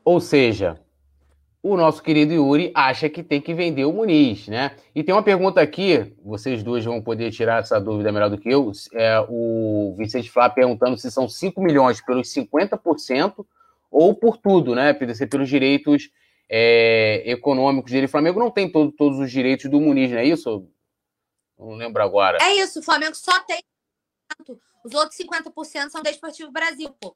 [0.04, 0.82] Ou seja,
[1.64, 4.76] o nosso querido Yuri acha que tem que vender o Muniz, né?
[4.94, 8.50] E tem uma pergunta aqui, vocês dois vão poder tirar essa dúvida melhor do que
[8.50, 8.72] eu.
[8.94, 13.46] É, o Vicente Flá perguntando se são 5 milhões pelos 50%
[13.90, 14.94] ou por tudo, né?
[14.94, 16.10] Pelos direitos
[16.50, 18.06] é, econômicos dele.
[18.06, 20.68] O Flamengo não tem todo, todos os direitos do Muniz, não é isso?
[21.58, 22.38] Não lembro agora.
[22.42, 23.60] É isso, o Flamengo só tem.
[24.84, 27.16] Os outros 50% são da Esportivo Brasil, pô.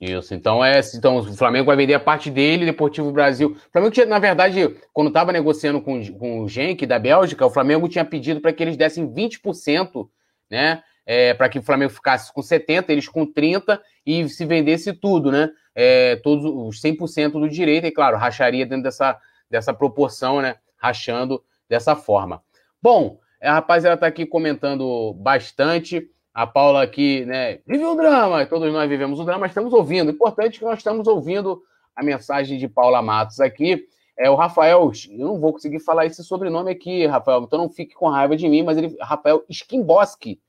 [0.00, 0.80] Isso, então é.
[0.94, 3.52] Então o Flamengo vai vender a parte dele, Deportivo Brasil.
[3.52, 7.50] O Flamengo tinha, na verdade, quando estava negociando com, com o Genk da Bélgica, o
[7.50, 10.08] Flamengo tinha pedido para que eles dessem 20%,
[10.50, 10.82] né?
[11.06, 15.30] É, para que o Flamengo ficasse com 70, eles com 30 e se vendesse tudo,
[15.30, 15.50] né?
[15.76, 19.20] é, todos os 100% do direito, e claro, racharia dentro dessa,
[19.50, 20.56] dessa proporção, né?
[20.78, 22.42] Rachando dessa forma.
[22.82, 26.10] Bom, a rapaziada está aqui comentando bastante.
[26.32, 27.60] A Paula aqui, né?
[27.66, 30.10] Vive o drama, todos nós vivemos o drama, estamos ouvindo.
[30.10, 31.62] Importante que nós estamos ouvindo
[31.94, 33.86] a mensagem de Paula Matos aqui.
[34.18, 37.94] É o Rafael, eu não vou conseguir falar esse sobrenome aqui, Rafael, então não fique
[37.94, 40.40] com raiva de mim, mas ele, Rafael Skimboski,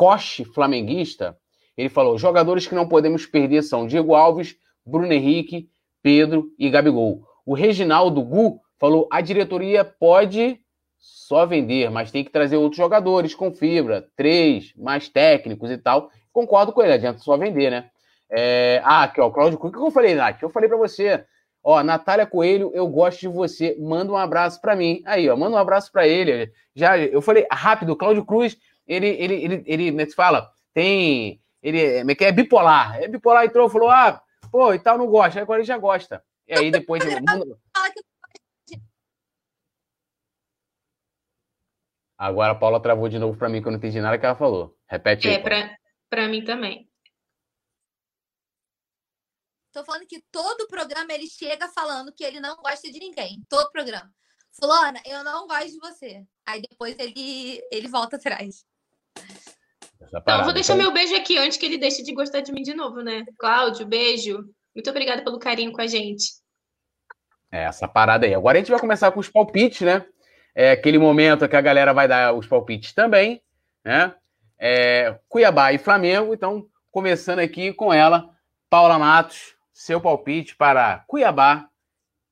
[0.00, 1.36] Coche flamenguista,
[1.76, 5.68] ele falou: jogadores que não podemos perder são Diego Alves, Bruno Henrique,
[6.02, 7.22] Pedro e Gabigol.
[7.44, 10.58] O Reginaldo Gu falou: a diretoria pode
[10.98, 16.10] só vender, mas tem que trazer outros jogadores com fibra, três, mais técnicos e tal.
[16.32, 17.90] Concordo com ele, adianta só vender, né?
[18.30, 18.80] É...
[18.82, 20.40] Ah, aqui, ó, o Cláudio Cruz, o que eu falei, Nath?
[20.40, 21.22] Eu falei para você,
[21.62, 25.02] ó, Natália Coelho, eu gosto de você, manda um abraço para mim.
[25.04, 26.50] Aí, ó, manda um abraço para ele.
[26.74, 28.56] Já, eu falei rápido, Cláudio Cruz,
[28.90, 33.70] ele, ele, ele, ele, né, fala, tem, ele é, é, é bipolar, é bipolar, entrou,
[33.70, 36.24] falou, ah, pô, e tal, não gosta, agora ele já gosta.
[36.48, 37.02] E aí depois...
[42.18, 44.36] Agora a Paula travou de novo para mim, que eu não entendi nada que ela
[44.36, 44.76] falou.
[44.86, 45.36] Repete aí.
[45.36, 45.76] É,
[46.06, 46.86] para mim também.
[49.72, 53.42] Tô falando que todo programa ele chega falando que ele não gosta de ninguém.
[53.48, 54.12] Todo programa.
[54.52, 56.26] Fulana, eu não gosto de você.
[56.44, 58.66] Aí depois ele, ele volta atrás.
[60.12, 60.84] Então, vou deixar então...
[60.84, 63.24] meu beijo aqui antes que ele deixe de gostar de mim de novo, né?
[63.38, 64.44] Cláudio, beijo.
[64.74, 66.32] Muito obrigada pelo carinho com a gente.
[67.50, 68.34] É, essa parada aí.
[68.34, 70.04] Agora a gente vai começar com os palpites, né?
[70.54, 73.40] É aquele momento que a galera vai dar os palpites também,
[73.84, 74.14] né?
[74.58, 76.34] É, Cuiabá e Flamengo.
[76.34, 78.34] Então, começando aqui com ela,
[78.68, 81.68] Paula Matos, seu palpite para Cuiabá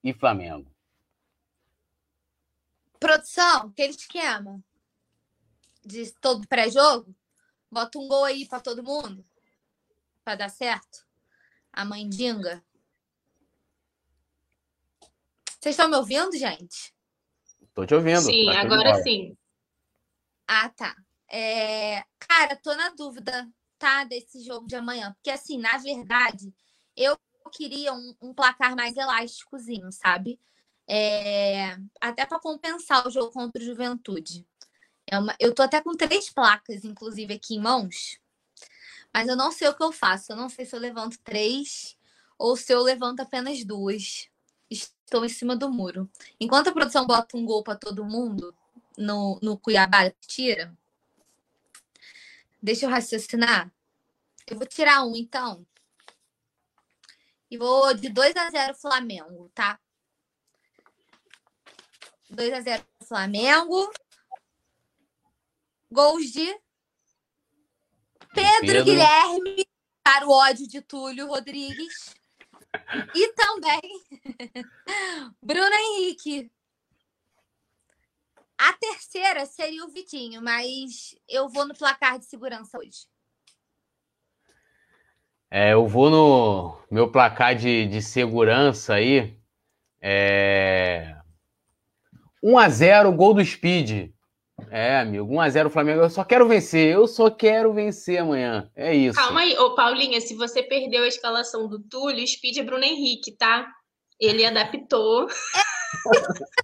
[0.03, 0.71] e Flamengo.
[2.99, 4.61] Produção, aquele esquema
[5.89, 7.15] de todo pré-jogo,
[7.71, 9.25] bota um gol aí para todo mundo,
[10.23, 11.07] para dar certo.
[11.73, 12.63] A mandinga.
[15.59, 16.95] Vocês estão me ouvindo, gente?
[17.75, 18.21] Tô te ouvindo.
[18.21, 19.37] Sim, tá agora sim.
[20.47, 20.95] Ah, tá.
[21.31, 22.05] É...
[22.19, 23.49] Cara, tô na dúvida,
[23.79, 24.05] tá?
[24.05, 25.13] Desse jogo de amanhã.
[25.15, 26.53] Porque, assim, na verdade,
[26.97, 27.19] eu
[27.53, 30.41] queria um, um placar mais elásticozinho, sabe?
[30.87, 31.77] É...
[32.01, 34.47] Até para compensar o jogo contra o Juventude.
[35.11, 35.35] É uma...
[35.41, 38.19] Eu tô até com três placas, inclusive, aqui em mãos.
[39.13, 40.33] Mas eu não sei o que eu faço.
[40.33, 41.97] Eu não sei se eu levanto três
[42.39, 44.29] ou se eu levanto apenas duas
[44.71, 46.09] estou em cima do muro.
[46.39, 48.55] Enquanto a produção bota um gol para todo mundo
[48.97, 50.77] no, no Cuiabá, tira.
[52.63, 53.73] Deixa eu raciocinar.
[54.47, 55.67] Eu vou tirar um, então.
[57.51, 59.81] E vou de 2 a 0 Flamengo, tá?
[62.29, 63.91] 2 a 0 Flamengo.
[65.91, 66.47] Gols de
[68.35, 68.85] Pedro, Pedro.
[68.85, 69.67] Guilherme
[70.03, 72.15] para o ódio de Túlio Rodrigues.
[73.15, 73.81] E também
[75.43, 76.51] Bruno Henrique.
[78.59, 83.07] A terceira seria o Vitinho, mas eu vou no placar de segurança hoje.
[85.51, 89.39] É, eu vou no meu placar de, de segurança aí.
[90.01, 91.17] É...
[92.43, 94.13] 1 a 0 gol do Speed.
[94.71, 96.03] É, amigo, 1x0 Flamengo.
[96.03, 96.93] Eu só quero vencer.
[96.93, 98.71] Eu só quero vencer amanhã.
[98.75, 99.19] É isso.
[99.19, 103.33] Calma aí, ô Paulinha, se você perdeu a escalação do Túlio, speed é Bruno Henrique,
[103.33, 103.71] tá?
[104.21, 105.27] Ele adaptou.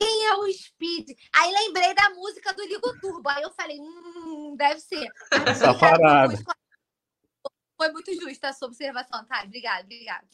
[0.00, 1.10] Quem é o Speed?
[1.34, 3.28] Aí lembrei da música do Ligo Turbo.
[3.28, 5.08] Aí eu falei, hum, deve ser.
[5.46, 6.34] Essa parada.
[7.76, 9.42] Foi muito justa a sua observação, tá?
[9.44, 10.26] Obrigada, obrigada.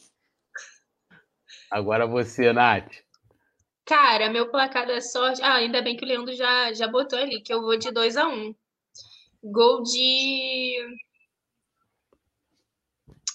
[1.70, 3.03] Agora você, Nath.
[3.86, 5.42] Cara, meu placar da sorte.
[5.42, 8.16] Ah, ainda bem que o Leandro já, já botou ali, que eu vou de 2
[8.16, 8.54] a 1 um.
[9.42, 10.78] Gol de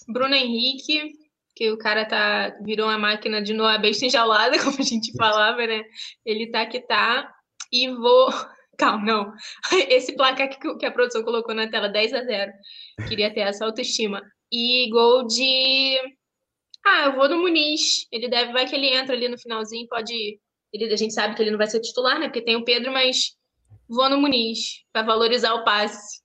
[0.08, 1.12] Bruno Henrique,
[1.54, 5.66] que o cara tá virou uma máquina de noa besta enjaulada, como a gente falava,
[5.66, 5.84] né?
[6.24, 7.32] Ele tá que tá.
[7.72, 8.30] E vou.
[8.78, 9.32] Calma, não.
[9.88, 12.52] Esse placar que, que a produção colocou na tela, 10 a 0
[13.08, 14.22] Queria ter essa autoestima.
[14.52, 15.98] E gol de
[16.84, 18.06] ah, eu vou no Muniz.
[18.10, 20.40] Ele deve, vai que ele entra ali no finalzinho, pode.
[20.72, 22.26] Ele, a gente sabe que ele não vai ser titular, né?
[22.26, 23.36] Porque tem o Pedro, mas
[23.88, 26.20] vou no Muniz para valorizar o passe.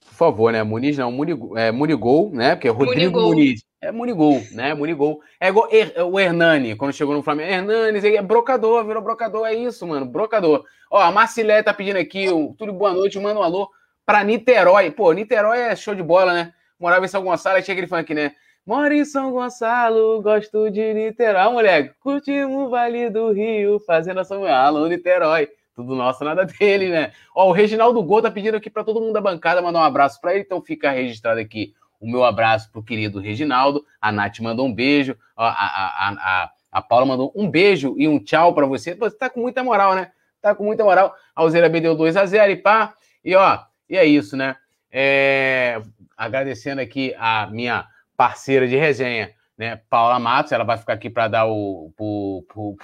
[0.00, 0.62] Por favor, né?
[0.62, 2.54] Muniz não, Munigol, é, Munigol, né?
[2.54, 3.28] Porque é Rodrigo Munigol.
[3.28, 3.64] Muniz.
[3.80, 4.74] É Munigol, né?
[4.74, 5.20] Munigol.
[5.40, 7.50] É igual er, o Hernani, quando chegou no Flamengo.
[7.50, 9.46] Hernani, é brocador, virou brocador.
[9.46, 10.64] É isso, mano, brocador.
[10.90, 13.68] Ó, a Marcilé tá pedindo aqui, o, tudo boa noite, manda um alô
[14.04, 14.90] pra Niterói.
[14.90, 16.52] Pô, Niterói é show de bola, né?
[16.78, 18.32] Morava em São Gonçalo, tinha aquele funk, né?
[18.64, 21.94] Moro em São Gonçalo, gosto de Niterói, moleque.
[21.98, 25.48] Curtimos o Vale do Rio, fazendo a São Gonçalo, Niterói.
[25.74, 27.12] Tudo nosso, nada dele, né?
[27.34, 30.20] Ó, o Reginaldo Gol tá pedindo aqui para todo mundo da bancada mandar um abraço
[30.20, 33.84] para ele, então fica registrado aqui o meu abraço pro querido Reginaldo.
[34.00, 35.16] A Nath mandou um beijo.
[35.36, 38.94] A, a, a, a, Paula mandou um beijo e um tchau para você.
[38.94, 40.12] Você tá com muita moral, né?
[40.40, 41.16] Tá com muita moral.
[41.34, 42.94] A Alzeira B deu 2 a 0 e pá.
[43.24, 43.58] E ó,
[43.90, 44.54] e é isso, né?
[44.90, 45.82] É,
[46.16, 47.86] agradecendo aqui a minha
[48.22, 49.80] parceira de resenha, né?
[49.90, 50.52] Paula Matos.
[50.52, 52.76] Ela vai ficar aqui para dar o, o, o,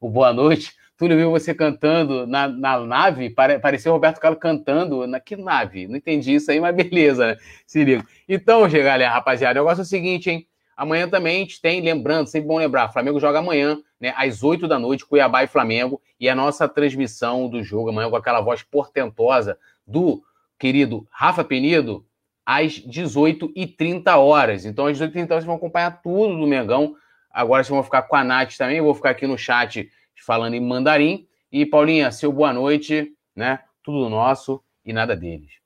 [0.00, 0.76] o boa noite.
[0.96, 5.04] Túlio viu você cantando na, na nave, pare, pareceu Roberto Carlos cantando.
[5.08, 5.88] Na que nave?
[5.88, 7.36] Não entendi isso aí, mas beleza, né?
[7.66, 8.06] Se liga.
[8.28, 10.46] Então, galera, rapaziada, o negócio é o seguinte, hein?
[10.76, 14.68] Amanhã também a gente tem, lembrando, sempre bom lembrar, Flamengo joga amanhã, né, às 8
[14.68, 18.62] da noite, Cuiabá e Flamengo, e a nossa transmissão do jogo amanhã com aquela voz
[18.62, 20.22] portentosa do
[20.58, 22.04] querido Rafa Penido,
[22.46, 24.64] às 18h30 horas.
[24.64, 26.96] Então, às 18h30 vocês vão acompanhar tudo do Mengão.
[27.28, 29.90] Agora vocês vão ficar com a Nath também, eu vou ficar aqui no chat
[30.24, 31.28] falando em mandarim.
[31.50, 33.62] E, Paulinha, seu boa noite, né?
[33.82, 35.56] Tudo nosso e nada deles.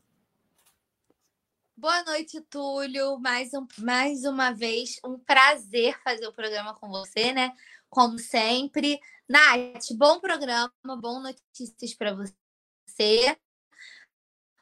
[1.76, 3.18] Boa noite, Túlio.
[3.18, 7.52] Mais, um, mais uma vez, um prazer fazer o programa com você, né?
[7.88, 8.98] Como sempre.
[9.28, 13.36] Nath, bom programa, bom notícias para você.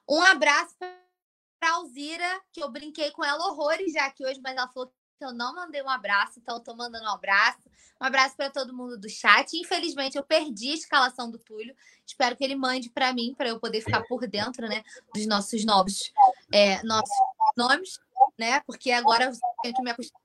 [0.08, 1.07] Um abraço para
[1.60, 5.32] Alzira, que eu brinquei com ela horrores já aqui hoje, mas ela falou que eu
[5.32, 7.68] não mandei um abraço, então eu tô mandando um abraço.
[8.00, 9.52] Um abraço para todo mundo do chat.
[9.54, 11.74] Infelizmente, eu perdi a escalação do Túlio.
[12.06, 15.64] Espero que ele mande para mim, para eu poder ficar por dentro, né, dos nossos
[15.64, 16.12] novos,
[16.52, 17.10] é, nossos
[17.56, 17.98] nomes,
[18.38, 18.60] né?
[18.60, 19.32] Porque agora eu
[19.62, 20.22] tenho que me acostumar.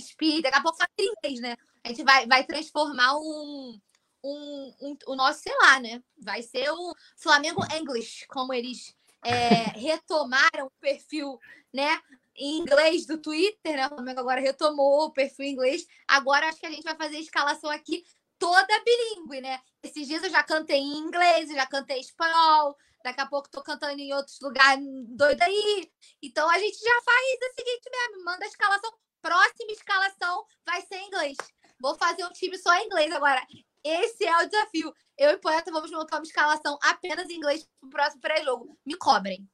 [0.00, 1.56] Speed, daqui a pouco fala inglês, né?
[1.84, 3.78] A gente vai, vai transformar um,
[4.22, 6.02] um, um, o nosso, sei lá, né?
[6.18, 9.30] Vai ser o Flamengo English, como eles é,
[9.78, 11.38] retomaram o perfil,
[11.72, 12.00] né?
[12.34, 13.86] Em inglês do Twitter, né?
[13.86, 15.86] O Flamengo agora retomou o perfil em inglês.
[16.06, 18.04] Agora acho que a gente vai fazer a escalação aqui
[18.38, 19.60] toda bilíngue, né?
[19.82, 23.62] Esses dias eu já cantei em inglês, já cantei em espanhol, daqui a pouco tô
[23.62, 25.90] cantando em outros lugares doido aí.
[26.22, 30.96] Então a gente já faz o seguinte mesmo, manda a escalação, próxima escalação vai ser
[30.96, 31.36] em inglês.
[31.80, 33.44] Vou fazer um time só em inglês agora.
[33.86, 34.92] Esse é o desafio.
[35.16, 38.76] Eu e Poeta vamos montar uma escalação apenas em inglês pro próximo pré-jogo.
[38.84, 39.46] Me cobrem.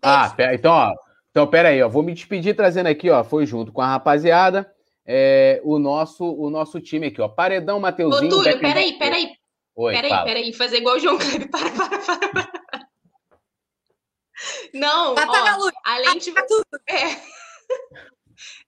[0.00, 0.50] Ah, Beijo.
[0.50, 0.94] Ah, então, ó.
[1.30, 1.88] Então, pera aí, ó.
[1.88, 3.24] Vou me despedir trazendo aqui, ó.
[3.24, 4.72] Foi junto com a rapaziada.
[5.04, 7.28] É, o, nosso, o nosso time aqui, ó.
[7.28, 8.26] Paredão, Mateuzinho.
[8.26, 9.32] Ô, Túlio, peraí, peraí.
[9.74, 10.24] Oi, peraí, fala.
[10.24, 10.52] peraí.
[10.52, 11.50] Fazer igual o João Kleber.
[11.50, 11.98] Para, para,
[12.28, 12.54] para.
[14.72, 16.30] Não, ó, além de...
[16.86, 17.20] É.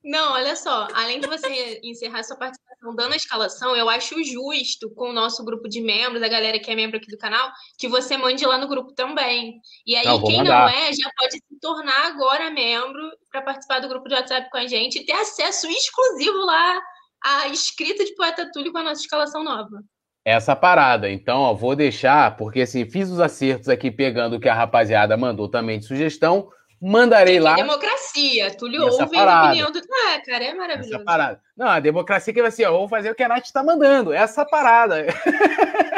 [0.03, 4.91] Não, olha só, além de você encerrar sua participação dando a escalação, eu acho justo
[4.95, 7.89] com o nosso grupo de membros, a galera que é membro aqui do canal, que
[7.89, 9.61] você mande lá no grupo também.
[9.87, 10.61] E aí, não, quem mandar.
[10.61, 14.59] não é, já pode se tornar agora membro para participar do grupo de WhatsApp com
[14.59, 16.81] a gente e ter acesso exclusivo lá
[17.25, 19.83] à escrita de Poeta Túlio com a nossa escalação nova
[20.27, 21.09] essa parada.
[21.09, 25.17] Então, ó, vou deixar, porque assim, fiz os acertos aqui pegando o que a rapaziada
[25.17, 26.49] mandou também de sugestão.
[26.81, 27.55] Mandarei lá.
[27.55, 28.55] Democracia.
[28.55, 29.78] Túlio ouve a opinião do.
[29.78, 30.94] Ah, cara, é maravilhoso.
[30.94, 31.40] Essa parada.
[31.57, 34.12] Não, a democracia que vai ser, ó, vou fazer o que a Nath está mandando.
[34.12, 35.07] Essa parada.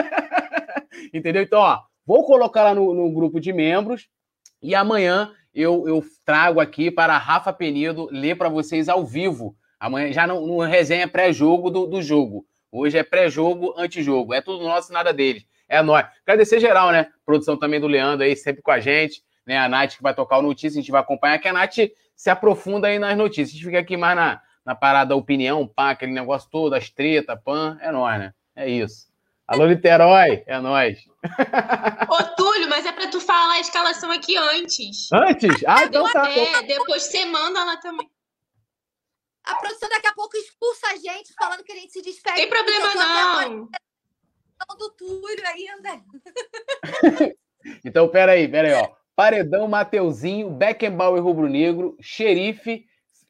[1.12, 1.42] Entendeu?
[1.42, 4.08] Então, ó, vou colocar lá no, no, grupo de membros
[4.62, 9.56] e amanhã eu, eu trago aqui para a Rafa Penido ler para vocês ao vivo.
[9.80, 12.46] Amanhã, já no, no resenha pré-jogo do, do jogo.
[12.70, 14.34] Hoje é pré-jogo, antijogo.
[14.34, 15.44] É tudo nosso, nada deles.
[15.68, 16.06] É nóis.
[16.22, 17.08] Agradecer geral, né?
[17.24, 19.58] Produção também do Leandro aí, sempre com a gente né?
[19.58, 21.76] A Nath que vai tocar o notícia, a gente vai acompanhar, que a Nath
[22.14, 23.48] se aprofunda aí nas notícias.
[23.48, 27.34] A gente fica aqui mais na, na parada opinião, pá, aquele negócio todo, as treta,
[27.34, 28.34] pan, é nóis, né?
[28.54, 29.08] É isso.
[29.46, 30.98] Alô, Niterói, é nóis.
[32.10, 35.10] Ô, Túlio, mas é pra tu falar a escalação aqui antes.
[35.10, 35.64] Antes?
[35.66, 36.30] Ah, então tá.
[36.30, 38.06] É, depois você manda lá também.
[39.44, 42.36] A produção daqui a pouco expulsa a gente falando que a gente se despede.
[42.36, 43.68] Tem problema não.
[44.76, 46.02] Do Túlio ainda.
[47.82, 48.97] então, peraí, peraí, ó.
[49.18, 52.84] Paredão, Mateuzinho, Beckenbauer rubro-negro, Xerife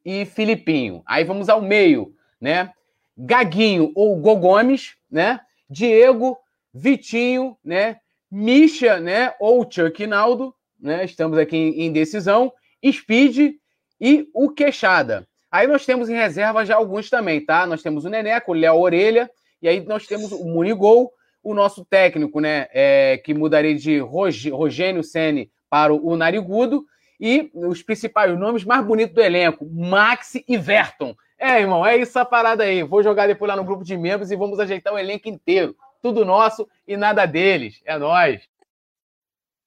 [0.05, 1.03] e Filipinho.
[1.07, 2.71] Aí vamos ao meio, né?
[3.17, 5.41] Gaguinho ou Gogomes, né?
[5.71, 6.37] Diego,
[6.75, 7.97] Vitinho, né?
[8.31, 9.33] Misha, né?
[9.41, 11.07] Ou Chuck Naldo, né?
[11.07, 12.53] Estamos aqui em decisão.
[12.85, 13.55] Speed
[13.99, 15.27] e o Queixada.
[15.51, 17.67] Aí nós temos em reserva já alguns também, tá?
[17.67, 19.31] Nós temos o Neneco, o Léo Orelha,
[19.63, 21.11] e aí nós temos o Munigol,
[21.43, 22.67] o nosso técnico, né?
[22.75, 26.85] É, que mudaria de Rogênio Sene para o Narigudo.
[27.21, 31.17] E os principais os nomes mais bonitos do elenco, Maxi e Verton.
[31.37, 32.83] É, irmão, é isso a parada aí.
[32.83, 35.77] Vou jogar depois lá no grupo de membros e vamos ajeitar o elenco inteiro.
[36.01, 37.81] Tudo nosso e nada deles.
[37.85, 38.41] É nós.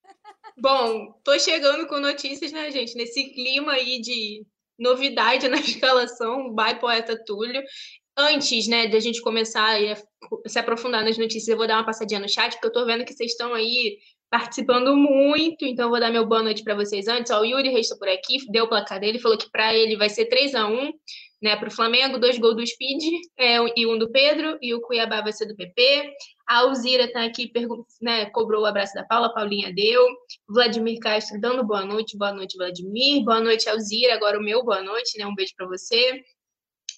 [0.58, 2.94] Bom, tô chegando com notícias, né, gente?
[2.94, 4.46] Nesse clima aí de
[4.78, 7.62] novidade na escalação, by Poeta Túlio.
[8.16, 9.96] Antes, né, de a gente começar a
[10.46, 13.06] se aprofundar nas notícias, eu vou dar uma passadinha no chat, porque eu tô vendo
[13.06, 13.98] que vocês estão aí
[14.32, 17.30] participando muito, então vou dar meu boa noite para vocês antes.
[17.30, 20.08] Ó, o Yuri Reis por aqui, deu o placar dele, falou que para ele vai
[20.08, 20.90] ser 3 a 1
[21.42, 23.02] né, para o Flamengo, dois gols do Speed
[23.36, 26.14] é, e um do Pedro, e o Cuiabá vai ser do PP.
[26.48, 27.52] A Alzira está aqui,
[28.00, 30.02] né, cobrou o abraço da Paula, Paulinha deu.
[30.48, 33.22] Vladimir Castro dando boa noite, boa noite, Vladimir.
[33.24, 34.14] Boa noite, Alzira.
[34.14, 35.26] Agora o meu boa noite, né?
[35.26, 36.22] Um beijo para você.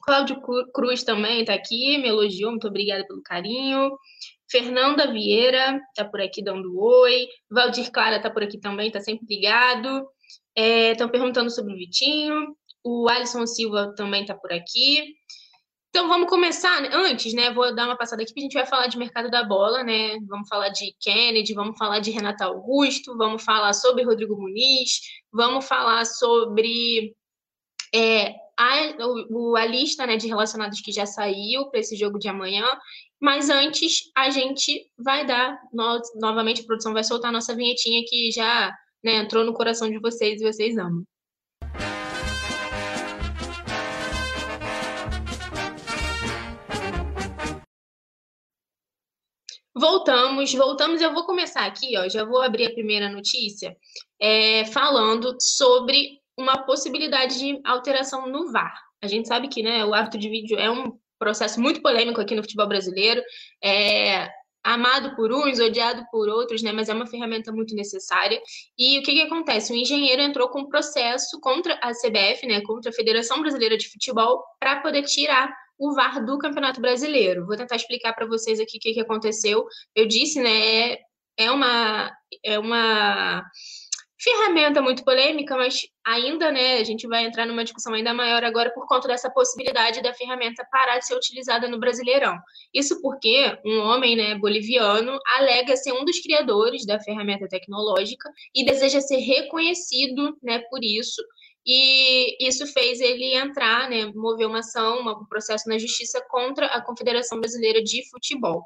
[0.04, 0.40] Cláudio
[0.72, 3.90] Cruz também está aqui, me elogiou, muito obrigada pelo carinho.
[4.54, 7.26] Fernanda Vieira está por aqui dando oi.
[7.50, 10.08] Valdir Clara está por aqui também, está sempre ligado.
[10.54, 12.56] Estão é, perguntando sobre o Vitinho.
[12.84, 15.12] O Alisson Silva também está por aqui.
[15.88, 16.88] Então vamos começar né?
[16.92, 17.52] antes, né?
[17.52, 20.16] Vou dar uma passada aqui, porque a gente vai falar de mercado da bola, né?
[20.28, 25.00] Vamos falar de Kennedy, vamos falar de Renata Augusto, vamos falar sobre Rodrigo Muniz,
[25.32, 27.12] vamos falar sobre
[27.92, 32.28] é, a, o, a lista né, de relacionados que já saiu para esse jogo de
[32.28, 32.64] amanhã.
[33.24, 38.04] Mas antes, a gente vai dar, no, novamente, a produção vai soltar a nossa vinhetinha
[38.06, 38.70] que já
[39.02, 41.02] né, entrou no coração de vocês e vocês amam.
[49.74, 51.00] Voltamos, voltamos.
[51.00, 52.06] Eu vou começar aqui, ó.
[52.06, 53.74] Já vou abrir a primeira notícia,
[54.20, 58.78] é, falando sobre uma possibilidade de alteração no VAR.
[59.02, 62.34] A gente sabe que né, o árbitro de vídeo é um processo muito polêmico aqui
[62.34, 63.22] no futebol brasileiro.
[63.62, 64.28] É
[64.62, 66.72] amado por uns, odiado por outros, né?
[66.72, 68.40] Mas é uma ferramenta muito necessária.
[68.78, 69.72] E o que, que acontece?
[69.72, 72.60] O engenheiro entrou com um processo contra a CBF, né?
[72.62, 77.46] Contra a Federação Brasileira de Futebol, para poder tirar o VAR do Campeonato Brasileiro.
[77.46, 79.66] Vou tentar explicar para vocês aqui o que, que aconteceu.
[79.94, 80.98] Eu disse, né, é,
[81.36, 82.10] é uma
[82.42, 83.44] é uma
[84.24, 88.72] ferramenta muito polêmica, mas ainda, né, a gente vai entrar numa discussão ainda maior agora
[88.72, 92.36] por conta dessa possibilidade da ferramenta parar de ser utilizada no Brasileirão.
[92.72, 98.64] Isso porque um homem, né, boliviano alega ser um dos criadores da ferramenta tecnológica e
[98.64, 101.22] deseja ser reconhecido, né, por isso
[101.66, 106.82] e isso fez ele entrar, né, mover uma ação, um processo na justiça contra a
[106.82, 108.64] Confederação Brasileira de Futebol.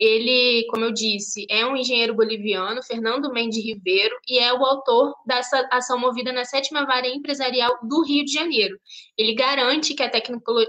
[0.00, 5.14] Ele, como eu disse, é um engenheiro boliviano, Fernando Mendes Ribeiro, e é o autor
[5.26, 8.78] dessa ação movida na sétima vara empresarial do Rio de Janeiro.
[9.18, 10.10] Ele garante que a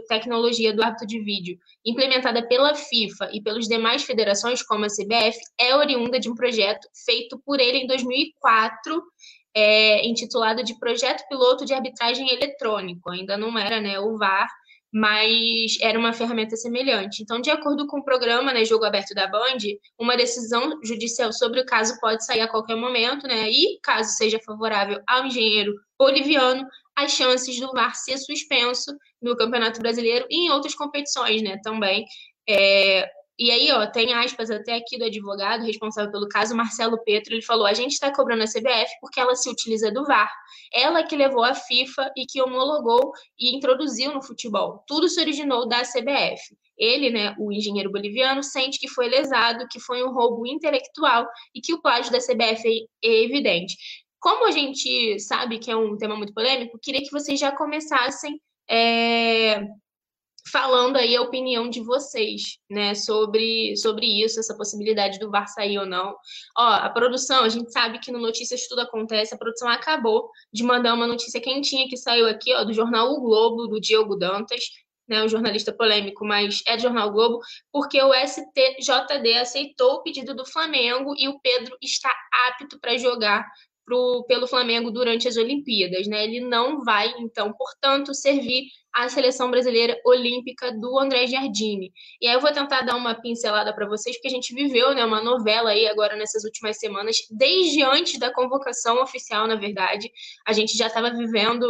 [0.10, 5.40] tecnologia do árbitro de vídeo, implementada pela FIFA e pelas demais federações, como a CBF,
[5.58, 9.02] é oriunda de um projeto feito por ele em 2004
[9.56, 13.10] é, intitulado de Projeto Piloto de Arbitragem Eletrônico.
[13.10, 14.50] Ainda não era né, o VAR,
[14.94, 17.24] mas era uma ferramenta semelhante.
[17.24, 19.58] Então, de acordo com o programa né, Jogo Aberto da Band,
[19.98, 23.50] uma decisão judicial sobre o caso pode sair a qualquer momento, né?
[23.50, 28.92] E, caso seja favorável ao engenheiro boliviano, as chances do VAR ser suspenso
[29.22, 31.58] no Campeonato Brasileiro e em outras competições, né?
[31.64, 32.06] Também.
[32.50, 33.10] É,
[33.44, 37.42] e aí, ó, tem aspas até aqui do advogado responsável pelo caso, Marcelo Petro, ele
[37.42, 40.32] falou: a gente está cobrando a CBF porque ela se utiliza do VAR.
[40.72, 44.84] Ela que levou a FIFA e que homologou e introduziu no futebol.
[44.86, 46.56] Tudo se originou da CBF.
[46.78, 51.62] Ele, né, o engenheiro boliviano, sente que foi lesado, que foi um roubo intelectual e
[51.62, 53.76] que o plágio da CBF é evidente.
[54.20, 58.40] Como a gente sabe que é um tema muito polêmico, queria que vocês já começassem
[58.70, 59.64] é,
[60.50, 65.78] falando aí a opinião de vocês, né, sobre, sobre isso, essa possibilidade do VAR sair
[65.78, 66.16] ou não.
[66.58, 70.64] Ó, a produção, a gente sabe que no Notícias tudo acontece, a produção acabou de
[70.64, 74.64] mandar uma notícia quentinha que saiu aqui, ó, do jornal O Globo, do Diogo Dantas,
[75.08, 77.40] né, um jornalista polêmico, mas é do jornal o Globo,
[77.72, 82.14] porque o STJD aceitou o pedido do Flamengo e o Pedro está
[82.48, 83.46] apto para jogar
[83.92, 86.24] pro, pelo Flamengo durante as Olimpíadas, né?
[86.24, 91.92] Ele não vai, então, portanto, servir à seleção brasileira olímpica do André Giardini.
[92.22, 95.04] E aí eu vou tentar dar uma pincelada para vocês, porque a gente viveu, né,
[95.04, 100.10] uma novela aí agora nessas últimas semanas, desde antes da convocação oficial, na verdade,
[100.46, 101.66] a gente já estava vivendo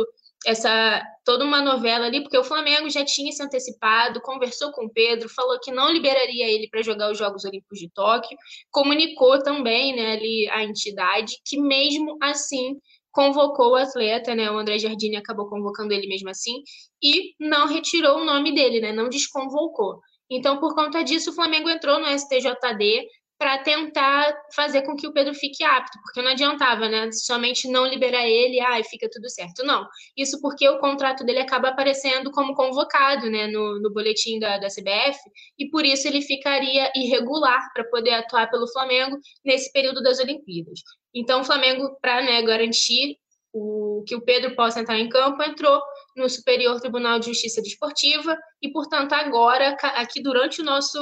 [0.45, 4.89] essa toda uma novela ali, porque o Flamengo já tinha se antecipado, conversou com o
[4.89, 8.37] Pedro, falou que não liberaria ele para jogar os Jogos Olímpicos de Tóquio,
[8.71, 12.79] comunicou também, né, ali a entidade que mesmo assim
[13.11, 16.63] convocou o atleta, né, o André Jardine acabou convocando ele mesmo assim
[17.03, 19.99] e não retirou o nome dele, né, não desconvocou.
[20.29, 23.05] Então, por conta disso, o Flamengo entrou no STJD
[23.41, 27.11] para tentar fazer com que o Pedro fique apto, porque não adiantava, né?
[27.11, 29.63] Somente não liberar ele, ah, fica tudo certo.
[29.65, 29.83] Não.
[30.15, 34.67] Isso porque o contrato dele acaba aparecendo como convocado, né, no, no boletim da, da
[34.67, 35.17] CBF,
[35.57, 40.79] e por isso ele ficaria irregular para poder atuar pelo Flamengo nesse período das Olimpíadas.
[41.11, 43.17] Então, o Flamengo, para né, garantir
[43.51, 45.81] o, que o Pedro possa entrar em campo, entrou
[46.15, 50.99] no Superior Tribunal de Justiça Desportiva e, portanto, agora, aqui durante o nosso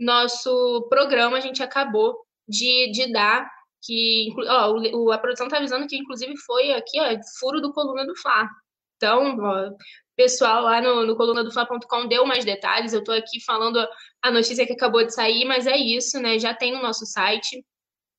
[0.00, 2.16] nosso programa, a gente acabou
[2.48, 3.48] de, de dar
[3.82, 8.16] que ó, a produção está avisando que inclusive foi aqui, ó, furo do coluna do
[8.16, 8.48] Fla.
[8.96, 9.70] Então, ó,
[10.16, 12.92] pessoal lá no, no deu mais detalhes.
[12.92, 13.78] Eu estou aqui falando
[14.22, 16.38] a notícia que acabou de sair, mas é isso, né?
[16.38, 17.64] Já tem no nosso site.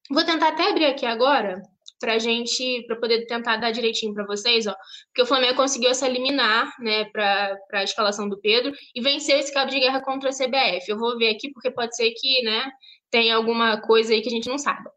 [0.10, 1.62] Vou tentar até abrir aqui agora
[2.02, 4.76] para gente, para poder tentar dar direitinho para vocês, ó,
[5.06, 9.54] porque o Flamengo conseguiu essa liminar, né, para a escalação do Pedro e venceu esse
[9.54, 10.90] cabo de guerra contra a CBF.
[10.90, 12.70] Eu vou ver aqui porque pode ser que, né,
[13.12, 14.92] tenha alguma coisa aí que a gente não saiba.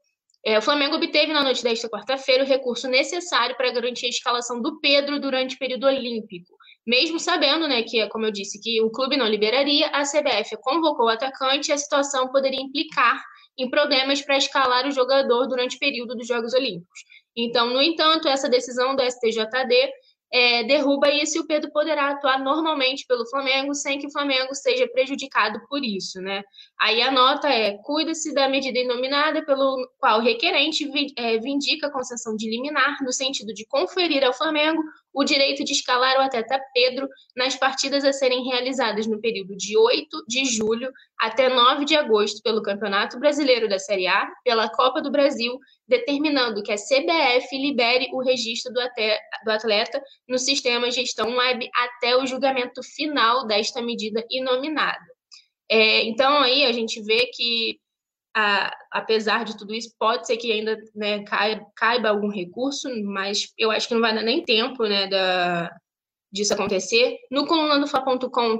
[0.47, 4.60] É, o Flamengo obteve na noite desta quarta-feira o recurso necessário para garantir a escalação
[4.60, 6.55] do Pedro durante o período olímpico.
[6.86, 11.06] Mesmo sabendo, né, que, como eu disse, que o clube não liberaria, a CBF convocou
[11.06, 13.22] o atacante e a situação poderia implicar
[13.56, 17.01] em problemas para escalar o jogador durante o período dos Jogos Olímpicos.
[17.36, 19.93] Então, no entanto, essa decisão do STJD
[20.32, 24.52] é, derruba isso e o Pedro poderá atuar normalmente pelo Flamengo sem que o Flamengo
[24.52, 26.43] seja prejudicado por isso, né?
[26.81, 31.93] Aí a nota é: cuida-se da medida inominada pelo qual o requerente é, vindica a
[31.93, 34.82] concessão de liminar no sentido de conferir ao Flamengo
[35.14, 39.76] o direito de escalar o atleta Pedro nas partidas a serem realizadas no período de
[39.78, 45.00] 8 de julho até 9 de agosto pelo Campeonato Brasileiro da Série A, pela Copa
[45.00, 51.70] do Brasil, determinando que a CBF libere o registro do atleta no sistema gestão web
[51.74, 55.14] até o julgamento final desta medida inominada.
[55.70, 57.78] É, então, aí a gente vê que,
[58.35, 61.23] a, apesar de tudo isso, pode ser que ainda né,
[61.77, 65.70] caiba, algum recurso, mas eu acho que não vai dar nem tempo né, da,
[66.32, 67.16] disso acontecer.
[67.31, 67.85] No coluna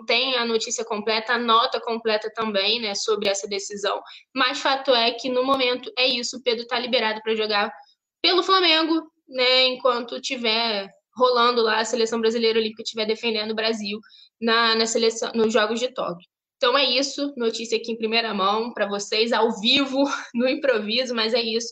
[0.07, 4.01] tem a notícia completa, a nota completa também, né, sobre essa decisão.
[4.35, 7.73] Mas fato é que no momento é isso, o Pedro está liberado para jogar
[8.23, 13.99] pelo Flamengo, né, enquanto tiver rolando lá a seleção brasileira olímpica estiver defendendo o Brasil
[14.41, 16.29] na, na seleção nos Jogos de Tóquio.
[16.65, 20.03] Então é isso, notícia aqui em primeira mão para vocês, ao vivo,
[20.35, 21.69] no improviso, mas é isso.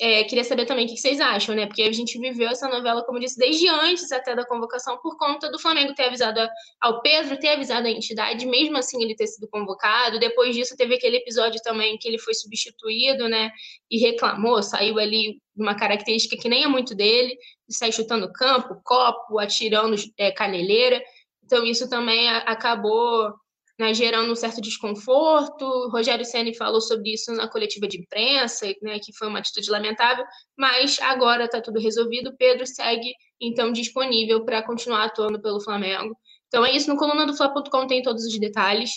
[0.00, 1.66] É, queria saber também o que vocês acham, né?
[1.66, 5.18] Porque a gente viveu essa novela, como eu disse, desde antes até da convocação, por
[5.18, 6.40] conta do Flamengo ter avisado
[6.80, 10.18] ao Pedro, ter avisado a entidade, mesmo assim ele ter sido convocado.
[10.18, 13.50] Depois disso, teve aquele episódio também que ele foi substituído, né?
[13.90, 17.36] E reclamou, saiu ali uma característica que nem é muito dele,
[17.68, 20.98] de sair chutando campo, copo, atirando é, caneleira.
[21.44, 23.34] Então, isso também acabou
[23.80, 25.64] né, gerando um certo desconforto.
[25.64, 29.70] O Rogério Ceni falou sobre isso na coletiva de imprensa, né, que foi uma atitude
[29.70, 30.22] lamentável,
[30.54, 32.36] mas agora está tudo resolvido.
[32.36, 36.14] Pedro segue então disponível para continuar atuando pelo Flamengo.
[36.48, 38.90] Então é isso, no coluna do Fla.com tem todos os detalhes.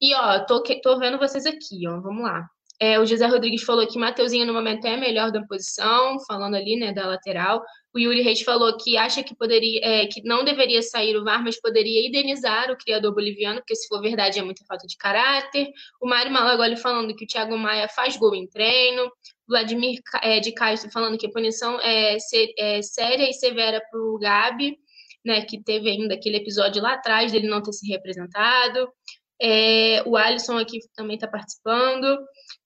[0.00, 2.00] E ó, tô, tô vendo vocês aqui, ó.
[2.00, 2.44] Vamos lá.
[2.80, 6.76] É, o José Rodrigues falou que Mateuzinho no momento é melhor da posição, falando ali,
[6.76, 7.62] né, da lateral.
[7.96, 11.42] O Yuri Reis falou que acha que poderia, é, que não deveria sair o VAR,
[11.42, 15.70] mas poderia indenizar o criador boliviano, porque se for verdade é muita falta de caráter.
[15.98, 19.10] O Mário Malagoli falando que o Thiago Maia faz gol em treino.
[19.48, 23.98] Vladimir é, de Castro falando que a punição é, ser, é séria e severa para
[23.98, 24.76] o Gabi,
[25.24, 28.92] né, que teve ainda aquele episódio lá atrás dele não ter se representado.
[29.40, 32.18] É, o Alisson aqui também está participando.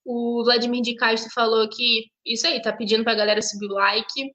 [0.05, 3.74] O Vladimir de Castro falou que isso aí, tá pedindo para a galera subir o
[3.74, 4.32] like.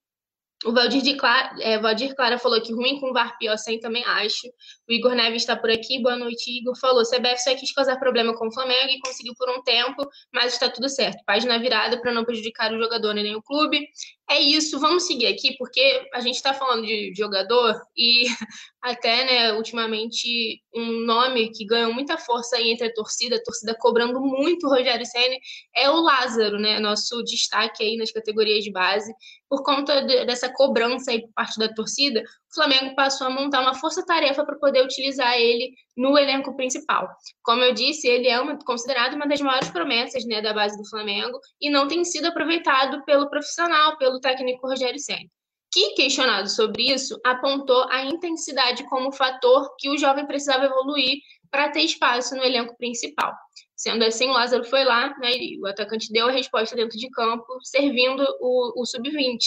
[0.66, 4.04] O Valdir, de Clara, é, Valdir Clara falou que ruim com VAR pior sem também
[4.04, 4.48] acho.
[4.90, 6.02] O Igor Neves está por aqui.
[6.02, 6.76] Boa noite, Igor.
[6.80, 10.54] Falou: CBF só quis causar problema com o Flamengo e conseguiu por um tempo, mas
[10.54, 11.24] está tudo certo.
[11.24, 13.88] Página virada para não prejudicar o jogador nem o clube.
[14.28, 18.24] É isso, vamos seguir aqui, porque a gente está falando de jogador e
[18.82, 23.76] até, né, ultimamente, um nome que ganhou muita força aí entre a torcida, a torcida
[23.78, 25.36] cobrando muito o Rogério Senna,
[25.76, 29.14] é o Lázaro, né, nosso destaque aí nas categorias de base.
[29.48, 32.24] Por conta de, dessa cobrança aí por parte da torcida,
[32.56, 37.10] o Flamengo passou a montar uma força-tarefa para poder utilizar ele no elenco principal.
[37.44, 40.90] Como eu disse, ele é uma, considerado uma das maiores promessas né, da base do
[40.90, 45.30] Flamengo e não tem sido aproveitado pelo profissional, pelo técnico Rogério Senna.
[45.74, 51.18] Que, questionado sobre isso, apontou a intensidade como fator que o jovem precisava evoluir
[51.52, 53.34] para ter espaço no elenco principal.
[53.76, 57.46] Sendo assim, o Lázaro foi lá, né, o atacante deu a resposta dentro de campo,
[57.62, 59.38] servindo o, o sub-20.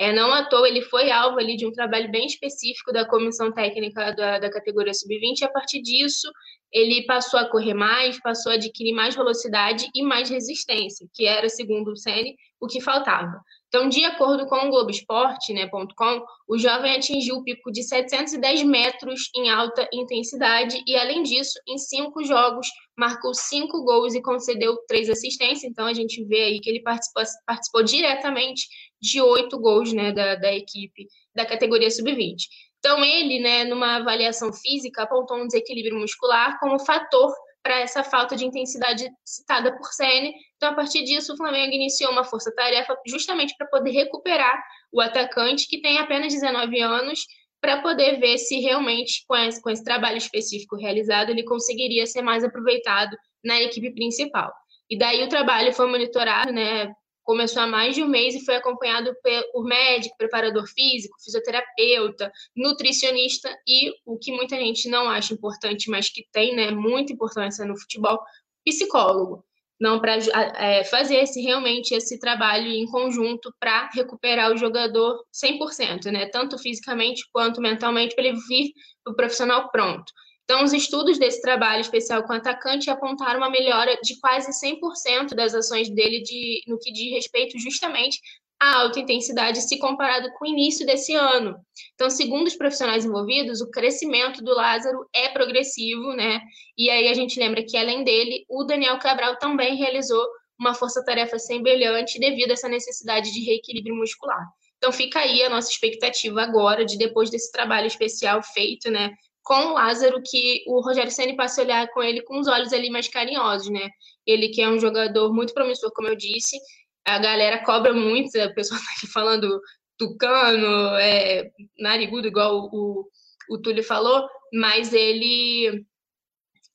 [0.00, 3.52] É, não à toa, ele foi alvo ali de um trabalho bem específico da comissão
[3.52, 6.32] técnica da, da categoria sub-20, e a partir disso,
[6.72, 11.50] ele passou a correr mais, passou a adquirir mais velocidade e mais resistência, que era,
[11.50, 13.42] segundo o Sene, o que faltava.
[13.70, 19.30] Então, de acordo com o Globoesporte.com, né, o jovem atingiu o pico de 710 metros
[19.32, 22.66] em alta intensidade e, além disso, em cinco jogos,
[22.98, 25.70] marcou cinco gols e concedeu três assistências.
[25.70, 28.66] Então, a gente vê aí que ele participou, participou diretamente
[29.00, 32.38] de oito gols né, da, da equipe da categoria sub-20.
[32.80, 38.34] Então, ele, né, numa avaliação física, apontou um desequilíbrio muscular como fator para essa falta
[38.36, 40.32] de intensidade citada por Sene.
[40.56, 44.62] Então, a partir disso, o Flamengo iniciou uma força-tarefa justamente para poder recuperar
[44.92, 47.20] o atacante, que tem apenas 19 anos,
[47.60, 52.22] para poder ver se realmente, com esse, com esse trabalho específico realizado, ele conseguiria ser
[52.22, 53.14] mais aproveitado
[53.44, 54.50] na equipe principal.
[54.88, 56.90] E daí o trabalho foi monitorado, né?
[57.30, 59.14] Começou há mais de um mês e foi acompanhado
[59.52, 66.08] por médico, preparador físico, fisioterapeuta, nutricionista e o que muita gente não acha importante, mas
[66.08, 68.18] que tem né, muita importância no futebol,
[68.64, 69.44] psicólogo
[69.80, 70.16] não para
[70.56, 76.26] é, fazer esse, realmente esse trabalho em conjunto para recuperar o jogador 100%, né?
[76.26, 78.72] Tanto fisicamente quanto mentalmente, para ele vir
[79.06, 80.12] o profissional pronto.
[80.50, 85.32] Então, os estudos desse trabalho especial com o atacante apontaram uma melhora de quase 100%
[85.32, 88.18] das ações dele de, no que diz respeito justamente
[88.60, 91.56] a alta intensidade se comparado com o início desse ano.
[91.94, 96.40] Então, segundo os profissionais envolvidos, o crescimento do Lázaro é progressivo, né?
[96.76, 100.26] E aí a gente lembra que, além dele, o Daniel Cabral também realizou
[100.58, 104.44] uma força-tarefa semelhante devido a essa necessidade de reequilíbrio muscular.
[104.78, 109.66] Então, fica aí a nossa expectativa agora de, depois desse trabalho especial feito, né, com
[109.66, 112.90] o Lázaro, que o Rogério Senna passe a olhar com ele com os olhos ali
[112.90, 113.88] mais carinhosos, né?
[114.26, 116.56] Ele que é um jogador muito promissor, como eu disse,
[117.04, 119.60] a galera cobra muito, a pessoa tá aqui falando
[119.98, 123.06] tucano, é, narigudo, igual o,
[123.50, 125.84] o, Túlio falou, mas ele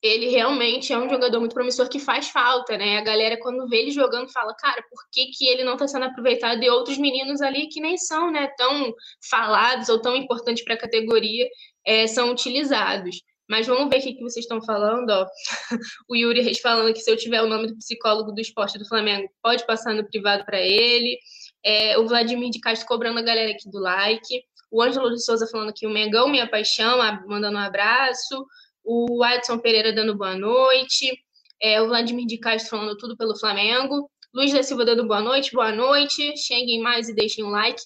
[0.06, 2.98] ele realmente é um jogador muito promissor que faz falta, né?
[2.98, 6.04] A galera, quando vê ele jogando, fala, cara, por que, que ele não está sendo
[6.04, 6.62] aproveitado?
[6.62, 8.92] E outros meninos ali que nem são, né, tão
[9.30, 11.46] falados ou tão importantes para a categoria
[11.84, 13.22] é, são utilizados.
[13.48, 15.10] Mas vamos ver o que, que vocês estão falando.
[15.10, 15.26] Ó.
[16.08, 18.86] O Yuri Reis falando que se eu tiver o nome do psicólogo do esporte do
[18.88, 21.18] Flamengo, pode passar no privado para ele.
[21.64, 24.42] É, o Vladimir de Castro cobrando a galera aqui do like.
[24.70, 28.46] O Ângelo de Souza falando que o Mengão, minha paixão, mandando um abraço.
[28.88, 31.12] O Adson Pereira dando boa noite.
[31.60, 34.08] É, o Vladimir de Castro falando tudo pelo Flamengo.
[34.32, 36.36] Luiz da Silva dando boa noite, boa noite.
[36.36, 37.82] Cheguem mais e deixem um like.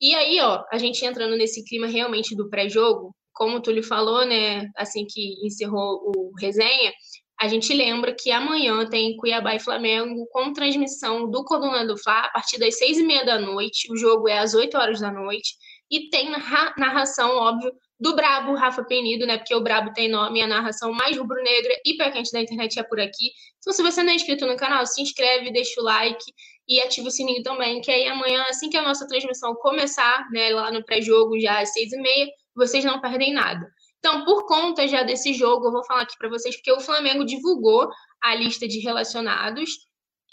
[0.00, 4.24] E aí, ó, a gente entrando nesse clima realmente do pré-jogo, como o Túlio falou,
[4.24, 6.92] né, assim que encerrou o resenha,
[7.40, 12.20] a gente lembra que amanhã tem Cuiabá e Flamengo com transmissão do Coluna do Fla
[12.20, 13.92] a partir das seis e meia da noite.
[13.92, 15.54] O jogo é às oito horas da noite.
[15.90, 19.38] E tem narração, óbvio, do Brabo Rafa Penido, né?
[19.38, 22.82] Porque o Brabo tem nome, a narração mais rubro-negra e pé quente da internet é
[22.82, 23.30] por aqui.
[23.58, 26.24] Então, se você não é inscrito no canal, se inscreve, deixa o like
[26.68, 30.50] e ativa o sininho também, que aí amanhã, assim que a nossa transmissão começar, né,
[30.50, 33.66] lá no pré-jogo, já às seis e meia, vocês não perdem nada.
[33.98, 37.24] Então, por conta já desse jogo, eu vou falar aqui para vocês, porque o Flamengo
[37.24, 37.88] divulgou
[38.22, 39.70] a lista de relacionados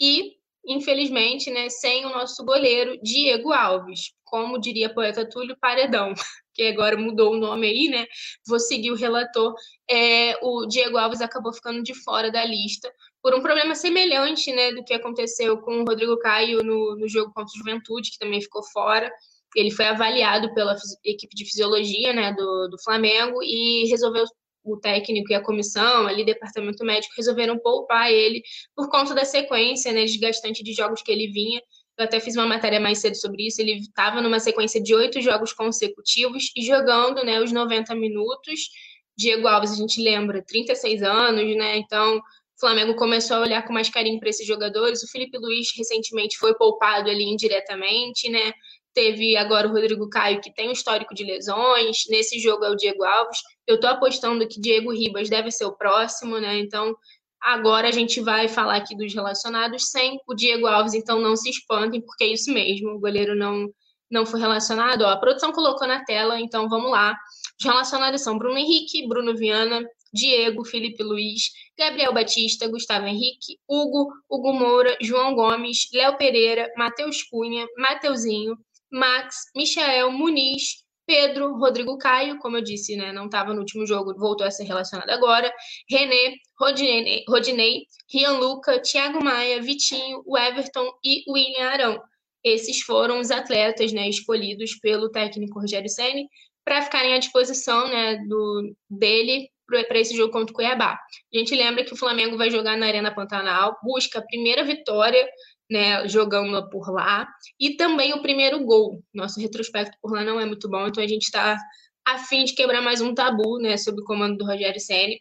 [0.00, 0.32] e,
[0.66, 4.12] infelizmente, né, sem o nosso goleiro Diego Alves.
[4.24, 6.12] Como diria poeta Túlio, paredão,
[6.54, 8.06] que agora mudou o nome aí, né?
[8.46, 9.54] Vou seguir o relator.
[9.90, 12.92] É, o Diego Alves acabou ficando de fora da lista
[13.22, 17.32] por um problema semelhante, né, do que aconteceu com o Rodrigo Caio no, no jogo
[17.32, 19.10] contra o Juventude, que também ficou fora
[19.54, 24.24] ele foi avaliado pela equipe de fisiologia né, do, do Flamengo e resolveu
[24.64, 28.42] o técnico e a comissão, ali, departamento médico, resolveram poupar ele
[28.76, 31.60] por conta da sequência né, desgastante de jogos que ele vinha.
[31.98, 33.60] Eu até fiz uma matéria mais cedo sobre isso.
[33.60, 38.70] Ele estava numa sequência de oito jogos consecutivos e jogando né, os 90 minutos.
[39.16, 41.76] Diego Alves, a gente lembra, 36 anos, né?
[41.76, 45.02] Então, o Flamengo começou a olhar com mais carinho para esses jogadores.
[45.02, 48.52] O Felipe Luiz recentemente foi poupado ali indiretamente, né?
[48.94, 52.04] Teve agora o Rodrigo Caio, que tem um histórico de lesões.
[52.08, 53.38] Nesse jogo é o Diego Alves.
[53.66, 56.58] Eu estou apostando que Diego Ribas deve ser o próximo, né?
[56.58, 56.94] Então,
[57.42, 61.50] agora a gente vai falar aqui dos relacionados sem o Diego Alves, então não se
[61.50, 62.90] espantem, porque é isso mesmo.
[62.90, 63.68] O goleiro não,
[64.10, 65.02] não foi relacionado.
[65.02, 67.16] Ó, a produção colocou na tela, então vamos lá.
[67.58, 74.12] Os relacionados são Bruno Henrique, Bruno Viana, Diego, Felipe Luiz, Gabriel Batista, Gustavo Henrique, Hugo,
[74.28, 78.56] Hugo Moura, João Gomes, Léo Pereira, Matheus Cunha, Mateuzinho,
[78.90, 84.14] Max, Michael, Muniz, Pedro, Rodrigo Caio, como eu disse, né, não estava no último jogo,
[84.16, 85.52] voltou a ser relacionado agora,
[85.90, 92.02] René, Rodinei, Rodinei Rian Luca, Thiago Maia, Vitinho, o Everton e William Arão.
[92.44, 96.26] Esses foram os atletas né, escolhidos pelo técnico Rogério Senni
[96.64, 99.48] para ficarem à disposição né, do, dele
[99.88, 100.98] para esse jogo contra o Cuiabá.
[101.34, 105.26] A gente lembra que o Flamengo vai jogar na Arena Pantanal, busca a primeira vitória
[105.72, 107.26] né, jogando por lá,
[107.58, 109.02] e também o primeiro gol.
[109.12, 111.56] Nosso retrospecto por lá não é muito bom, então a gente está
[112.04, 115.18] a fim de quebrar mais um tabu, né, sob o comando do Rogério Ceni.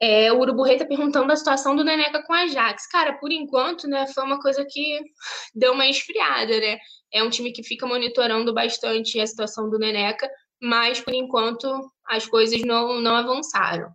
[0.00, 2.86] É, o Urubu Rei tá perguntando da situação do Neneca com a Ajax.
[2.88, 5.00] Cara, por enquanto, né, foi uma coisa que
[5.54, 6.78] deu uma esfriada, né?
[7.10, 10.28] É um time que fica monitorando bastante a situação do Neneca,
[10.60, 13.88] mas por enquanto as coisas não, não avançaram.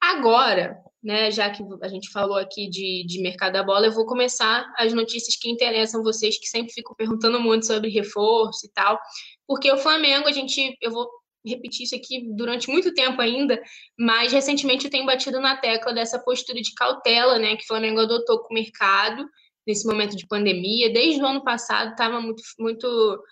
[0.00, 4.04] Agora, né, já que a gente falou aqui de, de mercado da bola, eu vou
[4.04, 8.98] começar as notícias que interessam vocês, que sempre ficam perguntando muito sobre reforço e tal,
[9.46, 11.08] porque o Flamengo, a gente, eu vou
[11.46, 13.62] repetir isso aqui durante muito tempo ainda,
[13.96, 18.00] mas recentemente eu tenho batido na tecla dessa postura de cautela, né, que o Flamengo
[18.00, 19.24] adotou com o mercado
[19.64, 20.92] nesse momento de pandemia.
[20.92, 23.22] Desde o ano passado estava muito, muito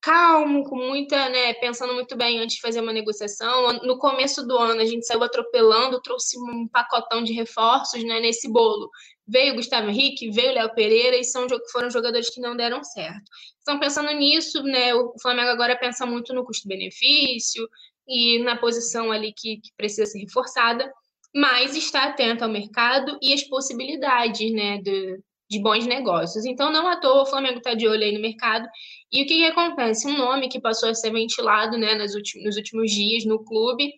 [0.00, 3.72] calmo, com muita, né, pensando muito bem antes de fazer uma negociação.
[3.82, 8.50] No começo do ano a gente saiu atropelando, trouxe um pacotão de reforços, né, nesse
[8.50, 8.90] bolo.
[9.26, 13.22] Veio Gustavo Henrique, veio Léo Pereira e são foram jogadores que não deram certo.
[13.62, 17.68] Então pensando nisso, né, o Flamengo agora pensa muito no custo-benefício
[18.06, 20.90] e na posição ali que, que precisa ser reforçada,
[21.34, 26.44] mas está atento ao mercado e as possibilidades, né, de, de bons negócios.
[26.44, 28.66] Então, não à toa, o Flamengo está de olho aí no mercado.
[29.10, 30.06] E o que, que acontece?
[30.06, 33.92] Um nome que passou a ser ventilado né, nos, últimos, nos últimos dias no clube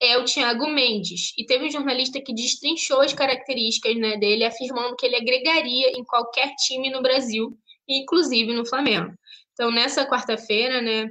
[0.00, 1.32] é o Thiago Mendes.
[1.38, 6.04] E teve um jornalista que destrinchou as características né, dele, afirmando que ele agregaria em
[6.04, 7.56] qualquer time no Brasil,
[7.88, 9.14] inclusive no Flamengo.
[9.52, 11.08] Então, nessa quarta-feira, né,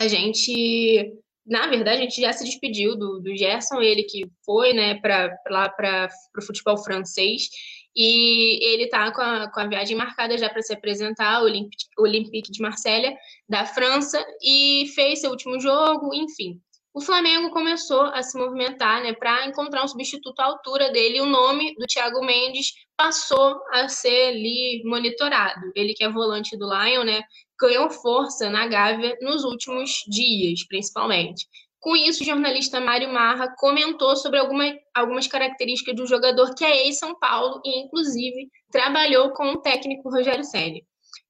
[0.00, 1.12] a gente.
[1.44, 5.00] Na verdade, a gente já se despediu do, do Gerson, ele que foi né,
[5.48, 7.48] lá para o futebol francês
[8.00, 11.84] e ele está com a, com a viagem marcada já para se apresentar ao Olympique,
[11.98, 13.12] Olympique de Marselha,
[13.48, 16.60] da França, e fez seu último jogo, enfim.
[16.94, 21.20] O Flamengo começou a se movimentar né, para encontrar um substituto à altura dele.
[21.20, 25.60] O nome do Thiago Mendes passou a ser ali monitorado.
[25.74, 27.20] Ele que é volante do Lion, né,
[27.60, 31.46] ganhou força na Gávea nos últimos dias, principalmente.
[31.80, 36.86] Com isso, o jornalista Mário Marra comentou sobre alguma, algumas características do jogador que é
[36.86, 40.84] ex-São Paulo e, inclusive, trabalhou com o técnico Rogério Ceni.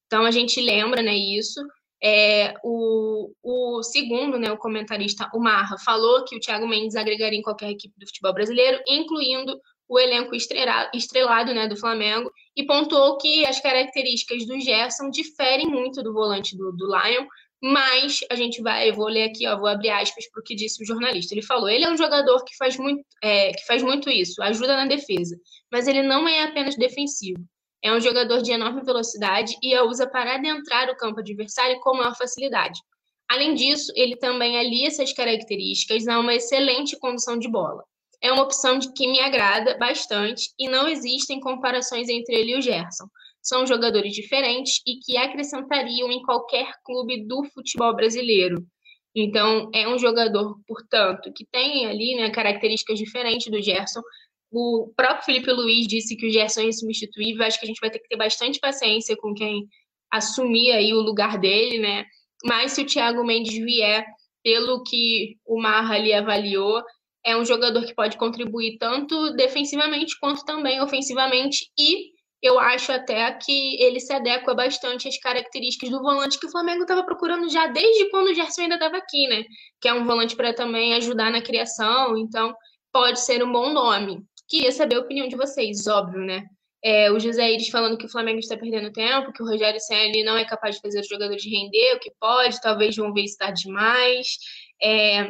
[0.06, 1.60] Então, a gente lembra né, isso.
[2.02, 7.38] É, o, o segundo, né, o comentarista, o Marra, falou que o Thiago Mendes agregaria
[7.38, 12.64] em qualquer equipe do futebol brasileiro, incluindo o elenco estrelado, estrelado né, do Flamengo, e
[12.64, 17.26] pontuou que as características do Gerson diferem muito do volante do, do Lion,
[17.62, 20.55] mas a gente vai, eu vou ler aqui, ó, vou abrir aspas para o que
[20.55, 21.35] disse o jornalista.
[21.35, 24.76] Ele falou: ele é um jogador que faz muito, é, que faz muito isso, ajuda
[24.76, 25.36] na defesa,
[25.70, 27.44] mas ele não é apenas defensivo.
[27.82, 31.97] É um jogador de enorme velocidade e a usa para adentrar o campo adversário com
[31.97, 32.80] maior facilidade.
[33.28, 37.85] Além disso, ele também alia essas características a uma excelente condução de bola.
[38.20, 42.62] É uma opção que me agrada bastante e não existem comparações entre ele e o
[42.62, 43.06] Gerson
[43.48, 48.64] são jogadores diferentes e que acrescentariam em qualquer clube do futebol brasileiro.
[49.16, 54.00] Então, é um jogador, portanto, que tem ali né, características diferentes do Gerson.
[54.52, 57.44] O próprio Felipe Luiz disse que o Gerson é insubstituível.
[57.44, 59.66] Acho que a gente vai ter que ter bastante paciência com quem
[60.12, 62.04] assumir aí o lugar dele, né?
[62.44, 64.06] Mas se o Thiago Mendes vier,
[64.44, 66.82] pelo que o Marra ali avaliou,
[67.24, 73.31] é um jogador que pode contribuir tanto defensivamente quanto também ofensivamente e eu acho até
[73.32, 77.66] que ele se adequa bastante às características do volante que o Flamengo estava procurando já
[77.66, 79.44] desde quando o Gerson ainda estava aqui, né?
[79.81, 82.55] Que é um volante para também ajudar na criação, então
[82.93, 84.23] pode ser um bom nome.
[84.48, 86.44] Queria saber a opinião de vocês, óbvio, né?
[86.82, 90.24] É, o José Iris falando que o Flamengo está perdendo tempo, que o Rogério Senna
[90.24, 93.51] não é capaz de fazer os jogadores render o que pode, talvez vão ver estar
[93.51, 94.36] demais.
[94.81, 95.28] É,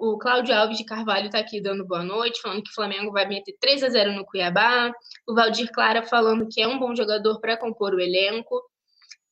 [0.00, 3.26] o Cláudio Alves de Carvalho está aqui dando boa noite, falando que o Flamengo vai
[3.26, 4.92] meter 3 a 0 no Cuiabá.
[5.26, 8.60] O Valdir Clara falando que é um bom jogador para compor o elenco.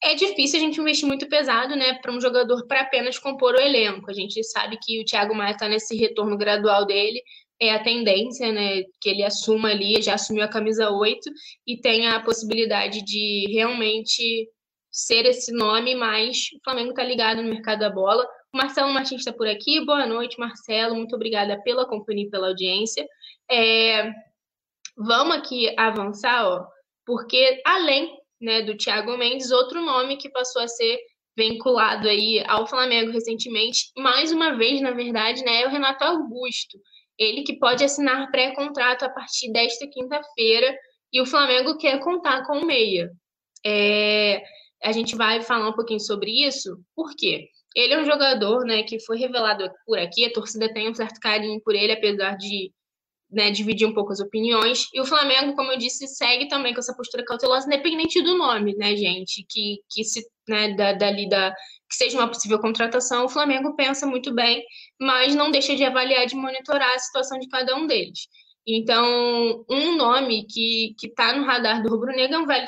[0.02, 3.60] É difícil a gente investir muito pesado, né, para um jogador para apenas compor o
[3.60, 4.10] elenco.
[4.10, 7.22] A gente sabe que o Thiago Maia está nesse retorno gradual dele,
[7.60, 11.20] é a tendência, né, que ele assuma ali, já assumiu a camisa 8
[11.66, 14.48] e tem a possibilidade de realmente
[14.90, 18.26] ser esse nome, mas o Flamengo está ligado no mercado da bola.
[18.55, 19.85] Marcelo Martins está por aqui.
[19.85, 20.94] Boa noite, Marcelo.
[20.94, 23.05] Muito obrigada pela companhia e pela audiência.
[23.51, 24.12] É,
[24.97, 26.64] vamos aqui avançar, ó,
[27.05, 31.01] porque além né, do Thiago Mendes, outro nome que passou a ser
[31.36, 36.78] vinculado aí ao Flamengo recentemente, mais uma vez, na verdade, né, é o Renato Augusto.
[37.18, 40.72] Ele que pode assinar pré-contrato a partir desta quinta-feira
[41.12, 43.10] e o Flamengo quer contar com o meia.
[43.66, 44.44] É,
[44.81, 47.48] a gente vai falar um pouquinho sobre isso, por quê?
[47.74, 51.18] Ele é um jogador, né, que foi revelado por aqui, a torcida tem um certo
[51.20, 52.72] carinho por ele, apesar de
[53.30, 54.88] né, dividir um pouco as opiniões.
[54.94, 58.76] E o Flamengo, como eu disse, segue também com essa postura cautelosa, independente do nome,
[58.76, 61.52] né, gente, que, que se, né, da, dali da,
[61.88, 64.64] que seja uma possível contratação, o Flamengo pensa muito bem,
[65.01, 68.28] mas não deixa de avaliar, de monitorar a situação de cada um deles.
[68.66, 72.66] Então, um nome que está no radar do Rubro Negro é um velho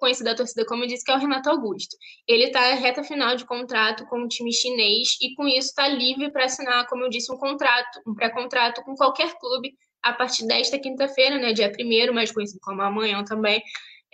[0.00, 1.96] conhecido da torcida, como eu disse, que é o Renato Augusto.
[2.26, 6.32] Ele está reta final de contrato com o time chinês e, com isso, está livre
[6.32, 10.78] para assinar, como eu disse, um contrato, um pré-contrato com qualquer clube a partir desta
[10.78, 13.62] quinta-feira, né, dia 1 mais conhecido como amanhã também.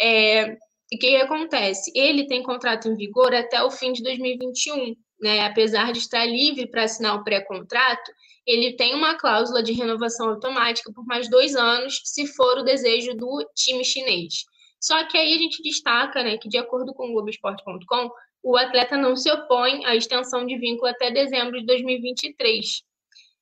[0.00, 0.56] É,
[0.90, 1.90] e o que acontece?
[1.94, 5.40] Ele tem contrato em vigor até o fim de 2021, né?
[5.46, 8.10] Apesar de estar livre para assinar o pré-contrato,
[8.46, 13.14] ele tem uma cláusula de renovação automática por mais dois anos, se for o desejo
[13.14, 14.44] do time chinês.
[14.80, 18.10] Só que aí a gente destaca né, que, de acordo com o Globoesporte.com,
[18.42, 22.82] o atleta não se opõe à extensão de vínculo até dezembro de 2023.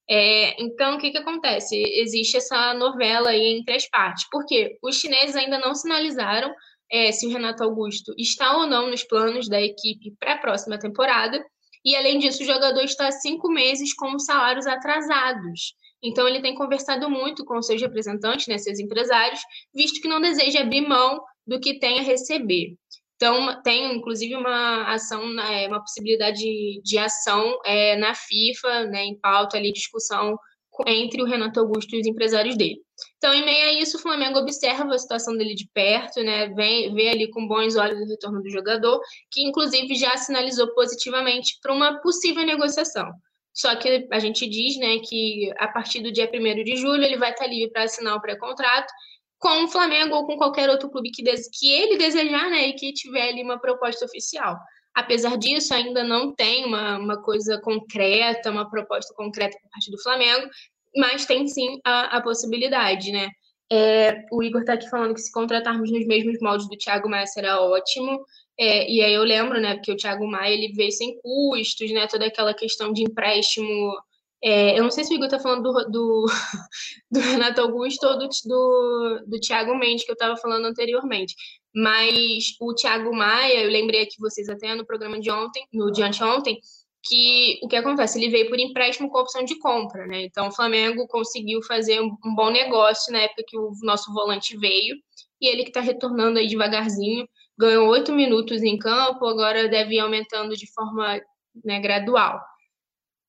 [0.08, 1.76] É, então, o que, que acontece?
[1.76, 4.28] Existe essa novela aí entre as partes.
[4.28, 4.76] Por quê?
[4.82, 6.52] Os chineses ainda não sinalizaram
[6.90, 10.78] é, se o Renato Augusto está ou não nos planos da equipe para a próxima
[10.78, 11.42] temporada.
[11.84, 15.74] E, além disso, o jogador está há cinco meses com os salários atrasados.
[16.02, 19.40] Então, ele tem conversado muito com seus representantes, né, seus empresários,
[19.74, 22.74] visto que não deseja abrir mão do que tem a receber.
[23.16, 29.04] Então, tem inclusive uma ação, é, uma possibilidade de, de ação é, na FIFA, né,
[29.04, 30.38] em pauta ali, discussão
[30.86, 32.78] entre o Renato Augusto e os empresários dele.
[33.16, 36.48] Então, em meio a isso, o Flamengo observa a situação dele de perto, né?
[36.48, 39.00] Vem, vê ali com bons olhos o retorno do jogador,
[39.30, 43.10] que inclusive já sinalizou positivamente para uma possível negociação.
[43.52, 47.16] Só que a gente diz né, que a partir do dia 1 de julho ele
[47.16, 48.92] vai estar livre para assinar o pré-contrato
[49.38, 52.92] com o Flamengo ou com qualquer outro clube que, que ele desejar né, e que
[52.92, 54.56] tiver ali uma proposta oficial.
[54.94, 60.02] Apesar disso, ainda não tem uma, uma coisa concreta, uma proposta concreta por parte do
[60.02, 60.48] Flamengo,
[60.96, 63.28] mas tem sim a, a possibilidade, né?
[63.72, 67.26] É, o Igor está aqui falando que se contratarmos nos mesmos moldes do Thiago Maia
[67.26, 68.20] será ótimo.
[68.58, 72.06] É, e aí eu lembro, né, porque o Thiago Maia ele veio sem custos, né,
[72.08, 73.96] toda aquela questão de empréstimo.
[74.42, 76.26] É, eu não sei se o Igor está falando do, do,
[77.10, 81.34] do, Renato Augusto ou do, do, do Thiago Mendes, que eu estava falando anteriormente.
[81.74, 86.02] Mas o Thiago Maia, eu lembrei aqui vocês até no programa de ontem, no de
[86.02, 86.58] anteontem,
[87.02, 88.18] que o que acontece?
[88.18, 90.22] Ele veio por empréstimo com opção de compra, né?
[90.24, 94.96] Então o Flamengo conseguiu fazer um, bom negócio na época que o nosso volante veio,
[95.40, 97.26] e ele que está retornando aí devagarzinho,
[97.58, 101.20] ganhou oito minutos em campo, agora deve ir aumentando de forma
[101.64, 102.40] né, gradual.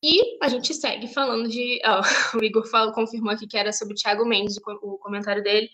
[0.04, 1.80] E a gente segue falando de.
[1.86, 2.02] Oh,
[2.40, 5.70] o Igor falou, confirmou aqui que era sobre o Thiago Mendes, o comentário dele.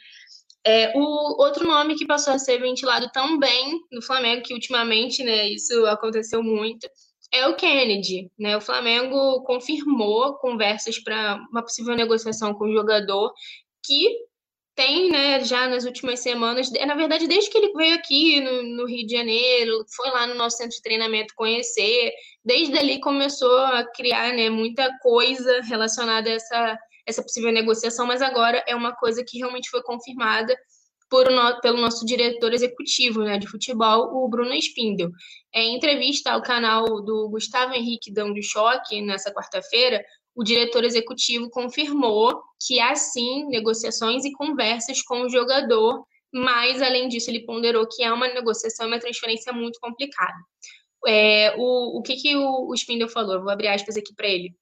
[0.68, 5.48] É, o outro nome que passou a ser ventilado também no Flamengo, que ultimamente, né,
[5.48, 6.86] isso aconteceu muito,
[7.32, 8.58] é o Kennedy, né?
[8.58, 13.32] O Flamengo confirmou conversas para uma possível negociação com o jogador
[13.82, 14.10] que
[14.76, 18.86] tem, né, já nas últimas semanas, na verdade, desde que ele veio aqui no, no,
[18.86, 22.12] Rio de Janeiro, foi lá no nosso centro de treinamento conhecer,
[22.46, 26.78] desde ali começou a criar, né, muita coisa relacionada a essa,
[27.08, 30.56] essa possível negociação, mas agora é uma coisa que realmente foi confirmada
[31.12, 35.10] no, pelo nosso diretor executivo né, de futebol, o Bruno Spindel.
[35.54, 40.04] Em entrevista ao canal do Gustavo Henrique Dando Choque, nessa quarta-feira,
[40.36, 47.08] o diretor executivo confirmou que há sim negociações e conversas com o jogador, mas, além
[47.08, 50.38] disso, ele ponderou que é uma negociação e uma transferência muito complicada.
[51.08, 53.42] É, o, o que, que o, o Spindel falou?
[53.42, 54.54] Vou abrir aspas aqui para ele.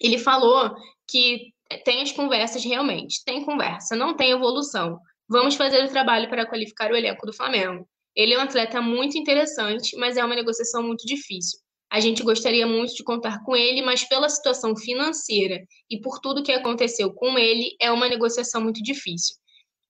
[0.00, 0.74] Ele falou
[1.08, 4.98] que tem as conversas realmente, tem conversa, não tem evolução.
[5.28, 7.88] Vamos fazer o trabalho para qualificar o elenco do Flamengo.
[8.14, 11.58] Ele é um atleta muito interessante, mas é uma negociação muito difícil.
[11.90, 15.60] A gente gostaria muito de contar com ele, mas pela situação financeira
[15.90, 19.36] e por tudo que aconteceu com ele, é uma negociação muito difícil.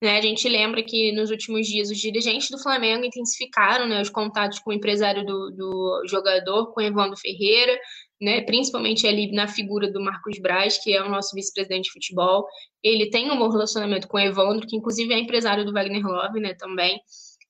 [0.02, 0.19] Né?
[0.19, 4.59] A gente lembra que nos últimos dias os dirigentes do Flamengo intensificaram né, os contatos
[4.59, 7.78] com o empresário do, do jogador, com Evandro Ferreira,
[8.24, 12.46] né, principalmente ali na figura do Marcos Braz, que é o nosso vice-presidente de futebol.
[12.82, 16.40] Ele tem um bom relacionamento com o Evandro, que inclusive é empresário do Wagner Love,
[16.40, 16.98] né, também.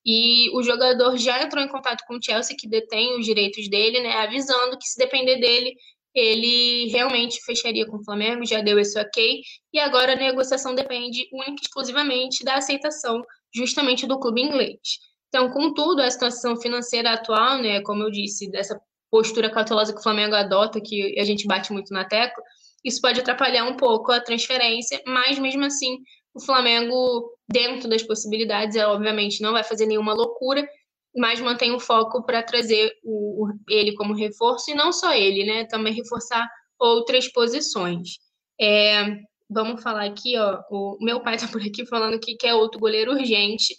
[0.04, 4.00] E o jogador já entrou em contato com o Chelsea, que detém os direitos dele,
[4.00, 5.74] né, avisando que se depender dele,
[6.14, 9.40] ele realmente fecharia com o Flamengo, já deu esse ok,
[9.72, 13.22] e agora a negociação depende única e exclusivamente da aceitação
[13.54, 14.78] justamente do clube inglês.
[15.28, 18.78] Então, contudo, a situação financeira atual, né, como eu disse, dessa
[19.14, 22.42] postura cautelosa que o Flamengo adota, que a gente bate muito na tecla,
[22.84, 25.98] isso pode atrapalhar um pouco a transferência, mas mesmo assim,
[26.34, 30.68] o Flamengo, dentro das possibilidades, é, obviamente não vai fazer nenhuma loucura,
[31.14, 35.64] mas mantém o foco para trazer o, ele como reforço, e não só ele, né?
[35.66, 36.44] Também reforçar
[36.76, 38.18] outras posições.
[38.60, 39.16] É,
[39.48, 40.60] vamos falar aqui, ó.
[40.72, 43.76] O meu pai tá por aqui falando que quer outro goleiro urgente.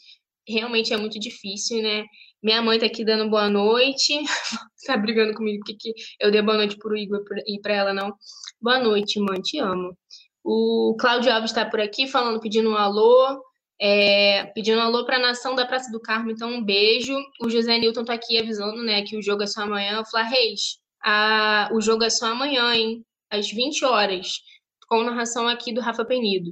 [0.47, 2.05] Realmente é muito difícil, né?
[2.43, 4.13] Minha mãe tá aqui dando boa noite.
[4.85, 8.13] tá brigando comigo porque eu dei boa noite pro Igor e pra ela não.
[8.61, 9.97] Boa noite, mãe, te amo.
[10.43, 13.41] O Cláudio Alves está por aqui falando, pedindo um alô.
[13.81, 17.17] É, pedindo um alô para a nação da Praça do Carmo, então um beijo.
[17.41, 19.99] O José Newton está aqui avisando, né, que o jogo é só amanhã.
[19.99, 23.03] O Flá Reis, a, o jogo é só amanhã, hein?
[23.29, 24.39] Às 20 horas,
[24.87, 26.51] com narração aqui do Rafa Penido.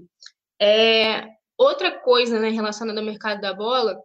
[0.60, 1.28] É,
[1.58, 3.98] outra coisa né, relacionada ao mercado da bola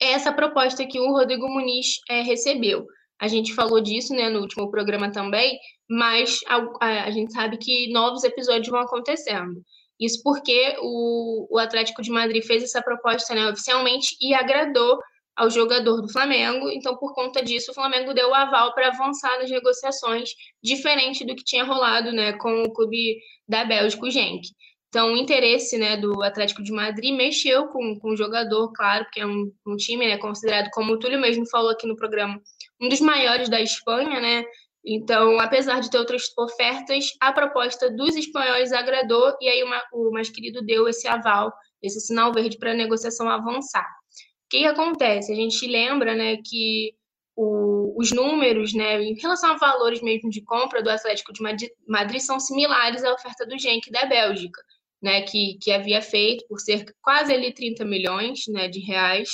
[0.00, 2.86] é essa proposta que o Rodrigo Muniz é, recebeu.
[3.18, 5.58] A gente falou disso né, no último programa também,
[5.88, 9.62] mas a, a, gente sabe que novos episódios vão acontecendo.
[9.98, 14.98] Isso porque o, o Atlético de Madrid fez essa proposta né, oficialmente e agradou
[15.34, 16.68] ao jogador do Flamengo.
[16.70, 20.30] Então, por conta disso, o Flamengo deu o aval para avançar nas negociações,
[20.62, 23.18] diferente do que tinha rolado né, com o clube
[23.48, 24.48] da Bélgica, o Genk.
[24.96, 29.20] Então, o interesse né, do Atlético de Madrid mexeu com, com o jogador, claro, porque
[29.20, 32.40] é um, um time né, considerado, como o Túlio mesmo falou aqui no programa,
[32.80, 34.42] um dos maiores da Espanha, né?
[34.82, 39.62] Então, apesar de ter outras ofertas, a proposta dos espanhóis agradou e aí
[39.92, 41.52] o mais querido deu esse aval,
[41.82, 43.84] esse sinal verde para a negociação avançar.
[43.84, 45.30] O que, que, acontece?
[45.30, 46.94] A gente lembra né, que
[47.36, 51.42] o, os números, né, em relação a valores mesmo de compra do Atlético de
[51.86, 54.62] Madrid, são similares à oferta do Genk da Bélgica,
[55.02, 59.30] né, que, que havia feito por cerca quase ali 30 milhões né, de reais.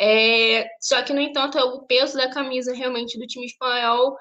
[0.00, 4.16] É, só que, no entanto, o peso da camisa realmente do time espanhol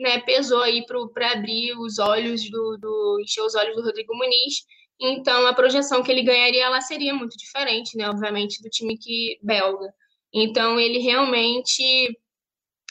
[0.00, 4.64] né, pesou aí para abrir os olhos do, do encher os olhos do Rodrigo Muniz.
[4.98, 9.38] Então a projeção que ele ganharia ela seria muito diferente, né, obviamente, do time que
[9.42, 9.92] belga.
[10.32, 12.18] Então ele realmente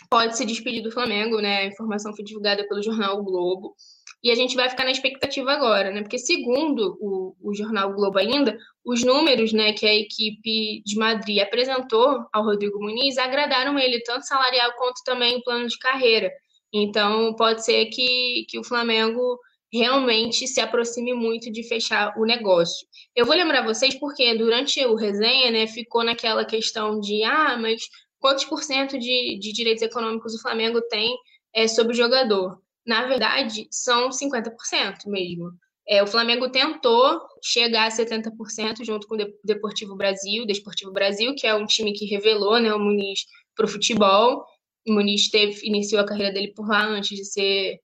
[0.10, 1.60] pode se despedir do Flamengo, né?
[1.60, 3.76] A informação foi divulgada pelo jornal o Globo.
[4.22, 6.02] E a gente vai ficar na expectativa agora, né?
[6.02, 11.40] Porque segundo o, o jornal Globo ainda, os números, né, que a equipe de Madrid
[11.40, 16.32] apresentou ao Rodrigo Muniz agradaram ele tanto salarial quanto também o plano de carreira.
[16.74, 19.40] Então, pode ser que, que o Flamengo
[19.72, 22.88] realmente se aproxime muito de fechar o negócio.
[23.16, 27.84] Eu vou lembrar vocês porque durante o resenha, né, ficou naquela questão de ah, mas
[28.20, 31.16] quantos por cento de, de direitos econômicos o Flamengo tem
[31.54, 32.60] é, sobre o jogador?
[32.86, 35.52] Na verdade, são 50% mesmo.
[35.88, 41.48] É, o Flamengo tentou chegar a 70% junto com o Deportivo Brasil, Desportivo Brasil, que
[41.48, 43.22] é um time que revelou né, o Muniz
[43.56, 44.46] para o futebol,
[44.88, 47.80] o Muniz teve, iniciou a carreira dele por lá antes de ser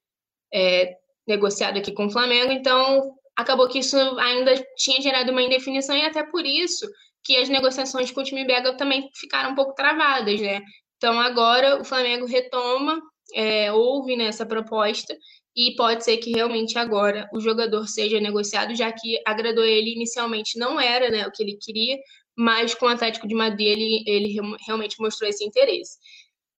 [0.54, 0.96] é,
[1.28, 6.06] negociado aqui com o Flamengo, então acabou que isso ainda tinha gerado uma indefinição e
[6.06, 6.88] até por isso
[7.24, 10.62] que as negociações com o time belga também ficaram um pouco travadas, né?
[10.98, 13.02] Então agora o Flamengo retoma,
[13.36, 15.16] é, houve nessa proposta
[15.56, 20.58] e pode ser que realmente agora o jogador seja negociado, já que agradou ele inicialmente
[20.58, 21.98] não era né, o que ele queria,
[22.38, 25.98] mas com o Atlético de Madrid ele, ele realmente mostrou esse interesse.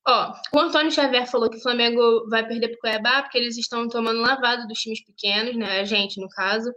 [0.07, 3.57] Ó, o Antônio Xavier falou que o Flamengo vai perder para o Cuiabá porque eles
[3.57, 5.81] estão tomando lavado dos times pequenos, né?
[5.81, 6.71] A gente, no caso.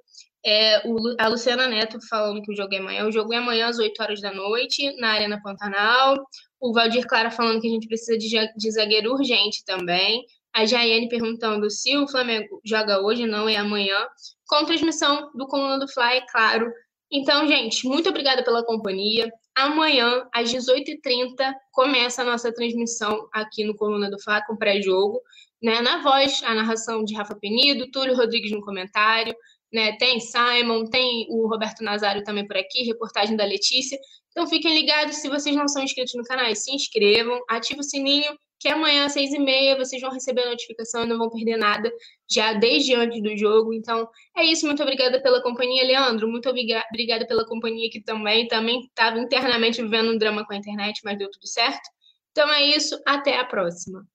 [0.44, 3.06] É, o, a Luciana Neto falando que o jogo é amanhã.
[3.06, 6.16] O jogo é amanhã às 8 horas da noite, na Arena Pantanal.
[6.60, 10.24] O Valdir Clara falando que a gente precisa de, de zagueiro urgente também.
[10.52, 14.06] A Jaiane perguntando se o Flamengo joga hoje, não é amanhã.
[14.46, 16.70] Com transmissão do Coluna do Fly, é claro.
[17.10, 19.32] Então, gente, muito obrigada pela companhia.
[19.54, 25.20] Amanhã, às 18h30, começa a nossa transmissão aqui no Coluna do Fla, com pré-jogo.
[25.62, 25.80] Né?
[25.80, 29.34] Na voz, a narração de Rafa Penido, Túlio Rodrigues no comentário,
[29.72, 29.96] né?
[29.96, 33.98] Tem Simon, tem o Roberto Nazário também por aqui, reportagem da Letícia.
[34.30, 38.36] Então fiquem ligados, se vocês não são inscritos no canal, se inscrevam, ative o sininho
[38.60, 41.56] que amanhã às seis e meia vocês vão receber a notificação e não vão perder
[41.56, 41.90] nada
[42.30, 43.72] já desde antes do jogo.
[43.72, 44.66] Então, é isso.
[44.66, 46.28] Muito obrigada pela companhia, Leandro.
[46.28, 48.46] Muito obrigada pela companhia aqui também.
[48.48, 51.88] Também estava internamente vivendo um drama com a internet, mas deu tudo certo.
[52.32, 53.00] Então é isso.
[53.06, 54.06] Até a próxima.